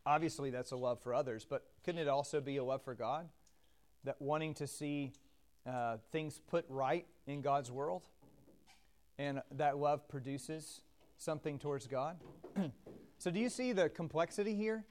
obviously, 0.06 0.50
that's 0.50 0.72
a 0.72 0.76
love 0.76 1.00
for 1.00 1.14
others, 1.14 1.46
but 1.48 1.64
couldn't 1.84 2.00
it 2.00 2.08
also 2.08 2.40
be 2.40 2.56
a 2.56 2.64
love 2.64 2.82
for 2.82 2.94
God? 2.94 3.28
That 4.04 4.20
wanting 4.20 4.54
to 4.54 4.66
see 4.66 5.12
uh, 5.66 5.98
things 6.10 6.40
put 6.48 6.64
right 6.68 7.06
in 7.26 7.40
God's 7.40 7.70
world, 7.70 8.02
and 9.18 9.42
that 9.52 9.78
love 9.78 10.08
produces 10.08 10.82
something 11.18 11.58
towards 11.58 11.86
God. 11.86 12.18
so, 13.18 13.30
do 13.30 13.38
you 13.38 13.48
see 13.48 13.72
the 13.72 13.88
complexity 13.88 14.54
here 14.54 14.84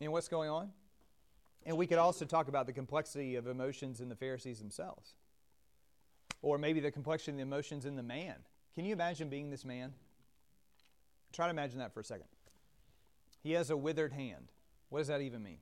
in 0.00 0.10
what's 0.10 0.28
going 0.28 0.50
on? 0.50 0.70
And 1.66 1.76
we 1.76 1.86
could 1.86 1.98
also 1.98 2.24
talk 2.24 2.48
about 2.48 2.66
the 2.66 2.72
complexity 2.72 3.34
of 3.34 3.48
emotions 3.48 4.00
in 4.00 4.08
the 4.08 4.14
Pharisees 4.14 4.60
themselves. 4.60 5.14
Or 6.40 6.58
maybe 6.58 6.78
the 6.78 6.92
complexity 6.92 7.32
of 7.32 7.36
the 7.38 7.42
emotions 7.42 7.86
in 7.86 7.96
the 7.96 8.04
man. 8.04 8.36
Can 8.74 8.84
you 8.84 8.92
imagine 8.92 9.28
being 9.28 9.50
this 9.50 9.64
man? 9.64 9.92
Try 11.32 11.46
to 11.46 11.50
imagine 11.50 11.78
that 11.78 11.92
for 11.92 12.00
a 12.00 12.04
second. 12.04 12.28
He 13.46 13.52
has 13.52 13.70
a 13.70 13.76
withered 13.76 14.12
hand. 14.12 14.50
What 14.88 14.98
does 14.98 15.08
that 15.08 15.20
even 15.20 15.42
mean? 15.42 15.58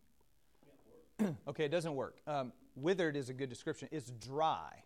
okay, 1.48 1.66
it 1.66 1.70
doesn't 1.70 1.94
work. 1.94 2.16
Um, 2.26 2.52
withered 2.76 3.16
is 3.16 3.28
a 3.28 3.34
good 3.34 3.48
description. 3.48 3.88
It's 3.92 4.10
dry. 4.10 4.84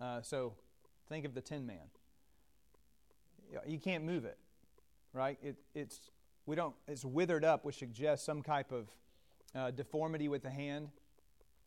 Uh, 0.00 0.22
so 0.22 0.54
think 1.08 1.24
of 1.24 1.34
the 1.34 1.40
tin 1.40 1.66
man 1.66 1.88
you 3.66 3.78
can't 3.78 4.04
move 4.04 4.24
it, 4.24 4.38
right? 5.12 5.38
It, 5.42 5.56
it's 5.74 6.10
we 6.46 6.56
don't. 6.56 6.74
It's 6.86 7.04
withered 7.04 7.44
up, 7.44 7.64
which 7.64 7.78
suggests 7.78 8.24
some 8.24 8.42
type 8.42 8.72
of 8.72 8.88
uh, 9.54 9.70
deformity 9.70 10.28
with 10.28 10.42
the 10.42 10.50
hand, 10.50 10.88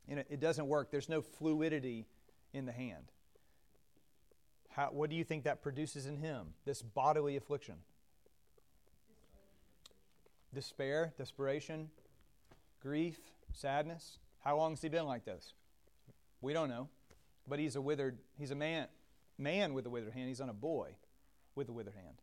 and 0.08 0.20
it, 0.20 0.28
it, 0.30 0.40
doesn't 0.40 0.68
work. 0.68 0.92
There's 0.92 1.10
no 1.10 1.22
fluidity 1.22 2.06
in 2.54 2.66
the 2.66 2.72
hand. 2.72 3.12
How, 4.70 4.88
what 4.88 5.10
do 5.10 5.16
you 5.16 5.24
think 5.24 5.44
that 5.44 5.62
produces 5.62 6.06
in 6.06 6.18
him? 6.18 6.54
This 6.66 6.82
bodily 6.82 7.36
affliction, 7.36 7.76
despair, 10.54 11.14
desperation, 11.18 11.90
grief, 12.82 13.20
sadness. 13.54 14.18
How 14.44 14.58
long 14.58 14.72
has 14.74 14.82
he 14.82 14.90
been 14.90 15.06
like 15.06 15.26
this? 15.26 15.54
We 16.42 16.54
don't 16.54 16.70
know, 16.70 16.90
but 17.48 17.60
he's 17.60 17.76
a 17.76 17.82
withered. 17.82 18.18
He's 18.38 18.52
a 18.52 18.56
man, 18.56 18.88
man 19.38 19.74
with 19.74 19.86
a 19.86 19.90
withered 19.90 20.14
hand. 20.14 20.28
He's 20.28 20.42
on 20.42 20.50
a 20.50 20.54
boy 20.54 20.96
with 21.56 21.70
a 21.70 21.72
withered 21.72 21.96
hand? 21.96 22.16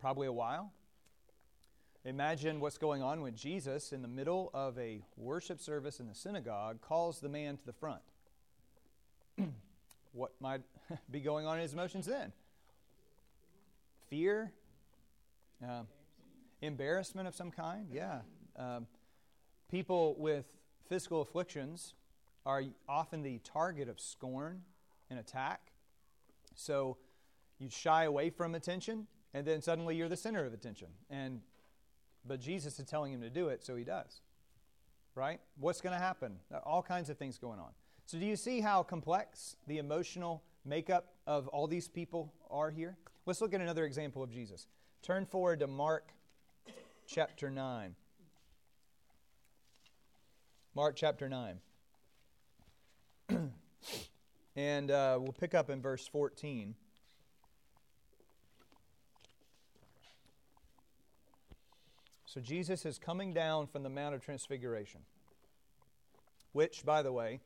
Probably 0.00 0.26
a 0.26 0.32
while. 0.32 0.72
Imagine 2.04 2.60
what's 2.60 2.78
going 2.78 3.02
on 3.02 3.20
when 3.20 3.34
Jesus, 3.34 3.92
in 3.92 4.00
the 4.00 4.08
middle 4.08 4.50
of 4.54 4.78
a 4.78 5.02
worship 5.16 5.60
service 5.60 6.00
in 6.00 6.08
the 6.08 6.14
synagogue, 6.14 6.80
calls 6.80 7.20
the 7.20 7.28
man 7.28 7.58
to 7.58 7.66
the 7.66 7.74
front. 7.74 8.00
what 10.12 10.32
might 10.40 10.62
be 11.10 11.20
going 11.20 11.46
on 11.46 11.56
in 11.56 11.62
his 11.62 11.74
emotions 11.74 12.06
then? 12.06 12.32
Fear? 14.08 14.50
Uh, 15.62 15.82
embarrassment 16.62 17.28
of 17.28 17.34
some 17.34 17.50
kind? 17.50 17.88
Yeah. 17.90 18.20
Um, 18.56 18.86
People 19.70 20.16
with 20.18 20.46
physical 20.88 21.20
afflictions 21.20 21.94
are 22.44 22.64
often 22.88 23.22
the 23.22 23.38
target 23.44 23.88
of 23.88 24.00
scorn 24.00 24.62
and 25.08 25.18
attack. 25.18 25.70
So 26.56 26.96
you 27.60 27.68
shy 27.70 28.04
away 28.04 28.30
from 28.30 28.56
attention, 28.56 29.06
and 29.32 29.46
then 29.46 29.62
suddenly 29.62 29.94
you're 29.94 30.08
the 30.08 30.16
center 30.16 30.44
of 30.44 30.52
attention. 30.52 30.88
And 31.08 31.40
but 32.26 32.40
Jesus 32.40 32.80
is 32.80 32.84
telling 32.84 33.12
him 33.12 33.20
to 33.20 33.30
do 33.30 33.48
it, 33.48 33.64
so 33.64 33.76
he 33.76 33.84
does. 33.84 34.22
Right? 35.14 35.40
What's 35.56 35.80
going 35.80 35.94
to 35.94 36.02
happen? 36.02 36.38
All 36.64 36.82
kinds 36.82 37.08
of 37.08 37.16
things 37.16 37.38
going 37.38 37.60
on. 37.60 37.70
So 38.06 38.18
do 38.18 38.26
you 38.26 38.36
see 38.36 38.60
how 38.60 38.82
complex 38.82 39.54
the 39.68 39.78
emotional 39.78 40.42
makeup 40.64 41.14
of 41.28 41.46
all 41.48 41.68
these 41.68 41.86
people 41.86 42.34
are 42.50 42.70
here? 42.70 42.96
Let's 43.24 43.40
look 43.40 43.54
at 43.54 43.60
another 43.60 43.84
example 43.84 44.22
of 44.22 44.30
Jesus. 44.30 44.66
Turn 45.02 45.26
forward 45.26 45.60
to 45.60 45.68
Mark 45.68 46.12
chapter 47.12 47.50
9. 47.50 47.96
Mark 50.76 50.94
chapter 50.94 51.28
9. 51.28 51.58
and 54.56 54.90
uh, 54.92 55.18
we'll 55.20 55.32
pick 55.32 55.52
up 55.52 55.70
in 55.70 55.82
verse 55.82 56.06
14. 56.06 56.76
So 62.26 62.40
Jesus 62.40 62.86
is 62.86 62.96
coming 62.96 63.32
down 63.34 63.66
from 63.66 63.82
the 63.82 63.90
Mount 63.90 64.14
of 64.14 64.24
Transfiguration, 64.24 65.00
which, 66.52 66.84
by 66.84 67.02
the 67.02 67.10
way, 67.10 67.40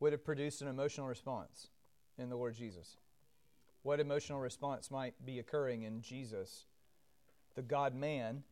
would 0.00 0.12
have 0.12 0.22
produced 0.22 0.60
an 0.60 0.68
emotional 0.68 1.06
response 1.06 1.68
in 2.18 2.28
the 2.28 2.36
Lord 2.36 2.54
Jesus. 2.54 2.98
What 3.82 4.00
emotional 4.00 4.38
response 4.38 4.90
might 4.90 5.14
be 5.24 5.38
occurring 5.38 5.84
in 5.84 6.02
Jesus, 6.02 6.66
the 7.54 7.62
God 7.62 7.94
man, 7.94 8.42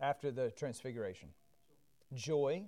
after 0.00 0.30
the 0.30 0.50
Transfiguration? 0.50 1.30
Joy. 2.14 2.64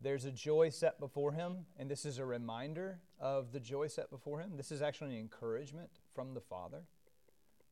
There's 0.00 0.26
a 0.26 0.30
joy 0.30 0.68
set 0.68 1.00
before 1.00 1.32
him, 1.32 1.64
and 1.78 1.90
this 1.90 2.04
is 2.04 2.18
a 2.18 2.24
reminder 2.26 2.98
of 3.18 3.52
the 3.52 3.60
joy 3.60 3.86
set 3.86 4.10
before 4.10 4.40
him. 4.40 4.56
This 4.56 4.70
is 4.70 4.82
actually 4.82 5.14
an 5.14 5.20
encouragement 5.20 5.90
from 6.14 6.34
the 6.34 6.40
Father. 6.40 6.82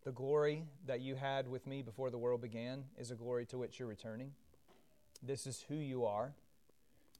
The 0.04 0.12
glory 0.12 0.64
that 0.86 1.00
you 1.00 1.16
had 1.16 1.48
with 1.48 1.66
me 1.66 1.82
before 1.82 2.10
the 2.10 2.16
world 2.16 2.40
began 2.40 2.84
is 2.96 3.10
a 3.10 3.14
glory 3.14 3.44
to 3.46 3.58
which 3.58 3.78
you're 3.78 3.88
returning. 3.88 4.32
This 5.22 5.46
is 5.46 5.64
who 5.68 5.74
you 5.74 6.06
are. 6.06 6.32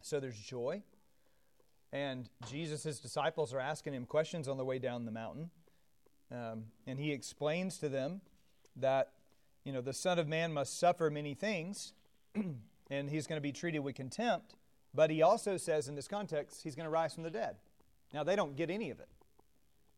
So 0.01 0.21
there's 0.21 0.39
joy. 0.39 0.83
And 1.93 2.31
Jesus' 2.49 2.99
disciples 2.99 3.53
are 3.53 3.61
asking 3.61 3.95
him 3.95 4.07
questions 4.07 4.49
on 4.49 4.57
the 4.57 4.65
way 4.65 4.79
down 4.79 5.05
the 5.05 5.11
mountain. 5.11 5.51
Um, 6.31 6.67
and 6.87 6.99
he 6.99 7.13
explains 7.13 7.79
to 7.79 7.89
them 7.89 8.21
that, 8.77 9.13
you 9.69 9.75
know, 9.75 9.83
the 9.83 9.93
Son 9.93 10.19
of 10.19 10.27
Man 10.27 10.55
must 10.55 10.81
suffer 10.81 11.11
many 11.11 11.35
things, 11.35 11.93
and 12.91 13.11
he's 13.11 13.27
going 13.27 13.37
to 13.37 13.43
be 13.43 13.53
treated 13.53 13.81
with 13.81 13.97
contempt. 13.97 14.55
But 14.95 15.11
he 15.11 15.21
also 15.21 15.59
says 15.59 15.89
in 15.89 15.95
this 15.95 16.09
context, 16.09 16.63
he's 16.63 16.75
going 16.75 16.85
to 16.85 16.91
rise 16.91 17.13
from 17.13 17.23
the 17.23 17.31
dead. 17.31 17.57
Now, 18.15 18.25
they 18.25 18.35
don't 18.35 18.57
get 18.57 18.71
any 18.71 18.91
of 18.91 18.99
it, 18.99 19.11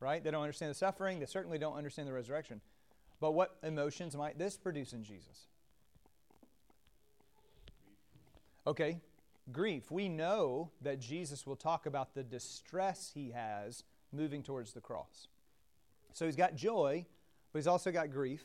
right? 0.00 0.24
They 0.24 0.32
don't 0.32 0.42
understand 0.42 0.72
the 0.72 0.74
suffering. 0.74 1.20
They 1.20 1.26
certainly 1.26 1.56
don't 1.56 1.76
understand 1.76 2.08
the 2.08 2.12
resurrection. 2.12 2.60
But 3.20 3.30
what 3.30 3.58
emotions 3.62 4.16
might 4.16 4.40
this 4.40 4.56
produce 4.56 4.92
in 4.92 5.04
Jesus? 5.04 5.46
Okay, 8.66 8.98
grief. 9.52 9.88
We 9.92 10.08
know 10.08 10.72
that 10.82 10.98
Jesus 10.98 11.46
will 11.46 11.54
talk 11.54 11.86
about 11.86 12.16
the 12.16 12.24
distress 12.24 13.12
he 13.14 13.30
has 13.30 13.84
moving 14.12 14.42
towards 14.42 14.72
the 14.72 14.80
cross. 14.80 15.28
So 16.12 16.26
he's 16.26 16.34
got 16.34 16.56
joy, 16.56 17.06
but 17.52 17.60
he's 17.60 17.68
also 17.68 17.92
got 17.92 18.10
grief. 18.10 18.44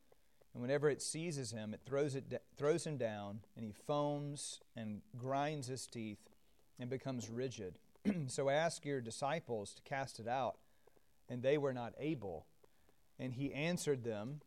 And 0.53 0.61
whenever 0.61 0.89
it 0.89 1.01
seizes 1.01 1.51
him, 1.51 1.73
it 1.73 1.81
throws, 1.85 2.15
it 2.15 2.41
throws 2.57 2.85
him 2.85 2.97
down, 2.97 3.39
and 3.55 3.65
he 3.65 3.71
foams 3.71 4.59
and 4.75 5.01
grinds 5.17 5.67
his 5.67 5.87
teeth 5.87 6.29
and 6.79 6.89
becomes 6.89 7.29
rigid. 7.29 7.75
so 8.27 8.49
ask 8.49 8.83
your 8.85 8.99
disciples 8.99 9.73
to 9.73 9.81
cast 9.83 10.19
it 10.19 10.27
out, 10.27 10.57
and 11.29 11.41
they 11.41 11.57
were 11.57 11.73
not 11.73 11.93
able. 11.97 12.45
And 13.17 13.33
he 13.33 13.53
answered 13.53 14.03
them, 14.03 14.41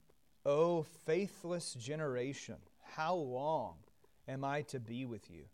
O 0.44 0.82
faithless 1.06 1.72
generation, 1.74 2.56
how 2.82 3.14
long 3.14 3.76
am 4.28 4.44
I 4.44 4.62
to 4.62 4.78
be 4.78 5.06
with 5.06 5.30
you? 5.30 5.44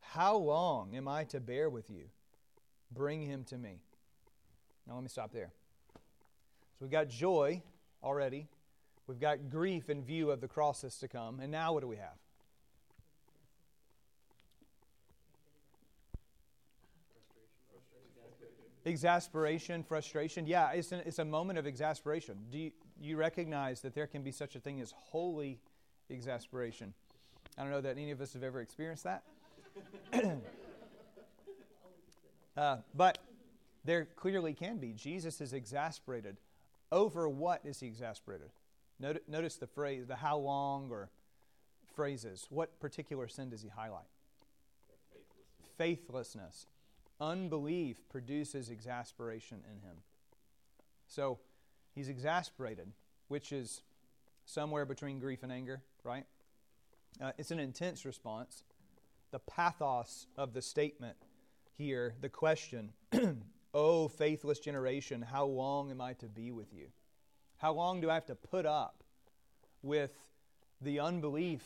How 0.00 0.36
long 0.36 0.96
am 0.96 1.06
I 1.06 1.24
to 1.24 1.40
bear 1.40 1.68
with 1.68 1.90
you? 1.90 2.04
Bring 2.90 3.22
him 3.22 3.44
to 3.44 3.58
me. 3.58 3.80
Now 4.86 4.94
let 4.94 5.02
me 5.02 5.10
stop 5.10 5.32
there. 5.32 5.50
So 5.94 6.80
we've 6.80 6.90
got 6.90 7.10
joy 7.10 7.62
already. 8.02 8.48
We've 9.08 9.18
got 9.18 9.48
grief 9.48 9.88
in 9.88 10.04
view 10.04 10.30
of 10.30 10.42
the 10.42 10.48
crosses 10.48 10.98
to 10.98 11.08
come. 11.08 11.40
And 11.40 11.50
now 11.50 11.72
what 11.72 11.80
do 11.80 11.88
we 11.88 11.96
have? 11.96 12.18
Exasperation, 18.84 19.82
frustration. 19.82 20.46
Yeah, 20.46 20.72
it's, 20.72 20.92
an, 20.92 21.00
it's 21.06 21.18
a 21.18 21.24
moment 21.24 21.58
of 21.58 21.66
exasperation. 21.66 22.36
Do 22.52 22.58
you, 22.58 22.70
you 23.00 23.16
recognize 23.16 23.80
that 23.80 23.94
there 23.94 24.06
can 24.06 24.22
be 24.22 24.30
such 24.30 24.56
a 24.56 24.60
thing 24.60 24.78
as 24.80 24.92
holy 24.92 25.58
exasperation? 26.10 26.92
I 27.56 27.62
don't 27.62 27.70
know 27.70 27.80
that 27.80 27.96
any 27.96 28.10
of 28.10 28.20
us 28.20 28.34
have 28.34 28.42
ever 28.42 28.60
experienced 28.60 29.04
that. 29.04 29.22
Uh, 32.56 32.78
but 32.92 33.18
there 33.84 34.08
clearly 34.16 34.52
can 34.52 34.78
be. 34.78 34.92
Jesus 34.92 35.40
is 35.40 35.52
exasperated. 35.52 36.38
Over 36.90 37.28
what 37.28 37.60
is 37.64 37.78
he 37.78 37.86
exasperated? 37.86 38.50
Notice 39.00 39.56
the 39.56 39.66
phrase, 39.66 40.06
the 40.06 40.16
how 40.16 40.38
long 40.38 40.88
or 40.90 41.10
phrases. 41.94 42.46
What 42.50 42.80
particular 42.80 43.28
sin 43.28 43.50
does 43.50 43.62
he 43.62 43.68
highlight? 43.68 44.06
Faithlessness. 45.76 46.36
Faithlessness. 46.36 46.66
Unbelief 47.20 48.08
produces 48.08 48.70
exasperation 48.70 49.58
in 49.68 49.80
him. 49.80 49.96
So 51.08 51.38
he's 51.94 52.08
exasperated, 52.08 52.92
which 53.28 53.52
is 53.52 53.82
somewhere 54.44 54.84
between 54.84 55.18
grief 55.18 55.42
and 55.42 55.50
anger, 55.50 55.82
right? 56.04 56.24
Uh, 57.20 57.32
it's 57.38 57.50
an 57.50 57.58
intense 57.58 58.04
response. 58.04 58.62
The 59.30 59.40
pathos 59.40 60.26
of 60.36 60.54
the 60.54 60.62
statement 60.62 61.16
here 61.76 62.14
the 62.20 62.28
question, 62.28 62.92
Oh, 63.74 64.08
faithless 64.08 64.58
generation, 64.58 65.20
how 65.22 65.44
long 65.44 65.90
am 65.90 66.00
I 66.00 66.14
to 66.14 66.26
be 66.26 66.50
with 66.52 66.72
you? 66.72 66.88
How 67.58 67.72
long 67.72 68.00
do 68.00 68.08
I 68.08 68.14
have 68.14 68.26
to 68.26 68.36
put 68.36 68.66
up 68.66 69.02
with 69.82 70.12
the 70.80 71.00
unbelief 71.00 71.62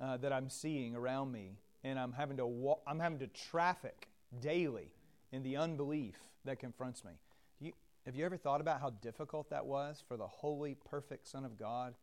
uh, 0.00 0.16
that 0.18 0.32
I'm 0.32 0.50
seeing 0.50 0.96
around 0.96 1.30
me? 1.30 1.58
And 1.84 1.98
I'm 1.98 2.12
having, 2.12 2.36
to 2.38 2.46
wa- 2.46 2.78
I'm 2.86 2.98
having 2.98 3.20
to 3.20 3.28
traffic 3.28 4.08
daily 4.40 4.90
in 5.32 5.42
the 5.42 5.56
unbelief 5.56 6.16
that 6.44 6.58
confronts 6.58 7.04
me. 7.04 7.12
You, 7.60 7.72
have 8.06 8.16
you 8.16 8.24
ever 8.24 8.36
thought 8.36 8.60
about 8.60 8.80
how 8.80 8.90
difficult 8.90 9.50
that 9.50 9.66
was 9.66 10.02
for 10.06 10.16
the 10.16 10.26
holy, 10.26 10.74
perfect 10.74 11.28
Son 11.28 11.44
of 11.44 11.56
God 11.56 11.94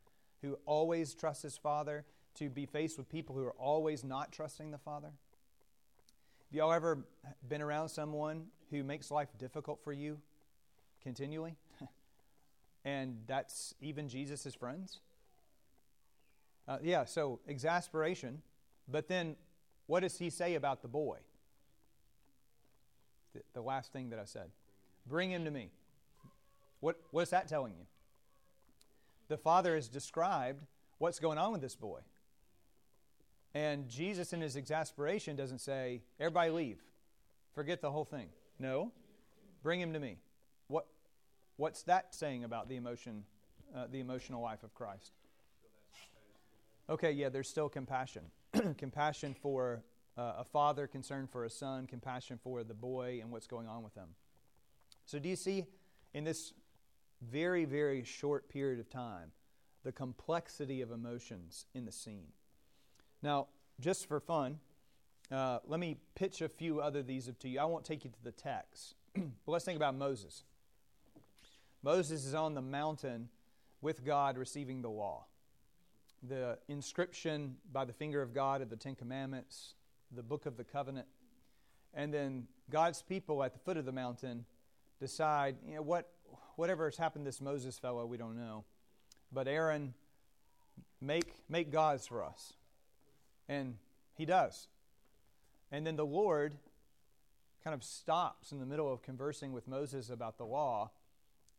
who 0.42 0.58
always 0.66 1.14
trusts 1.14 1.44
his 1.44 1.58
Father 1.58 2.06
to 2.36 2.50
be 2.50 2.66
faced 2.66 2.98
with 2.98 3.10
people 3.10 3.36
who 3.36 3.44
are 3.44 3.54
always 3.54 4.04
not 4.04 4.32
trusting 4.32 4.72
the 4.72 4.78
Father? 4.78 5.10
Have 5.10 6.58
y'all 6.58 6.72
ever 6.72 7.06
been 7.48 7.62
around 7.62 7.90
someone 7.90 8.48
who 8.70 8.84
makes 8.84 9.12
life 9.12 9.30
difficult 9.38 9.84
for 9.84 9.92
you 9.92 10.20
continually? 11.04 11.56
And 12.84 13.18
that's 13.28 13.76
even 13.82 14.10
Jesus' 14.10 14.54
friends? 14.56 15.00
Uh, 16.68 16.78
yeah, 16.82 17.06
so 17.06 17.40
exasperation. 17.48 18.42
But 18.88 19.08
then 19.08 19.36
what 19.88 20.02
does 20.02 20.18
he 20.18 20.30
say 20.30 20.56
about 20.56 20.82
the 20.82 20.88
boy? 20.88 21.18
The, 23.34 23.42
the 23.54 23.62
last 23.62 23.92
thing 23.92 24.10
that 24.10 24.20
I 24.20 24.26
said. 24.26 24.50
Bring 25.06 25.32
him 25.32 25.46
to 25.46 25.52
me. 25.52 25.70
What, 26.80 26.98
what's 27.12 27.32
that 27.32 27.48
telling 27.48 27.74
you? 27.74 27.86
The 29.28 29.38
father 29.38 29.76
has 29.76 29.88
described 29.88 30.62
what's 30.98 31.20
going 31.20 31.38
on 31.38 31.52
with 31.52 31.62
this 31.62 31.76
boy. 31.76 32.00
And 33.54 33.90
Jesus, 33.90 34.34
in 34.34 34.42
his 34.42 34.56
exasperation, 34.56 35.36
doesn't 35.36 35.60
say, 35.60 36.02
Everybody 36.20 36.52
leave. 36.52 36.78
Forget 37.54 37.82
the 37.82 37.92
whole 37.92 38.06
thing. 38.06 38.30
No. 38.60 38.92
Bring 39.62 39.82
him 39.82 39.94
to 39.94 40.00
me. 40.00 40.18
What, 41.62 41.68
what's 41.70 41.84
that 41.84 42.16
saying 42.16 42.44
about 42.44 42.70
the 42.70 42.76
emotion, 42.76 43.24
uh, 43.76 43.86
the 43.92 44.00
emotional 44.00 44.42
life 44.42 44.64
of 44.64 44.74
Christ? 44.74 45.12
Okay, 46.90 47.12
yeah, 47.12 47.30
there's 47.30 47.48
still 47.48 47.70
compassion. 47.70 48.24
compassion 48.80 49.36
for 49.40 49.84
uh, 50.18 50.34
a 50.40 50.44
father 50.44 50.88
concern 50.88 51.28
for 51.28 51.46
a 51.46 51.52
son, 51.52 51.86
compassion 51.86 52.40
for 52.44 52.64
the 52.64 52.74
boy, 52.74 53.20
and 53.22 53.30
what's 53.30 53.46
going 53.46 53.68
on 53.68 53.84
with 53.84 53.94
them. 53.94 54.10
So, 55.06 55.20
do 55.20 55.30
you 55.30 55.36
see 55.36 55.66
in 56.16 56.24
this 56.24 56.54
very, 57.22 57.66
very 57.66 58.04
short 58.04 58.50
period 58.50 58.80
of 58.80 58.90
time 58.90 59.32
the 59.84 59.92
complexity 59.92 60.82
of 60.82 60.90
emotions 60.90 61.68
in 61.76 61.86
the 61.86 61.92
scene? 61.92 62.30
Now, 63.22 63.50
just 63.80 64.08
for 64.08 64.20
fun, 64.20 64.58
uh, 65.32 65.60
let 65.68 65.80
me 65.80 65.98
pitch 66.16 66.42
a 66.42 66.50
few 66.50 66.82
other 66.82 67.04
these 67.04 67.30
to 67.40 67.48
you. 67.48 67.60
I 67.60 67.66
won't 67.66 67.86
take 67.86 68.04
you 68.04 68.10
to 68.10 68.24
the 68.24 68.32
text, 68.32 68.96
but 69.14 69.52
let's 69.52 69.64
think 69.64 69.78
about 69.78 69.94
Moses. 69.94 70.44
Moses 71.84 72.26
is 72.26 72.34
on 72.34 72.54
the 72.54 72.62
mountain 72.62 73.30
with 73.82 74.06
God 74.06 74.38
receiving 74.38 74.82
the 74.82 74.90
law. 74.90 75.26
The 76.24 76.60
inscription 76.68 77.56
by 77.72 77.86
the 77.86 77.94
finger 77.94 78.22
of 78.22 78.34
God 78.34 78.62
of 78.62 78.70
the 78.70 78.76
Ten 78.76 78.96
Commandments, 78.96 79.74
the 80.16 80.22
book 80.22 80.46
of 80.46 80.58
the 80.58 80.64
covenant. 80.64 81.08
And 81.94 82.14
then 82.14 82.48
God's 82.70 83.02
people 83.02 83.44
at 83.44 83.54
the 83.54 83.60
foot 83.60 83.78
of 83.78 83.86
the 83.86 83.92
mountain 83.92 84.46
decide, 85.00 85.56
you 85.68 85.76
know, 85.76 85.82
what, 85.82 86.10
whatever 86.56 86.86
has 86.86 86.98
happened 86.98 87.26
to 87.26 87.30
this 87.30 87.42
Moses 87.42 87.80
fellow, 87.80 88.06
we 88.06 88.18
don't 88.18 88.38
know. 88.38 88.64
But 89.32 89.48
Aaron, 89.48 89.96
make, 91.02 91.34
make 91.50 91.72
gods 91.72 92.06
for 92.06 92.24
us. 92.24 92.54
And 93.50 93.78
he 94.16 94.26
does. 94.26 94.68
And 95.72 95.88
then 95.88 95.96
the 95.96 96.06
Lord 96.06 96.54
kind 97.64 97.74
of 97.74 97.84
stops 97.84 98.52
in 98.52 98.60
the 98.60 98.66
middle 98.66 98.92
of 98.92 99.02
conversing 99.02 99.52
with 99.54 99.68
Moses 99.68 100.10
about 100.10 100.38
the 100.38 100.46
law 100.46 100.92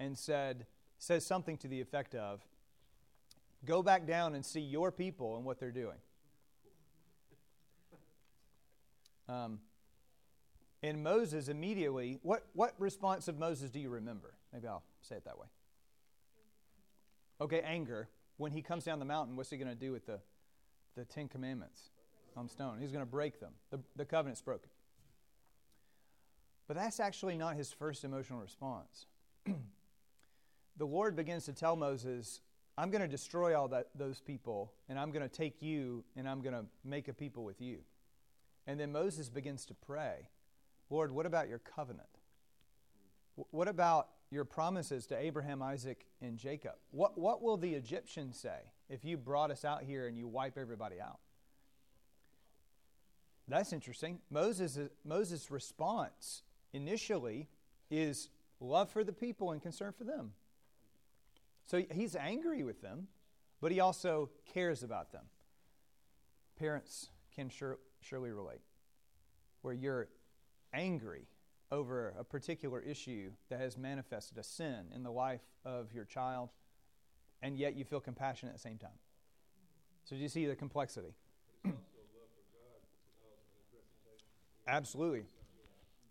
and 0.02 0.18
said, 0.18 0.66
says 0.98 1.24
something 1.24 1.56
to 1.58 1.68
the 1.68 1.80
effect 1.80 2.14
of, 2.14 2.40
Go 3.64 3.82
back 3.82 4.06
down 4.06 4.34
and 4.34 4.44
see 4.44 4.60
your 4.60 4.90
people 4.90 5.36
and 5.36 5.44
what 5.44 5.60
they're 5.60 5.70
doing. 5.70 5.98
Um, 9.28 9.60
and 10.82 11.04
Moses 11.04 11.46
immediately, 11.46 12.18
what, 12.22 12.44
what 12.54 12.74
response 12.78 13.28
of 13.28 13.38
Moses 13.38 13.70
do 13.70 13.78
you 13.78 13.88
remember? 13.88 14.34
Maybe 14.52 14.66
I'll 14.66 14.82
say 15.00 15.14
it 15.14 15.24
that 15.26 15.38
way. 15.38 15.46
Okay, 17.40 17.60
anger. 17.60 18.08
When 18.36 18.50
he 18.50 18.62
comes 18.62 18.82
down 18.82 18.98
the 18.98 19.04
mountain, 19.04 19.36
what's 19.36 19.50
he 19.50 19.56
going 19.56 19.68
to 19.68 19.76
do 19.76 19.92
with 19.92 20.06
the, 20.06 20.18
the 20.96 21.04
Ten 21.04 21.28
Commandments 21.28 21.90
on 22.36 22.48
stone? 22.48 22.78
He's 22.80 22.90
going 22.90 23.04
to 23.04 23.10
break 23.10 23.38
them. 23.38 23.52
The, 23.70 23.78
the 23.94 24.04
covenant's 24.04 24.42
broken. 24.42 24.70
But 26.66 26.76
that's 26.76 26.98
actually 26.98 27.36
not 27.36 27.54
his 27.54 27.72
first 27.72 28.02
emotional 28.02 28.40
response. 28.40 29.06
the 30.76 30.87
Lord 30.87 31.16
begins 31.16 31.44
to 31.46 31.52
tell 31.52 31.76
Moses, 31.76 32.40
I'm 32.78 32.90
going 32.90 33.02
to 33.02 33.08
destroy 33.08 33.58
all 33.58 33.68
that, 33.68 33.88
those 33.94 34.20
people, 34.20 34.72
and 34.88 34.98
I'm 34.98 35.11
going 35.11 35.22
to 35.22 35.28
take 35.28 35.61
you, 35.61 36.04
and 36.16 36.28
I'm 36.28 36.40
going 36.40 36.54
to 36.54 36.64
make 36.85 37.08
a 37.08 37.12
people 37.12 37.44
with 37.44 37.61
you. 37.61 37.78
And 38.66 38.78
then 38.78 38.92
Moses 38.92 39.28
begins 39.28 39.66
to 39.66 39.74
pray, 39.74 40.28
Lord, 40.88 41.12
what 41.12 41.26
about 41.26 41.48
your 41.48 41.58
covenant? 41.58 42.08
What 43.50 43.68
about 43.68 44.08
your 44.30 44.44
promises 44.44 45.06
to 45.06 45.18
Abraham, 45.18 45.62
Isaac, 45.62 46.06
and 46.20 46.38
Jacob? 46.38 46.74
What, 46.90 47.18
what 47.18 47.42
will 47.42 47.56
the 47.56 47.74
Egyptians 47.74 48.38
say 48.38 48.58
if 48.88 49.04
you 49.04 49.16
brought 49.16 49.50
us 49.50 49.64
out 49.64 49.82
here 49.82 50.06
and 50.06 50.16
you 50.16 50.28
wipe 50.28 50.56
everybody 50.56 51.00
out? 51.00 51.18
That's 53.48 53.72
interesting. 53.72 54.20
Moses' 54.30 54.78
Moses' 55.04 55.50
response 55.50 56.42
initially 56.72 57.48
is 57.90 58.28
love 58.61 58.90
for 58.90 59.04
the 59.04 59.12
people 59.12 59.50
and 59.50 59.61
concern 59.61 59.92
for 59.92 60.04
them. 60.04 60.32
So 61.66 61.83
he's 61.90 62.16
angry 62.16 62.64
with 62.64 62.83
them, 62.83 63.09
but 63.61 63.72
he 63.72 63.81
also 63.81 64.31
cares 64.53 64.83
about 64.83 65.12
them. 65.12 65.25
Parents 66.59 67.09
can 67.35 67.48
sure, 67.48 67.79
surely 68.01 68.31
relate, 68.31 68.61
where 69.62 69.75
you're 69.75 70.09
angry 70.72 71.27
over 71.70 72.14
a 72.18 72.25
particular 72.25 72.81
issue 72.81 73.31
that 73.48 73.59
has 73.59 73.79
manifested 73.79 74.37
a 74.37 74.42
sin 74.42 74.87
in 74.94 75.03
the 75.03 75.11
life 75.11 75.40
of 75.64 75.92
your 75.92 76.05
child, 76.05 76.51
and 77.40 77.57
yet 77.57 77.75
you 77.75 77.85
feel 77.85 78.01
compassion 78.01 78.48
at 78.48 78.55
the 78.55 78.61
same 78.61 78.77
time. 78.77 78.90
So, 80.05 80.16
do 80.16 80.22
you 80.22 80.29
see 80.29 80.46
the 80.46 80.57
complexity? 80.57 81.14
Absolutely. 84.66 85.25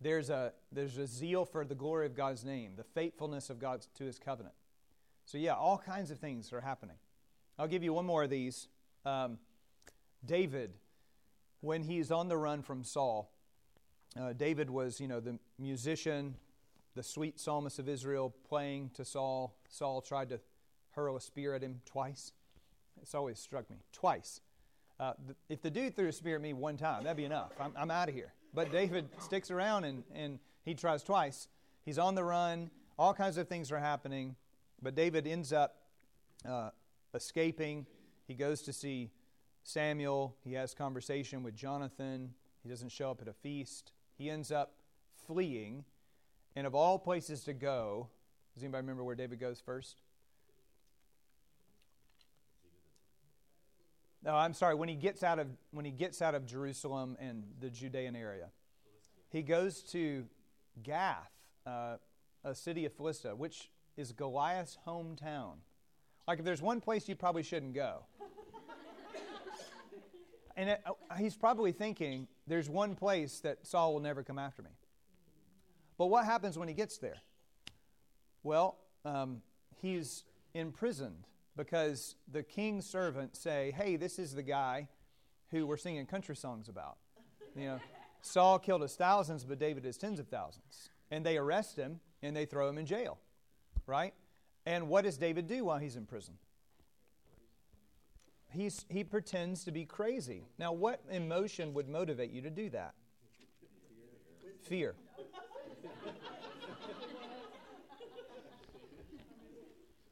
There's 0.01 0.29
a, 0.31 0.53
there's 0.71 0.97
a 0.97 1.05
zeal 1.05 1.45
for 1.45 1.63
the 1.63 1.75
glory 1.75 2.07
of 2.07 2.15
God's 2.15 2.43
name, 2.43 2.71
the 2.75 2.83
faithfulness 2.83 3.49
of 3.51 3.59
God 3.59 3.85
to 3.97 4.03
his 4.03 4.17
covenant. 4.17 4.55
So, 5.31 5.37
yeah, 5.37 5.53
all 5.53 5.77
kinds 5.77 6.11
of 6.11 6.19
things 6.19 6.51
are 6.51 6.59
happening. 6.59 6.97
I'll 7.57 7.69
give 7.69 7.83
you 7.83 7.93
one 7.93 8.05
more 8.05 8.21
of 8.21 8.29
these. 8.29 8.67
Um, 9.05 9.37
David, 10.25 10.73
when 11.61 11.83
he's 11.83 12.11
on 12.11 12.27
the 12.27 12.35
run 12.35 12.61
from 12.63 12.83
Saul, 12.83 13.31
uh, 14.19 14.33
David 14.33 14.69
was, 14.69 14.99
you 14.99 15.07
know, 15.07 15.21
the 15.21 15.39
musician, 15.57 16.35
the 16.95 17.01
sweet 17.03 17.39
psalmist 17.39 17.79
of 17.79 17.87
Israel, 17.87 18.35
playing 18.49 18.91
to 18.95 19.05
Saul. 19.05 19.55
Saul 19.69 20.01
tried 20.01 20.27
to 20.31 20.41
hurl 20.89 21.15
a 21.15 21.21
spear 21.21 21.55
at 21.55 21.61
him 21.61 21.79
twice. 21.85 22.33
It's 23.01 23.15
always 23.15 23.39
struck 23.39 23.69
me. 23.69 23.77
Twice. 23.93 24.41
Uh, 24.99 25.13
if 25.47 25.61
the 25.61 25.71
dude 25.71 25.95
threw 25.95 26.09
a 26.09 26.11
spear 26.11 26.35
at 26.35 26.41
me 26.41 26.51
one 26.51 26.75
time, 26.75 27.05
that'd 27.05 27.15
be 27.15 27.23
enough. 27.23 27.53
I'm, 27.57 27.71
I'm 27.77 27.89
out 27.89 28.09
of 28.09 28.15
here. 28.15 28.33
But 28.53 28.69
David 28.69 29.07
sticks 29.19 29.49
around 29.49 29.85
and, 29.85 30.03
and 30.13 30.39
he 30.65 30.73
tries 30.73 31.03
twice. 31.03 31.47
He's 31.85 31.97
on 31.97 32.15
the 32.15 32.23
run. 32.25 32.69
All 32.99 33.13
kinds 33.13 33.37
of 33.37 33.47
things 33.47 33.71
are 33.71 33.79
happening. 33.79 34.35
But 34.81 34.95
David 34.95 35.27
ends 35.27 35.53
up 35.53 35.75
uh, 36.47 36.71
escaping. 37.13 37.85
He 38.27 38.33
goes 38.33 38.61
to 38.63 38.73
see 38.73 39.11
Samuel. 39.63 40.35
He 40.43 40.53
has 40.53 40.73
conversation 40.73 41.43
with 41.43 41.55
Jonathan. 41.55 42.33
He 42.63 42.69
doesn't 42.69 42.89
show 42.89 43.11
up 43.11 43.21
at 43.21 43.27
a 43.27 43.33
feast. 43.33 43.91
He 44.17 44.29
ends 44.29 44.51
up 44.51 44.73
fleeing. 45.27 45.85
And 46.55 46.67
of 46.67 46.75
all 46.75 46.99
places 46.99 47.43
to 47.45 47.53
go, 47.53 48.09
does 48.53 48.63
anybody 48.63 48.81
remember 48.81 49.03
where 49.03 49.15
David 49.15 49.39
goes 49.39 49.61
first? 49.61 50.01
No, 54.23 54.35
I'm 54.35 54.53
sorry. 54.53 54.75
When 54.75 54.89
he 54.89 54.95
gets 54.95 55.23
out 55.23 55.39
of 55.39 55.47
when 55.71 55.83
he 55.83 55.91
gets 55.91 56.21
out 56.21 56.35
of 56.35 56.45
Jerusalem 56.45 57.17
and 57.19 57.43
the 57.59 57.69
Judean 57.69 58.15
area, 58.15 58.49
he 59.29 59.41
goes 59.41 59.81
to 59.91 60.25
Gath, 60.83 61.31
uh, 61.65 61.97
a 62.43 62.53
city 62.53 62.85
of 62.85 62.93
Philistia, 62.93 63.35
which 63.35 63.71
is 64.01 64.11
Goliath's 64.11 64.77
hometown. 64.85 65.53
Like, 66.27 66.39
if 66.39 66.45
there's 66.45 66.61
one 66.61 66.81
place 66.81 67.07
you 67.07 67.15
probably 67.15 67.43
shouldn't 67.43 67.73
go. 67.73 68.03
and 70.57 70.71
it, 70.71 70.81
uh, 70.85 71.15
he's 71.15 71.37
probably 71.37 71.71
thinking, 71.71 72.27
there's 72.47 72.69
one 72.69 72.95
place 72.95 73.39
that 73.41 73.65
Saul 73.65 73.93
will 73.93 74.01
never 74.01 74.23
come 74.23 74.39
after 74.39 74.63
me. 74.63 74.71
But 75.97 76.07
what 76.07 76.25
happens 76.25 76.57
when 76.57 76.67
he 76.67 76.73
gets 76.73 76.97
there? 76.97 77.17
Well, 78.43 78.77
um, 79.05 79.41
he's 79.81 80.23
imprisoned 80.55 81.27
because 81.55 82.15
the 82.31 82.43
king's 82.43 82.87
servants 82.87 83.39
say, 83.39 83.73
hey, 83.77 83.97
this 83.97 84.17
is 84.17 84.33
the 84.33 84.43
guy 84.43 84.87
who 85.51 85.67
we're 85.67 85.77
singing 85.77 86.05
country 86.07 86.35
songs 86.35 86.69
about. 86.69 86.97
You 87.55 87.65
know, 87.65 87.79
Saul 88.21 88.57
killed 88.57 88.81
his 88.81 88.95
thousands, 88.95 89.43
but 89.43 89.59
David 89.59 89.83
his 89.83 89.97
tens 89.97 90.19
of 90.19 90.27
thousands. 90.27 90.89
And 91.11 91.25
they 91.25 91.37
arrest 91.37 91.75
him 91.75 91.99
and 92.23 92.35
they 92.35 92.45
throw 92.45 92.67
him 92.67 92.79
in 92.79 92.87
jail 92.87 93.19
right? 93.85 94.13
And 94.65 94.87
what 94.87 95.03
does 95.03 95.17
David 95.17 95.47
do 95.47 95.65
while 95.65 95.77
he's 95.79 95.95
in 95.95 96.05
prison? 96.05 96.35
He's, 98.51 98.85
he 98.89 99.03
pretends 99.03 99.63
to 99.63 99.71
be 99.71 99.85
crazy. 99.85 100.43
Now, 100.59 100.73
what 100.73 101.01
emotion 101.09 101.73
would 101.73 101.87
motivate 101.87 102.31
you 102.31 102.41
to 102.41 102.49
do 102.49 102.69
that? 102.71 102.93
Fear. 104.63 104.93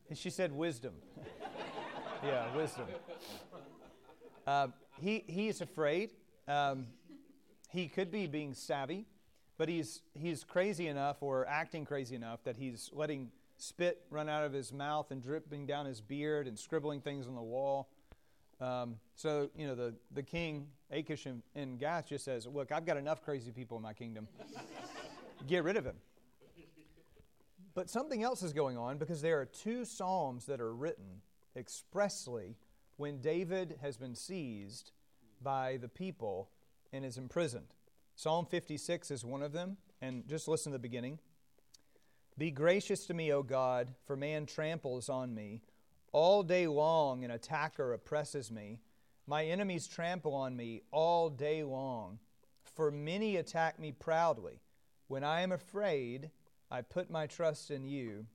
and 0.09 0.17
she 0.17 0.29
said 0.29 0.51
wisdom. 0.53 0.93
yeah, 2.23 2.55
wisdom. 2.55 2.85
Uh, 4.47 4.67
he, 5.01 5.23
he 5.27 5.47
is 5.49 5.61
afraid. 5.61 6.11
Um, 6.47 6.87
he 7.71 7.87
could 7.87 8.09
be 8.09 8.25
being 8.25 8.53
savvy, 8.53 9.05
but 9.57 9.69
he's, 9.69 10.01
he's 10.13 10.43
crazy 10.43 10.87
enough 10.87 11.17
or 11.21 11.45
acting 11.47 11.85
crazy 11.85 12.15
enough 12.15 12.43
that 12.45 12.57
he's 12.57 12.89
letting 12.93 13.31
spit 13.61 14.01
run 14.09 14.29
out 14.29 14.43
of 14.43 14.53
his 14.53 14.71
mouth 14.71 15.11
and 15.11 15.21
dripping 15.21 15.65
down 15.65 15.85
his 15.85 16.01
beard 16.01 16.47
and 16.47 16.57
scribbling 16.57 17.01
things 17.01 17.27
on 17.27 17.35
the 17.35 17.41
wall. 17.41 17.89
Um, 18.61 18.95
so, 19.15 19.49
you 19.55 19.67
know, 19.67 19.75
the, 19.75 19.93
the 20.11 20.23
king, 20.23 20.67
Achish 20.91 21.25
in, 21.25 21.41
in 21.55 21.77
Gath, 21.77 22.07
just 22.07 22.25
says, 22.25 22.45
Look, 22.45 22.71
I've 22.71 22.85
got 22.85 22.97
enough 22.97 23.23
crazy 23.23 23.51
people 23.51 23.77
in 23.77 23.83
my 23.83 23.93
kingdom. 23.93 24.27
Get 25.47 25.63
rid 25.63 25.77
of 25.77 25.85
him. 25.85 25.95
But 27.73 27.89
something 27.89 28.23
else 28.23 28.43
is 28.43 28.51
going 28.51 28.77
on 28.77 28.97
because 28.97 29.21
there 29.21 29.39
are 29.39 29.45
two 29.45 29.85
Psalms 29.85 30.45
that 30.47 30.59
are 30.59 30.73
written 30.73 31.21
expressly 31.55 32.57
when 32.97 33.21
David 33.21 33.77
has 33.81 33.95
been 33.95 34.15
seized 34.15 34.91
by 35.41 35.77
the 35.77 35.87
people 35.87 36.49
and 36.91 37.05
is 37.05 37.17
imprisoned. 37.17 37.67
Psalm 38.15 38.45
56 38.45 39.11
is 39.11 39.23
one 39.23 39.41
of 39.41 39.53
them, 39.53 39.77
and 40.01 40.27
just 40.27 40.49
listen 40.49 40.73
to 40.73 40.77
the 40.77 40.81
beginning. 40.81 41.19
Be 42.39 42.51
gracious 42.51 43.05
to 43.07 43.13
me, 43.13 43.33
O 43.33 43.43
God, 43.43 43.89
for 44.05 44.15
man 44.15 44.45
tramples 44.45 45.09
on 45.09 45.35
me. 45.35 45.61
All 46.13 46.41
day 46.41 46.67
long 46.67 47.25
an 47.25 47.31
attacker 47.31 47.91
oppresses 47.91 48.49
me. 48.49 48.79
My 49.27 49.45
enemies 49.45 49.87
trample 49.87 50.33
on 50.33 50.55
me 50.55 50.83
all 50.91 51.29
day 51.29 51.63
long, 51.63 52.17
for 52.63 52.91
many 52.91 53.35
attack 53.35 53.77
me 53.77 53.91
proudly. 53.91 54.61
When 55.09 55.21
I 55.21 55.41
am 55.41 55.51
afraid, 55.51 56.29
I 56.71 56.81
put 56.81 57.09
my 57.11 57.27
trust 57.27 57.71
in 57.71 57.85
you. 57.85 58.25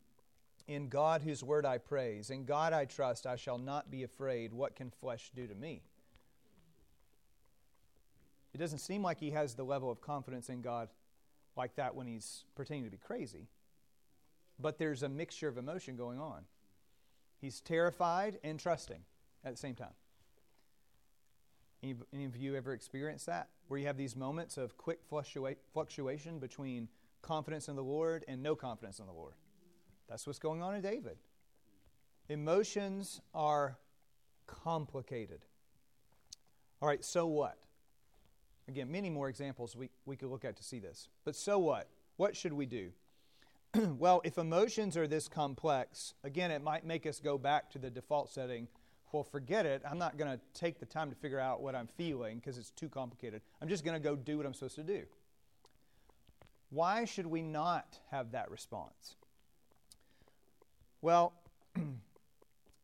In 0.68 0.90
God, 0.90 1.22
whose 1.22 1.42
word 1.42 1.64
I 1.64 1.78
praise. 1.78 2.28
In 2.28 2.44
God 2.44 2.74
I 2.74 2.84
trust, 2.84 3.26
I 3.26 3.36
shall 3.36 3.58
not 3.58 3.90
be 3.90 4.02
afraid. 4.02 4.52
What 4.52 4.76
can 4.76 4.90
flesh 4.90 5.30
do 5.34 5.46
to 5.46 5.54
me? 5.54 5.80
It 8.52 8.58
doesn't 8.58 8.80
seem 8.80 9.02
like 9.02 9.18
he 9.18 9.30
has 9.30 9.54
the 9.54 9.64
level 9.64 9.90
of 9.90 10.02
confidence 10.02 10.50
in 10.50 10.60
God 10.60 10.90
like 11.56 11.76
that 11.76 11.94
when 11.94 12.06
he's 12.06 12.44
pretending 12.54 12.84
to 12.84 12.90
be 12.90 12.98
crazy. 12.98 13.48
But 14.58 14.78
there's 14.78 15.02
a 15.02 15.08
mixture 15.08 15.48
of 15.48 15.58
emotion 15.58 15.96
going 15.96 16.18
on. 16.18 16.42
He's 17.40 17.60
terrified 17.60 18.38
and 18.44 18.58
trusting 18.58 19.00
at 19.44 19.52
the 19.52 19.58
same 19.58 19.74
time. 19.74 19.92
Any, 21.82 21.94
any 22.14 22.24
of 22.24 22.36
you 22.36 22.56
ever 22.56 22.72
experienced 22.72 23.26
that? 23.26 23.48
Where 23.68 23.78
you 23.78 23.86
have 23.86 23.96
these 23.96 24.16
moments 24.16 24.56
of 24.56 24.78
quick 24.78 25.00
fluctua- 25.10 25.56
fluctuation 25.72 26.38
between 26.38 26.88
confidence 27.20 27.68
in 27.68 27.76
the 27.76 27.82
Lord 27.82 28.24
and 28.28 28.42
no 28.42 28.54
confidence 28.54 29.00
in 29.00 29.06
the 29.06 29.12
Lord? 29.12 29.34
That's 30.08 30.26
what's 30.26 30.38
going 30.38 30.62
on 30.62 30.74
in 30.74 30.82
David. 30.82 31.18
Emotions 32.28 33.20
are 33.34 33.76
complicated. 34.46 35.44
All 36.80 36.88
right, 36.88 37.04
so 37.04 37.26
what? 37.26 37.58
Again, 38.68 38.90
many 38.90 39.10
more 39.10 39.28
examples 39.28 39.76
we, 39.76 39.90
we 40.06 40.16
could 40.16 40.30
look 40.30 40.44
at 40.44 40.56
to 40.56 40.64
see 40.64 40.78
this. 40.78 41.08
But 41.24 41.36
so 41.36 41.58
what? 41.58 41.88
What 42.16 42.36
should 42.36 42.52
we 42.52 42.66
do? 42.66 42.90
well, 43.98 44.20
if 44.24 44.38
emotions 44.38 44.96
are 44.96 45.06
this 45.06 45.28
complex, 45.28 46.14
again, 46.22 46.50
it 46.50 46.62
might 46.62 46.84
make 46.84 47.06
us 47.06 47.18
go 47.18 47.36
back 47.36 47.70
to 47.70 47.78
the 47.78 47.90
default 47.90 48.30
setting. 48.30 48.68
Well, 49.12 49.24
forget 49.24 49.66
it. 49.66 49.82
I'm 49.88 49.98
not 49.98 50.16
going 50.16 50.30
to 50.30 50.40
take 50.58 50.78
the 50.78 50.86
time 50.86 51.10
to 51.10 51.16
figure 51.16 51.40
out 51.40 51.60
what 51.60 51.74
I'm 51.74 51.86
feeling 51.86 52.38
because 52.38 52.58
it's 52.58 52.70
too 52.70 52.88
complicated. 52.88 53.42
I'm 53.60 53.68
just 53.68 53.84
going 53.84 53.94
to 53.94 54.02
go 54.02 54.16
do 54.16 54.36
what 54.36 54.46
I'm 54.46 54.54
supposed 54.54 54.76
to 54.76 54.82
do. 54.82 55.02
Why 56.70 57.04
should 57.04 57.26
we 57.26 57.42
not 57.42 57.98
have 58.10 58.32
that 58.32 58.50
response? 58.50 59.16
Well, 61.00 61.32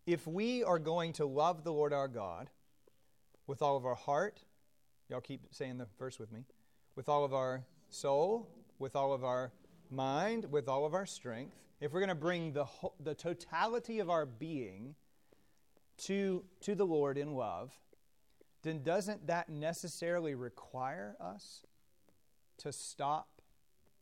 if 0.07 0.27
we 0.27 0.63
are 0.65 0.79
going 0.79 1.13
to 1.15 1.27
love 1.27 1.65
the 1.65 1.73
Lord 1.73 1.93
our 1.93 2.09
God 2.09 2.51
with 3.47 3.63
all 3.63 3.77
of 3.77 3.85
our 3.87 3.95
heart, 3.97 4.41
y'all 5.09 5.21
keep 5.21 5.43
saying 5.51 5.79
the 5.79 5.87
verse 5.99 6.19
with 6.19 6.33
me, 6.33 6.45
with 6.95 7.09
all 7.09 7.25
of 7.25 7.35
our 7.35 7.65
soul, 7.89 8.49
with 8.79 8.95
all 8.95 9.13
of 9.13 9.25
our 9.25 9.53
mind, 9.91 10.47
with 10.51 10.69
all 10.69 10.85
of 10.85 10.95
our 10.95 11.07
strength, 11.07 11.57
if 11.81 11.93
we're 11.93 12.01
going 12.01 12.09
to 12.09 12.15
bring 12.15 12.53
the, 12.53 12.65
whole, 12.65 12.95
the 13.01 13.15
totality 13.15 13.99
of 13.99 14.11
our 14.11 14.27
being 14.27 14.95
to, 15.99 16.45
to 16.61 16.75
the 16.75 16.87
Lord 16.87 17.19
in 17.19 17.35
love, 17.35 17.73
then 18.63 18.83
doesn't 18.83 19.27
that 19.27 19.49
necessarily 19.49 20.35
require 20.35 21.17
us 21.21 21.63
to 22.59 22.73
stop 22.73 23.41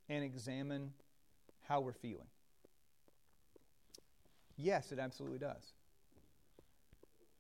and 0.09 0.25
examine 0.25 0.93
how 1.69 1.81
we're 1.81 1.93
feeling? 1.93 2.27
Yes, 4.57 4.91
it 4.91 4.99
absolutely 4.99 5.39
does. 5.39 5.73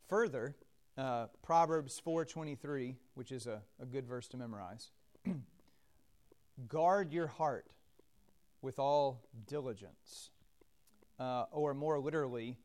Further, 0.09 0.55
uh, 0.97 1.27
Proverbs 1.43 2.01
4:23, 2.05 2.95
which 3.15 3.33
is 3.33 3.47
a, 3.47 3.61
a 3.81 3.87
good 3.87 4.07
verse 4.07 4.29
to 4.29 4.37
memorize. 4.37 4.91
Guard 6.69 7.13
your 7.13 7.27
heart 7.27 7.67
with 8.63 8.79
all 8.79 9.23
diligence. 9.47 10.31
Uh, 11.19 11.45
or 11.51 11.75
more 11.75 11.99
literally, 11.99 12.57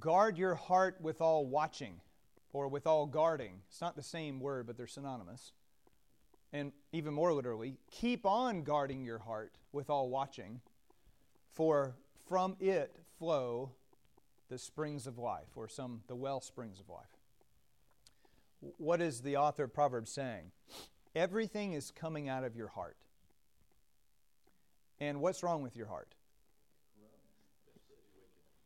guard 0.00 0.38
your 0.38 0.54
heart 0.54 0.96
with 1.00 1.20
all 1.20 1.46
watching 1.46 2.00
or 2.52 2.68
with 2.68 2.86
all 2.86 3.06
guarding. 3.06 3.60
It's 3.68 3.80
not 3.80 3.96
the 3.96 4.02
same 4.02 4.40
word, 4.40 4.66
but 4.66 4.76
they're 4.76 4.86
synonymous. 4.86 5.52
And 6.52 6.72
even 6.92 7.12
more 7.12 7.34
literally, 7.34 7.76
keep 7.90 8.24
on 8.24 8.62
guarding 8.62 9.04
your 9.04 9.18
heart 9.18 9.58
with 9.72 9.90
all 9.90 10.08
watching, 10.08 10.60
for 11.52 11.96
from 12.28 12.56
it 12.60 12.96
flow 13.18 13.72
the 14.48 14.58
springs 14.58 15.06
of 15.06 15.18
life, 15.18 15.48
or 15.56 15.68
some 15.68 16.00
the 16.06 16.14
well 16.14 16.40
springs 16.40 16.80
of 16.80 16.88
life. 16.88 17.04
What 18.78 19.02
is 19.02 19.20
the 19.20 19.36
author 19.36 19.64
of 19.64 19.74
Proverbs 19.74 20.10
saying? 20.10 20.52
Everything 21.14 21.72
is 21.72 21.90
coming 21.90 22.28
out 22.28 22.44
of 22.44 22.56
your 22.56 22.68
heart. 22.68 22.96
And 25.00 25.20
what's 25.20 25.42
wrong 25.42 25.62
with 25.62 25.76
your 25.76 25.86
heart? 25.86 26.14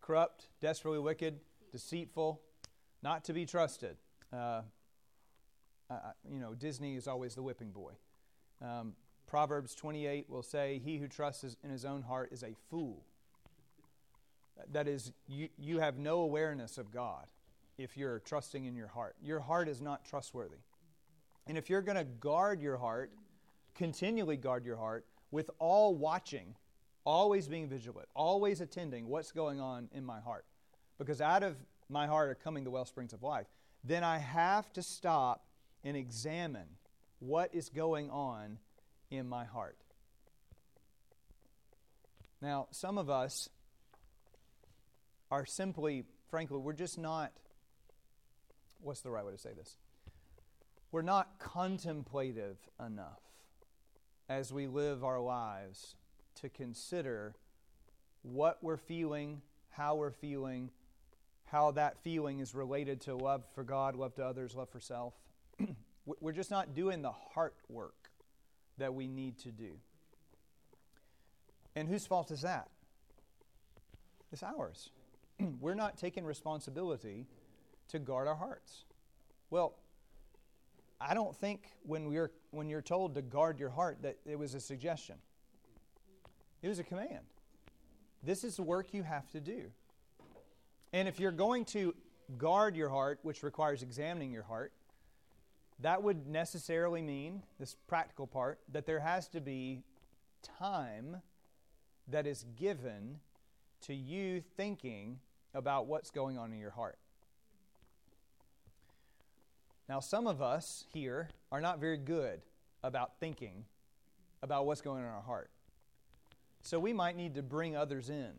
Corrupt, 0.01 0.49
desperately 0.61 0.99
wicked, 0.99 1.41
deceitful, 1.73 2.41
not 3.03 3.25
to 3.25 3.33
be 3.33 3.47
trusted. 3.47 3.97
Uh, 4.33 4.63
uh, 5.91 5.95
you 6.29 6.39
know, 6.39 6.55
Disney 6.55 6.97
is 6.97 7.09
always 7.09 7.35
the 7.35 7.43
whipping 7.43 7.71
boy. 7.71 7.93
Um, 8.63 8.95
Proverbs 9.27 9.75
28 9.75 10.29
will 10.29 10.43
say, 10.43 10.81
He 10.85 10.99
who 10.99 11.09
trusts 11.09 11.57
in 11.63 11.71
his 11.71 11.85
own 11.85 12.03
heart 12.03 12.31
is 12.33 12.43
a 12.43 12.55
fool. 12.69 13.05
That 14.73 14.89
is, 14.89 15.13
you, 15.27 15.49
you 15.59 15.79
have 15.79 15.99
no 15.99 16.21
awareness 16.21 16.79
of 16.79 16.91
God 16.91 17.27
if 17.79 17.97
you're 17.97 18.19
trusting 18.21 18.65
in 18.65 18.75
your 18.77 18.89
heart. 18.89 19.17
Your 19.23 19.41
heart 19.41 19.69
is 19.69 19.81
not 19.81 20.05
trustworthy. 20.05 20.59
And 21.47 21.57
if 21.57 21.71
you're 21.71 21.83
going 21.83 21.97
to 21.97 22.05
guard 22.05 22.61
your 22.61 22.77
heart, 22.77 23.11
continually 23.75 24.37
guard 24.37 24.65
your 24.65 24.77
heart, 24.77 25.07
with 25.31 25.51
all 25.59 25.95
watching, 25.95 26.55
always 27.05 27.49
being 27.49 27.69
vigilant, 27.69 28.09
always 28.15 28.61
attending 28.61 29.09
what's 29.09 29.33
going 29.33 29.61
on 29.61 29.89
in 29.93 30.05
my 30.05 30.21
heart. 30.21 30.45
Because 30.99 31.21
out 31.21 31.43
of 31.43 31.57
my 31.89 32.07
heart 32.07 32.31
are 32.31 32.35
coming 32.35 32.65
the 32.65 32.71
well 32.71 32.85
springs 32.85 33.13
of 33.13 33.23
life. 33.23 33.47
Then 33.85 34.05
I 34.05 34.19
have 34.19 34.73
to 34.75 34.83
stop 34.83 35.45
and 35.83 35.97
examine 35.97 36.67
what 37.19 37.55
is 37.55 37.69
going 37.69 38.11
on 38.11 38.59
in 39.11 39.29
my 39.29 39.45
heart. 39.45 39.79
Now, 42.43 42.69
some 42.71 42.99
of 42.99 43.11
us 43.11 43.49
are 45.31 45.45
simply, 45.45 46.05
frankly, 46.31 46.59
we're 46.59 46.73
just 46.73 46.99
not, 46.99 47.33
what's 48.81 49.03
the 49.03 49.11
right 49.11 49.25
way 49.25 49.33
to 49.33 49.39
say 49.39 49.51
this? 49.57 49.77
We're 50.91 51.03
not 51.03 51.39
contemplative 51.39 52.57
enough 52.85 53.21
as 54.31 54.53
we 54.53 54.69
live 54.69 55.03
our 55.03 55.19
lives 55.19 55.97
to 56.37 56.49
consider 56.49 57.35
what 58.23 58.63
we're 58.63 58.77
feeling, 58.77 59.43
how 59.71 59.97
we're 59.97 60.13
feeling, 60.13 60.71
how 61.47 61.73
that 61.73 61.99
feeling 62.05 62.39
is 62.39 62.55
related 62.55 63.01
to 63.01 63.17
love 63.17 63.43
for 63.57 63.65
God, 63.65 63.97
love 63.97 64.15
to 64.15 64.25
others, 64.25 64.55
love 64.55 64.69
for 64.71 64.79
self. 64.79 65.15
we're 66.21 66.31
just 66.31 66.53
not 66.53 66.77
doing 66.77 67.03
the 67.03 67.11
heart 67.11 67.57
work 67.69 68.13
that 68.79 68.95
we 68.95 69.09
need 69.09 69.37
to 69.37 69.51
do. 69.51 69.73
And 71.75 71.89
whose 71.89 72.07
fault 72.07 72.31
is 72.31 72.43
that? 72.43 72.69
It's 74.31 74.45
ours. 74.45 74.91
we're 75.61 75.75
not 75.75 75.99
taking 75.99 76.25
responsibility 76.25 77.27
to 77.89 77.99
guard 77.99 78.29
our 78.29 78.37
hearts. 78.37 78.85
Well, 79.51 79.75
I 81.01 81.15
don't 81.15 81.37
think 81.37 81.63
when 81.83 82.07
we're 82.09 82.31
when 82.51 82.69
you're 82.69 82.83
told 82.83 83.15
to 83.15 83.23
guard 83.23 83.59
your 83.59 83.71
heart 83.71 83.99
that 84.03 84.19
it 84.27 84.39
was 84.39 84.55
a 84.55 84.61
suggestion. 84.61 85.17
It 86.63 86.69
was 86.69 86.79
a 86.79 86.85
command. 86.85 87.25
This 88.23 88.45
is 88.45 88.57
the 88.57 88.63
work 88.63 88.93
you 88.93 89.03
have 89.03 89.31
to 89.31 89.41
do. 89.41 89.71
And 90.93 91.09
if 91.09 91.19
you're 91.21 91.33
going 91.33 91.65
to 91.67 91.95
guard 92.37 92.77
your 92.77 92.89
heart, 92.89 93.21
which 93.23 93.43
requires 93.43 93.83
examining 93.83 94.31
your 94.33 94.43
heart, 94.43 94.73
that 95.81 96.03
would 96.03 96.27
necessarily 96.27 97.01
mean, 97.01 97.43
this 97.59 97.77
practical 97.87 98.27
part, 98.27 98.59
that 98.71 98.87
there 98.87 99.01
has 99.01 99.29
to 99.29 99.41
be 99.41 99.83
time 100.59 101.23
that 102.09 102.27
is 102.27 102.45
given 102.57 103.21
to 103.83 103.95
you 103.95 104.43
thinking 104.57 105.21
about 105.55 105.87
what's 105.87 106.11
going 106.11 106.37
on 106.37 106.53
in 106.53 106.59
your 106.59 106.71
heart. 106.71 106.99
Now, 109.91 109.99
some 109.99 110.29
of 110.29 110.41
us 110.41 110.85
here 110.93 111.31
are 111.51 111.61
not 111.61 111.81
very 111.81 111.97
good 111.97 112.43
about 112.85 113.19
thinking 113.19 113.65
about 114.41 114.65
what's 114.65 114.81
going 114.81 114.99
on 114.99 115.09
in 115.09 115.13
our 115.13 115.21
heart. 115.21 115.51
So 116.63 116.79
we 116.79 116.93
might 116.93 117.17
need 117.17 117.35
to 117.35 117.43
bring 117.43 117.75
others 117.75 118.09
in 118.09 118.31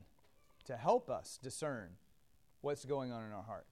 to 0.64 0.78
help 0.78 1.10
us 1.10 1.38
discern 1.44 1.90
what's 2.62 2.86
going 2.86 3.12
on 3.12 3.26
in 3.26 3.34
our 3.34 3.44
heart. 3.44 3.66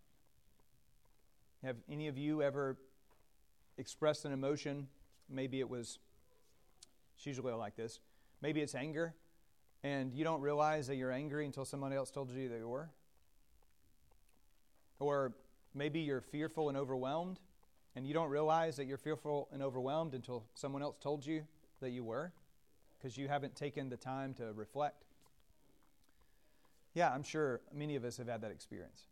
Have 1.64 1.78
any 1.90 2.10
of 2.10 2.18
you 2.18 2.42
ever 2.44 2.76
expressed 3.78 4.26
an 4.26 4.34
emotion? 4.34 4.90
Maybe 5.30 5.62
it 5.62 5.70
was, 5.70 6.00
it's 7.16 7.26
usually 7.26 7.54
like 7.54 7.78
this. 7.78 8.02
Maybe 8.42 8.60
it's 8.60 8.76
anger, 8.76 9.14
and 9.86 10.14
you 10.14 10.26
don't 10.26 10.42
realize 10.42 10.88
that 10.88 10.98
you're 10.98 11.14
angry 11.14 11.46
until 11.46 11.64
somebody 11.64 11.96
else 11.96 12.12
told 12.12 12.30
you 12.30 12.50
that 12.50 12.58
you 12.58 12.68
were. 12.68 12.90
Or 15.00 15.32
maybe 15.74 16.02
you're 16.02 16.20
fearful 16.20 16.68
and 16.68 16.78
overwhelmed, 16.78 17.40
and 18.00 18.08
you 18.08 18.14
don't 18.14 18.30
realize 18.30 18.78
that 18.78 18.86
you're 18.86 18.98
fearful 18.98 19.50
and 19.52 19.62
overwhelmed 19.62 20.14
until 20.14 20.46
someone 20.54 20.82
else 20.82 20.96
told 21.02 21.26
you 21.26 21.44
that 21.82 21.90
you 21.90 22.02
were 22.02 22.32
because 22.98 23.18
you 23.18 23.28
haven't 23.28 23.58
taken 23.58 23.90
the 23.90 23.98
time 23.98 24.34
to 24.34 24.54
reflect. 24.54 25.04
Yeah, 26.94 27.12
I'm 27.12 27.24
sure 27.24 27.60
many 27.74 27.98
of 27.98 28.06
us 28.06 28.16
have 28.16 28.30
had 28.30 28.40
that 28.40 28.52
experience. 28.52 29.08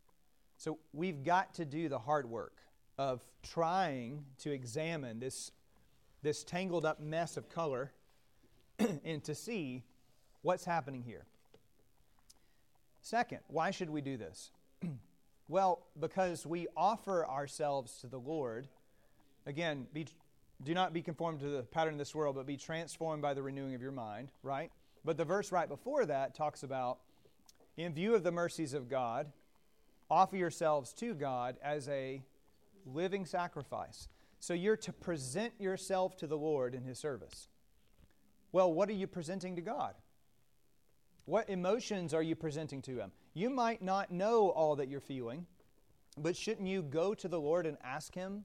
So 0.55 0.79
we've 0.93 1.21
got 1.21 1.53
to 1.55 1.65
do 1.65 1.89
the 1.89 1.99
hard 1.99 2.29
work 2.29 2.53
of 2.97 3.21
trying 3.43 4.23
to 4.39 4.51
examine 4.53 5.19
this, 5.19 5.51
this 6.23 6.45
tangled 6.45 6.85
up 6.85 7.01
mess 7.01 7.35
of 7.35 7.49
color 7.49 7.91
and 9.03 9.21
to 9.25 9.35
see 9.35 9.83
what's 10.43 10.63
happening 10.63 11.03
here. 11.03 11.25
Second, 13.01 13.39
why 13.47 13.69
should 13.71 13.89
we 13.89 13.99
do 13.99 14.15
this? 14.15 14.51
well, 15.49 15.87
because 15.99 16.45
we 16.45 16.67
offer 16.77 17.27
ourselves 17.27 17.97
to 17.99 18.07
the 18.07 18.17
Lord. 18.17 18.69
Again, 19.47 19.87
be, 19.93 20.05
do 20.61 20.73
not 20.73 20.93
be 20.93 21.01
conformed 21.01 21.39
to 21.39 21.47
the 21.47 21.63
pattern 21.63 21.93
of 21.93 21.97
this 21.97 22.13
world, 22.13 22.35
but 22.35 22.45
be 22.45 22.57
transformed 22.57 23.21
by 23.21 23.33
the 23.33 23.41
renewing 23.41 23.73
of 23.73 23.81
your 23.81 23.93
mind, 23.93 24.29
right? 24.43 24.69
But 25.05 25.15
the 25.15 25.23
verse 25.23 25.53
right 25.53 25.69
before 25.69 26.05
that 26.05 26.35
talks 26.35 26.63
about, 26.63 26.99
in 27.77 27.93
view 27.93 28.13
of 28.13 28.23
the 28.23 28.31
mercies 28.31 28.73
of 28.73 28.89
God, 28.89 29.31
offer 30.11 30.35
yourselves 30.35 30.91
to 30.95 31.13
God 31.13 31.55
as 31.63 31.87
a 31.87 32.21
living 32.85 33.25
sacrifice. 33.25 34.09
So 34.41 34.53
you're 34.53 34.77
to 34.77 34.91
present 34.91 35.53
yourself 35.59 36.17
to 36.17 36.27
the 36.27 36.37
Lord 36.37 36.75
in 36.75 36.83
His 36.83 36.99
service. 36.99 37.47
Well, 38.51 38.73
what 38.73 38.89
are 38.89 38.93
you 38.93 39.07
presenting 39.07 39.55
to 39.55 39.61
God? 39.61 39.93
What 41.23 41.49
emotions 41.49 42.13
are 42.13 42.21
you 42.21 42.35
presenting 42.35 42.81
to 42.83 42.99
Him? 42.99 43.11
You 43.33 43.49
might 43.49 43.81
not 43.81 44.11
know 44.11 44.49
all 44.49 44.75
that 44.75 44.89
you're 44.89 44.99
feeling, 44.99 45.45
but 46.17 46.35
shouldn't 46.35 46.67
you 46.67 46.81
go 46.81 47.13
to 47.13 47.29
the 47.29 47.39
Lord 47.39 47.65
and 47.65 47.77
ask 47.81 48.13
Him 48.13 48.43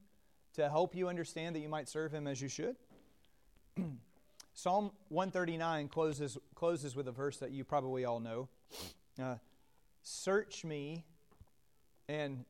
to 0.53 0.69
help 0.69 0.95
you 0.95 1.07
understand 1.09 1.55
that 1.55 1.59
you 1.59 1.69
might 1.69 1.89
serve 1.89 2.11
Him 2.11 2.27
as 2.27 2.41
you 2.41 2.47
should? 2.47 2.75
Psalm 4.53 4.91
139 5.09 5.87
closes, 5.87 6.37
closes 6.55 6.95
with 6.95 7.07
a 7.07 7.11
verse 7.11 7.37
that 7.37 7.51
you 7.51 7.63
probably 7.63 8.05
all 8.05 8.19
know. 8.19 8.49
Uh, 9.21 9.35
Search 10.03 10.65
me 10.65 11.05
and 12.09 12.43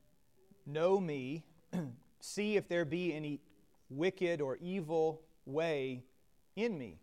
know 0.66 1.00
me, 1.00 1.44
see 2.20 2.58
if 2.58 2.68
there 2.68 2.84
be 2.84 3.14
any 3.14 3.40
wicked 3.92 4.42
or 4.42 4.58
evil 4.60 5.22
way 5.46 6.04
in 6.56 6.78
me. 6.78 6.98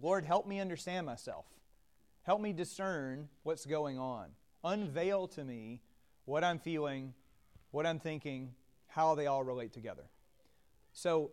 Lord, 0.00 0.24
help 0.24 0.46
me 0.46 0.60
understand 0.60 1.04
myself. 1.04 1.46
Help 2.22 2.40
me 2.40 2.52
discern 2.52 3.28
what's 3.42 3.66
going 3.66 3.98
on. 3.98 4.28
Unveil 4.62 5.26
to 5.28 5.44
me 5.44 5.80
what 6.26 6.44
I'm 6.44 6.60
feeling, 6.60 7.12
what 7.72 7.86
I'm 7.86 7.98
thinking, 7.98 8.54
how 8.90 9.14
they 9.14 9.26
all 9.26 9.42
relate 9.42 9.72
together. 9.72 10.04
So, 10.92 11.30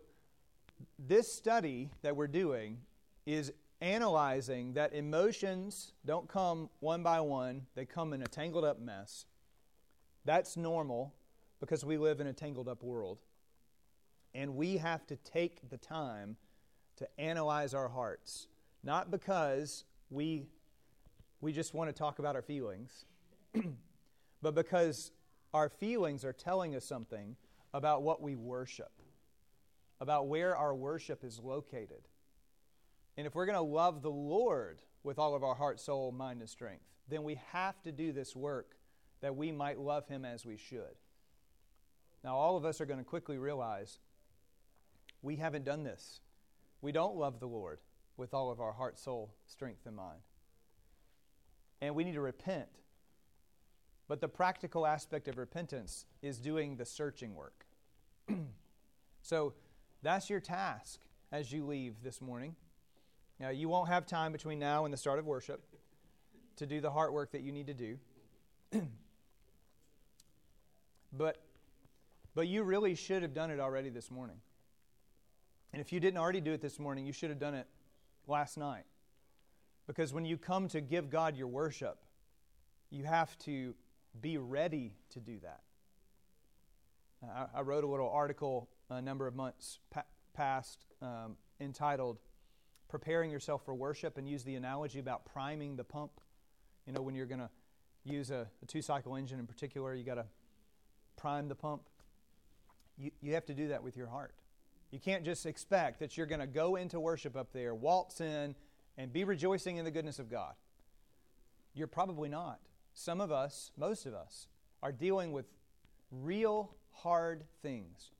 this 0.98 1.32
study 1.32 1.90
that 2.02 2.14
we're 2.14 2.28
doing 2.28 2.78
is 3.26 3.52
analyzing 3.80 4.72
that 4.74 4.92
emotions 4.92 5.92
don't 6.04 6.28
come 6.28 6.70
one 6.80 7.02
by 7.02 7.20
one, 7.20 7.66
they 7.74 7.84
come 7.84 8.12
in 8.12 8.22
a 8.22 8.26
tangled 8.26 8.64
up 8.64 8.80
mess. 8.80 9.26
That's 10.24 10.56
normal 10.56 11.14
because 11.60 11.84
we 11.84 11.96
live 11.96 12.20
in 12.20 12.26
a 12.26 12.32
tangled 12.32 12.68
up 12.68 12.82
world. 12.82 13.18
And 14.34 14.56
we 14.56 14.76
have 14.76 15.06
to 15.06 15.16
take 15.16 15.68
the 15.70 15.78
time 15.78 16.36
to 16.96 17.08
analyze 17.18 17.74
our 17.74 17.88
hearts, 17.88 18.46
not 18.82 19.10
because 19.10 19.84
we, 20.10 20.46
we 21.40 21.52
just 21.52 21.74
want 21.74 21.88
to 21.88 21.92
talk 21.92 22.18
about 22.18 22.36
our 22.36 22.42
feelings, 22.42 23.04
but 24.42 24.54
because 24.54 25.12
our 25.54 25.68
feelings 25.68 26.24
are 26.24 26.32
telling 26.32 26.74
us 26.74 26.84
something 26.84 27.36
about 27.72 28.02
what 28.02 28.22
we 28.22 28.34
worship 28.34 28.92
about 30.00 30.28
where 30.28 30.56
our 30.56 30.74
worship 30.74 31.24
is 31.24 31.40
located. 31.40 32.08
And 33.16 33.26
if 33.26 33.34
we're 33.34 33.46
going 33.46 33.56
to 33.56 33.62
love 33.62 34.02
the 34.02 34.10
Lord 34.10 34.80
with 35.02 35.18
all 35.18 35.34
of 35.34 35.42
our 35.42 35.54
heart, 35.54 35.80
soul, 35.80 36.12
mind, 36.12 36.40
and 36.40 36.48
strength, 36.48 36.84
then 37.08 37.24
we 37.24 37.40
have 37.52 37.80
to 37.82 37.92
do 37.92 38.12
this 38.12 38.36
work 38.36 38.76
that 39.20 39.34
we 39.34 39.50
might 39.50 39.78
love 39.78 40.06
Him 40.06 40.24
as 40.24 40.46
we 40.46 40.56
should. 40.56 40.96
Now, 42.22 42.36
all 42.36 42.56
of 42.56 42.64
us 42.64 42.80
are 42.80 42.86
going 42.86 42.98
to 42.98 43.04
quickly 43.04 43.38
realize 43.38 43.98
we 45.22 45.36
haven't 45.36 45.64
done 45.64 45.82
this. 45.82 46.20
We 46.80 46.92
don't 46.92 47.16
love 47.16 47.40
the 47.40 47.46
Lord 47.46 47.80
with 48.16 48.34
all 48.34 48.50
of 48.50 48.60
our 48.60 48.72
heart, 48.72 48.98
soul, 48.98 49.34
strength, 49.46 49.86
and 49.86 49.96
mind. 49.96 50.20
And 51.80 51.94
we 51.94 52.04
need 52.04 52.14
to 52.14 52.20
repent. 52.20 52.68
But 54.08 54.20
the 54.20 54.28
practical 54.28 54.86
aspect 54.86 55.28
of 55.28 55.36
repentance 55.36 56.06
is 56.22 56.38
doing 56.38 56.76
the 56.76 56.84
searching 56.84 57.34
work. 57.34 57.66
so, 59.22 59.52
that's 60.02 60.30
your 60.30 60.40
task 60.40 61.00
as 61.30 61.52
you 61.52 61.66
leave 61.66 62.02
this 62.02 62.20
morning. 62.20 62.56
Now, 63.38 63.50
you 63.50 63.68
won't 63.68 63.88
have 63.88 64.06
time 64.06 64.32
between 64.32 64.58
now 64.58 64.84
and 64.84 64.92
the 64.92 64.98
start 64.98 65.18
of 65.18 65.26
worship 65.26 65.62
to 66.56 66.66
do 66.66 66.80
the 66.80 66.90
heart 66.90 67.12
work 67.12 67.32
that 67.32 67.42
you 67.42 67.52
need 67.52 67.66
to 67.66 67.74
do. 67.74 67.98
but, 71.12 71.42
but 72.34 72.48
you 72.48 72.62
really 72.62 72.94
should 72.94 73.22
have 73.22 73.34
done 73.34 73.50
it 73.50 73.60
already 73.60 73.90
this 73.90 74.10
morning. 74.10 74.36
And 75.72 75.80
if 75.80 75.92
you 75.92 76.00
didn't 76.00 76.18
already 76.18 76.40
do 76.40 76.52
it 76.52 76.60
this 76.60 76.78
morning, 76.78 77.06
you 77.06 77.12
should 77.12 77.30
have 77.30 77.38
done 77.38 77.54
it 77.54 77.66
last 78.26 78.56
night. 78.56 78.84
Because 79.86 80.12
when 80.12 80.24
you 80.24 80.36
come 80.36 80.68
to 80.68 80.80
give 80.80 81.10
God 81.10 81.36
your 81.36 81.46
worship, 81.46 81.98
you 82.90 83.04
have 83.04 83.38
to 83.40 83.74
be 84.20 84.38
ready 84.38 84.94
to 85.10 85.20
do 85.20 85.38
that. 85.42 85.60
I, 87.54 87.62
wrote 87.62 87.82
a 87.82 87.86
little 87.86 88.10
article 88.10 88.68
a 88.90 89.02
number 89.02 89.26
of 89.26 89.34
months 89.34 89.80
pa- 89.90 90.04
past 90.34 90.84
um, 91.02 91.36
entitled 91.60 92.18
Preparing 92.88 93.30
Yourself 93.30 93.64
for 93.64 93.74
Worship 93.74 94.18
and 94.18 94.28
use 94.28 94.44
the 94.44 94.54
analogy 94.54 95.00
about 95.00 95.24
priming 95.24 95.76
the 95.76 95.84
pump. 95.84 96.12
You 96.86 96.92
know, 96.92 97.02
when 97.02 97.14
you're 97.14 97.26
going 97.26 97.40
to 97.40 97.50
use 98.04 98.30
a, 98.30 98.46
a 98.62 98.66
two 98.66 98.82
cycle 98.82 99.16
engine 99.16 99.40
in 99.40 99.46
particular, 99.46 99.94
you 99.94 100.04
got 100.04 100.14
to 100.14 100.26
prime 101.16 101.48
the 101.48 101.54
pump. 101.54 101.82
You, 102.96 103.10
you 103.20 103.34
have 103.34 103.46
to 103.46 103.54
do 103.54 103.68
that 103.68 103.82
with 103.82 103.96
your 103.96 104.06
heart. 104.06 104.34
You 104.90 104.98
can't 104.98 105.24
just 105.24 105.44
expect 105.44 106.00
that 106.00 106.16
you're 106.16 106.26
going 106.26 106.40
to 106.40 106.46
go 106.46 106.76
into 106.76 106.98
worship 106.98 107.36
up 107.36 107.52
there, 107.52 107.74
waltz 107.74 108.20
in, 108.20 108.54
and 108.96 109.12
be 109.12 109.24
rejoicing 109.24 109.76
in 109.76 109.84
the 109.84 109.90
goodness 109.90 110.18
of 110.18 110.30
God. 110.30 110.54
You're 111.74 111.88
probably 111.88 112.28
not. 112.28 112.58
Some 112.98 113.20
of 113.20 113.30
us, 113.30 113.70
most 113.76 114.06
of 114.06 114.12
us, 114.12 114.48
are 114.82 114.90
dealing 114.90 115.30
with 115.30 115.46
real 116.10 116.74
hard 116.90 117.44
things 117.62 118.10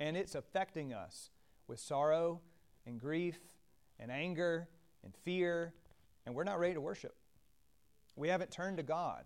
and 0.00 0.16
it's 0.16 0.34
affecting 0.34 0.92
us 0.92 1.30
with 1.68 1.78
sorrow 1.78 2.40
and 2.84 2.98
grief 2.98 3.38
and 4.00 4.10
anger 4.10 4.66
and 5.04 5.14
fear, 5.24 5.72
and 6.26 6.34
we're 6.34 6.42
not 6.42 6.58
ready 6.58 6.74
to 6.74 6.80
worship. 6.80 7.14
We 8.16 8.28
haven't 8.28 8.50
turned 8.50 8.78
to 8.78 8.82
God 8.82 9.22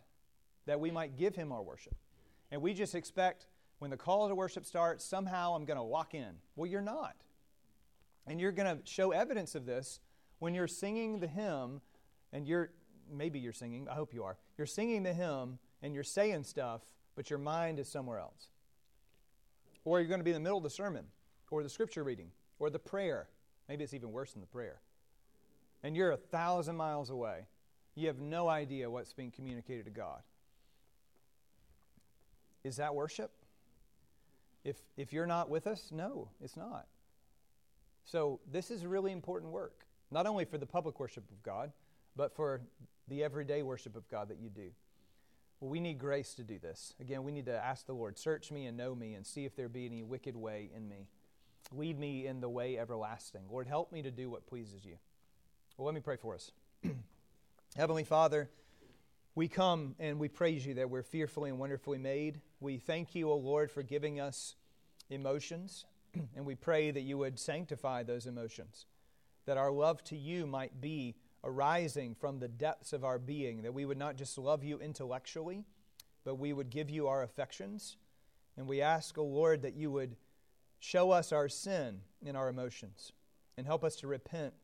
that 0.67 0.79
we 0.79 0.91
might 0.91 1.17
give 1.17 1.35
Him 1.35 1.53
our 1.53 1.63
worship. 1.63 1.97
And 2.51 2.61
we 2.61 2.75
just 2.75 2.95
expect 2.95 3.47
when 3.79 3.91
the 3.91 3.97
call 3.97 4.29
to 4.29 4.35
worship 4.35 4.67
starts, 4.67 5.07
somehow 5.07 5.55
I'm 5.55 5.65
going 5.65 5.79
to 5.79 5.83
walk 5.85 6.13
in. 6.13 6.35
Well, 6.55 6.67
you're 6.67 6.83
not. 6.83 7.17
And 8.27 8.39
you're 8.39 8.53
going 8.53 8.77
to 8.77 8.85
show 8.85 9.13
evidence 9.13 9.55
of 9.55 9.65
this 9.65 10.01
when 10.39 10.53
you're 10.53 10.69
singing 10.69 11.21
the 11.21 11.29
hymn, 11.29 11.81
and 12.31 12.47
you're 12.47 12.73
maybe 13.11 13.39
you're 13.39 13.53
singing, 13.53 13.89
I 13.89 13.95
hope 13.95 14.15
you 14.15 14.25
are. 14.25 14.37
You're 14.57 14.67
singing 14.67 15.03
the 15.03 15.13
hymn 15.13 15.59
and 15.83 15.95
you're 15.95 16.05
saying 16.05 16.45
stuff, 16.45 16.83
but 17.15 17.31
your 17.31 17.39
mind 17.39 17.79
is 17.79 17.89
somewhere 17.89 18.19
else. 18.19 18.49
Or 19.85 20.01
you're 20.01 20.09
going 20.09 20.21
to 20.21 20.25
be 20.25 20.31
in 20.31 20.35
the 20.35 20.41
middle 20.41 20.59
of 20.59 20.65
the 20.65 20.71
sermon, 20.71 21.07
or 21.51 21.63
the 21.63 21.69
scripture 21.69 22.05
reading, 22.05 22.31
or 22.59 22.69
the 22.71 22.79
prayer. 22.79 23.29
Maybe 23.69 23.85
it's 23.85 23.95
even 23.95 24.13
worse 24.13 24.33
than 24.33 24.41
the 24.41 24.47
prayer. 24.47 24.81
And 25.83 25.97
you're 25.97 26.11
a 26.11 26.17
thousand 26.17 26.77
miles 26.77 27.11
away. 27.11 27.47
You 27.95 28.09
have 28.09 28.21
no 28.21 28.49
idea 28.49 28.91
what's 28.91 29.13
being 29.13 29.31
communicated 29.31 29.85
to 29.87 29.91
God. 29.91 30.21
Is 32.65 32.77
that 32.77 32.95
worship? 32.95 33.33
If, 34.65 34.77
if 34.97 35.13
you're 35.13 35.27
not 35.27 35.49
with 35.49 35.67
us, 35.67 35.89
no, 35.91 36.29
it's 36.43 36.57
not. 36.57 36.87
So, 38.05 38.41
this 38.51 38.71
is 38.71 38.87
really 38.87 39.13
important 39.13 39.53
work, 39.53 39.87
not 40.11 40.27
only 40.27 40.45
for 40.45 40.59
the 40.59 40.67
public 40.67 40.99
worship 40.99 41.25
of 41.31 41.43
God, 41.43 41.73
but 42.17 42.35
for 42.35 42.63
the 43.09 43.25
everyday 43.25 43.63
worship 43.63 43.97
of 43.97 44.09
God 44.09 44.29
that 44.29 44.39
you 44.39 44.51
do. 44.51 44.71
Well, 45.61 45.71
we 45.71 45.81
need 45.81 45.99
grace 45.99 46.35
to 46.35 46.45
do 46.45 46.59
this. 46.59 46.95
Again, 47.01 47.25
we 47.25 47.33
need 47.33 47.47
to 47.47 47.65
ask 47.65 47.87
the 47.87 47.93
Lord, 47.93 48.17
search 48.17 48.53
me 48.53 48.67
and 48.67 48.77
know 48.77 48.95
me 48.95 49.15
and 49.15 49.27
see 49.27 49.45
if 49.45 49.57
there 49.57 49.69
be 49.69 49.87
any 49.87 50.03
wicked 50.03 50.37
way 50.37 50.71
in 50.75 50.89
me. 50.89 51.09
Lead 51.73 51.99
me 51.99 52.27
in 52.27 52.41
the 52.41 52.49
way 52.49 52.79
everlasting. 52.79 53.43
Lord, 53.51 53.67
help 53.67 53.93
me 53.93 54.03
to 54.03 54.11
do 54.11 54.31
what 54.31 54.47
pleases 54.47 54.85
you. 54.85 54.97
Well, 55.77 55.87
let 55.87 55.95
me 55.95 56.01
pray 56.01 56.17
for 56.17 56.35
us. 56.35 56.53
Heavenly 57.77 58.05
Father, 58.05 58.49
we 59.35 59.49
come 59.49 59.95
and 59.99 60.19
we 60.19 60.29
praise 60.29 60.65
you 60.65 60.75
that 60.75 60.91
we're 60.91 61.03
fearfully 61.03 61.51
and 61.51 61.59
wonderfully 61.59 61.99
made. 61.99 62.41
We 62.61 62.79
thank 62.79 63.15
you, 63.15 63.31
O 63.31 63.37
Lord, 63.37 63.71
for 63.71 63.83
giving 63.83 64.21
us 64.21 64.55
emotions, 65.11 65.85
and 66.37 66.47
we 66.47 66.55
pray 66.55 66.91
that 66.91 67.03
you 67.03 67.19
would 67.19 67.39
sanctify 67.39 68.03
those 68.03 68.27
emotions, 68.27 68.87
that 69.47 69.57
our 69.57 69.71
love 69.71 70.03
to 70.05 70.17
you 70.17 70.47
might 70.47 70.81
be 70.81 71.17
arising 71.45 72.15
from 72.15 72.39
the 72.39 72.49
depths 72.49 72.93
of 72.93 73.05
our 73.05 73.19
being, 73.19 73.63
that 73.63 73.75
we 73.75 73.85
would 73.85 73.99
not 73.99 74.17
just 74.17 74.39
love 74.39 74.65
you 74.65 74.79
intellectually, 74.79 75.65
but 76.25 76.37
we 76.37 76.53
would 76.53 76.71
give 76.71 76.91
you 76.91 77.07
our 77.07 77.23
affections. 77.23 77.97
And 78.57 78.67
we 78.67 78.83
ask, 78.83 79.17
O 79.17 79.23
oh 79.23 79.27
Lord, 79.27 79.63
that 79.63 79.75
you 79.75 79.91
would 79.91 80.17
show 80.81 81.11
us 81.11 81.33
our 81.33 81.49
sin 81.49 82.01
in 82.23 82.37
our 82.37 82.49
emotions 82.49 83.13
and 83.57 83.67
help 83.67 83.85
us 83.85 83.97
to 83.97 84.07
repent 84.07 84.55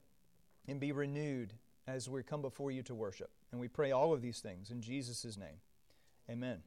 and 0.66 0.80
be 0.80 0.92
renewed 0.92 1.54
as 1.86 2.08
we 2.08 2.22
come 2.22 2.42
before 2.42 2.70
you 2.70 2.82
to 2.82 2.94
worship. 2.94 3.30
And 3.52 3.60
we 3.60 3.68
pray 3.68 3.92
all 3.92 4.12
of 4.12 4.22
these 4.22 4.40
things 4.40 4.70
in 4.70 4.80
Jesus' 4.80 5.36
name. 5.36 5.60
Amen. 6.28 6.62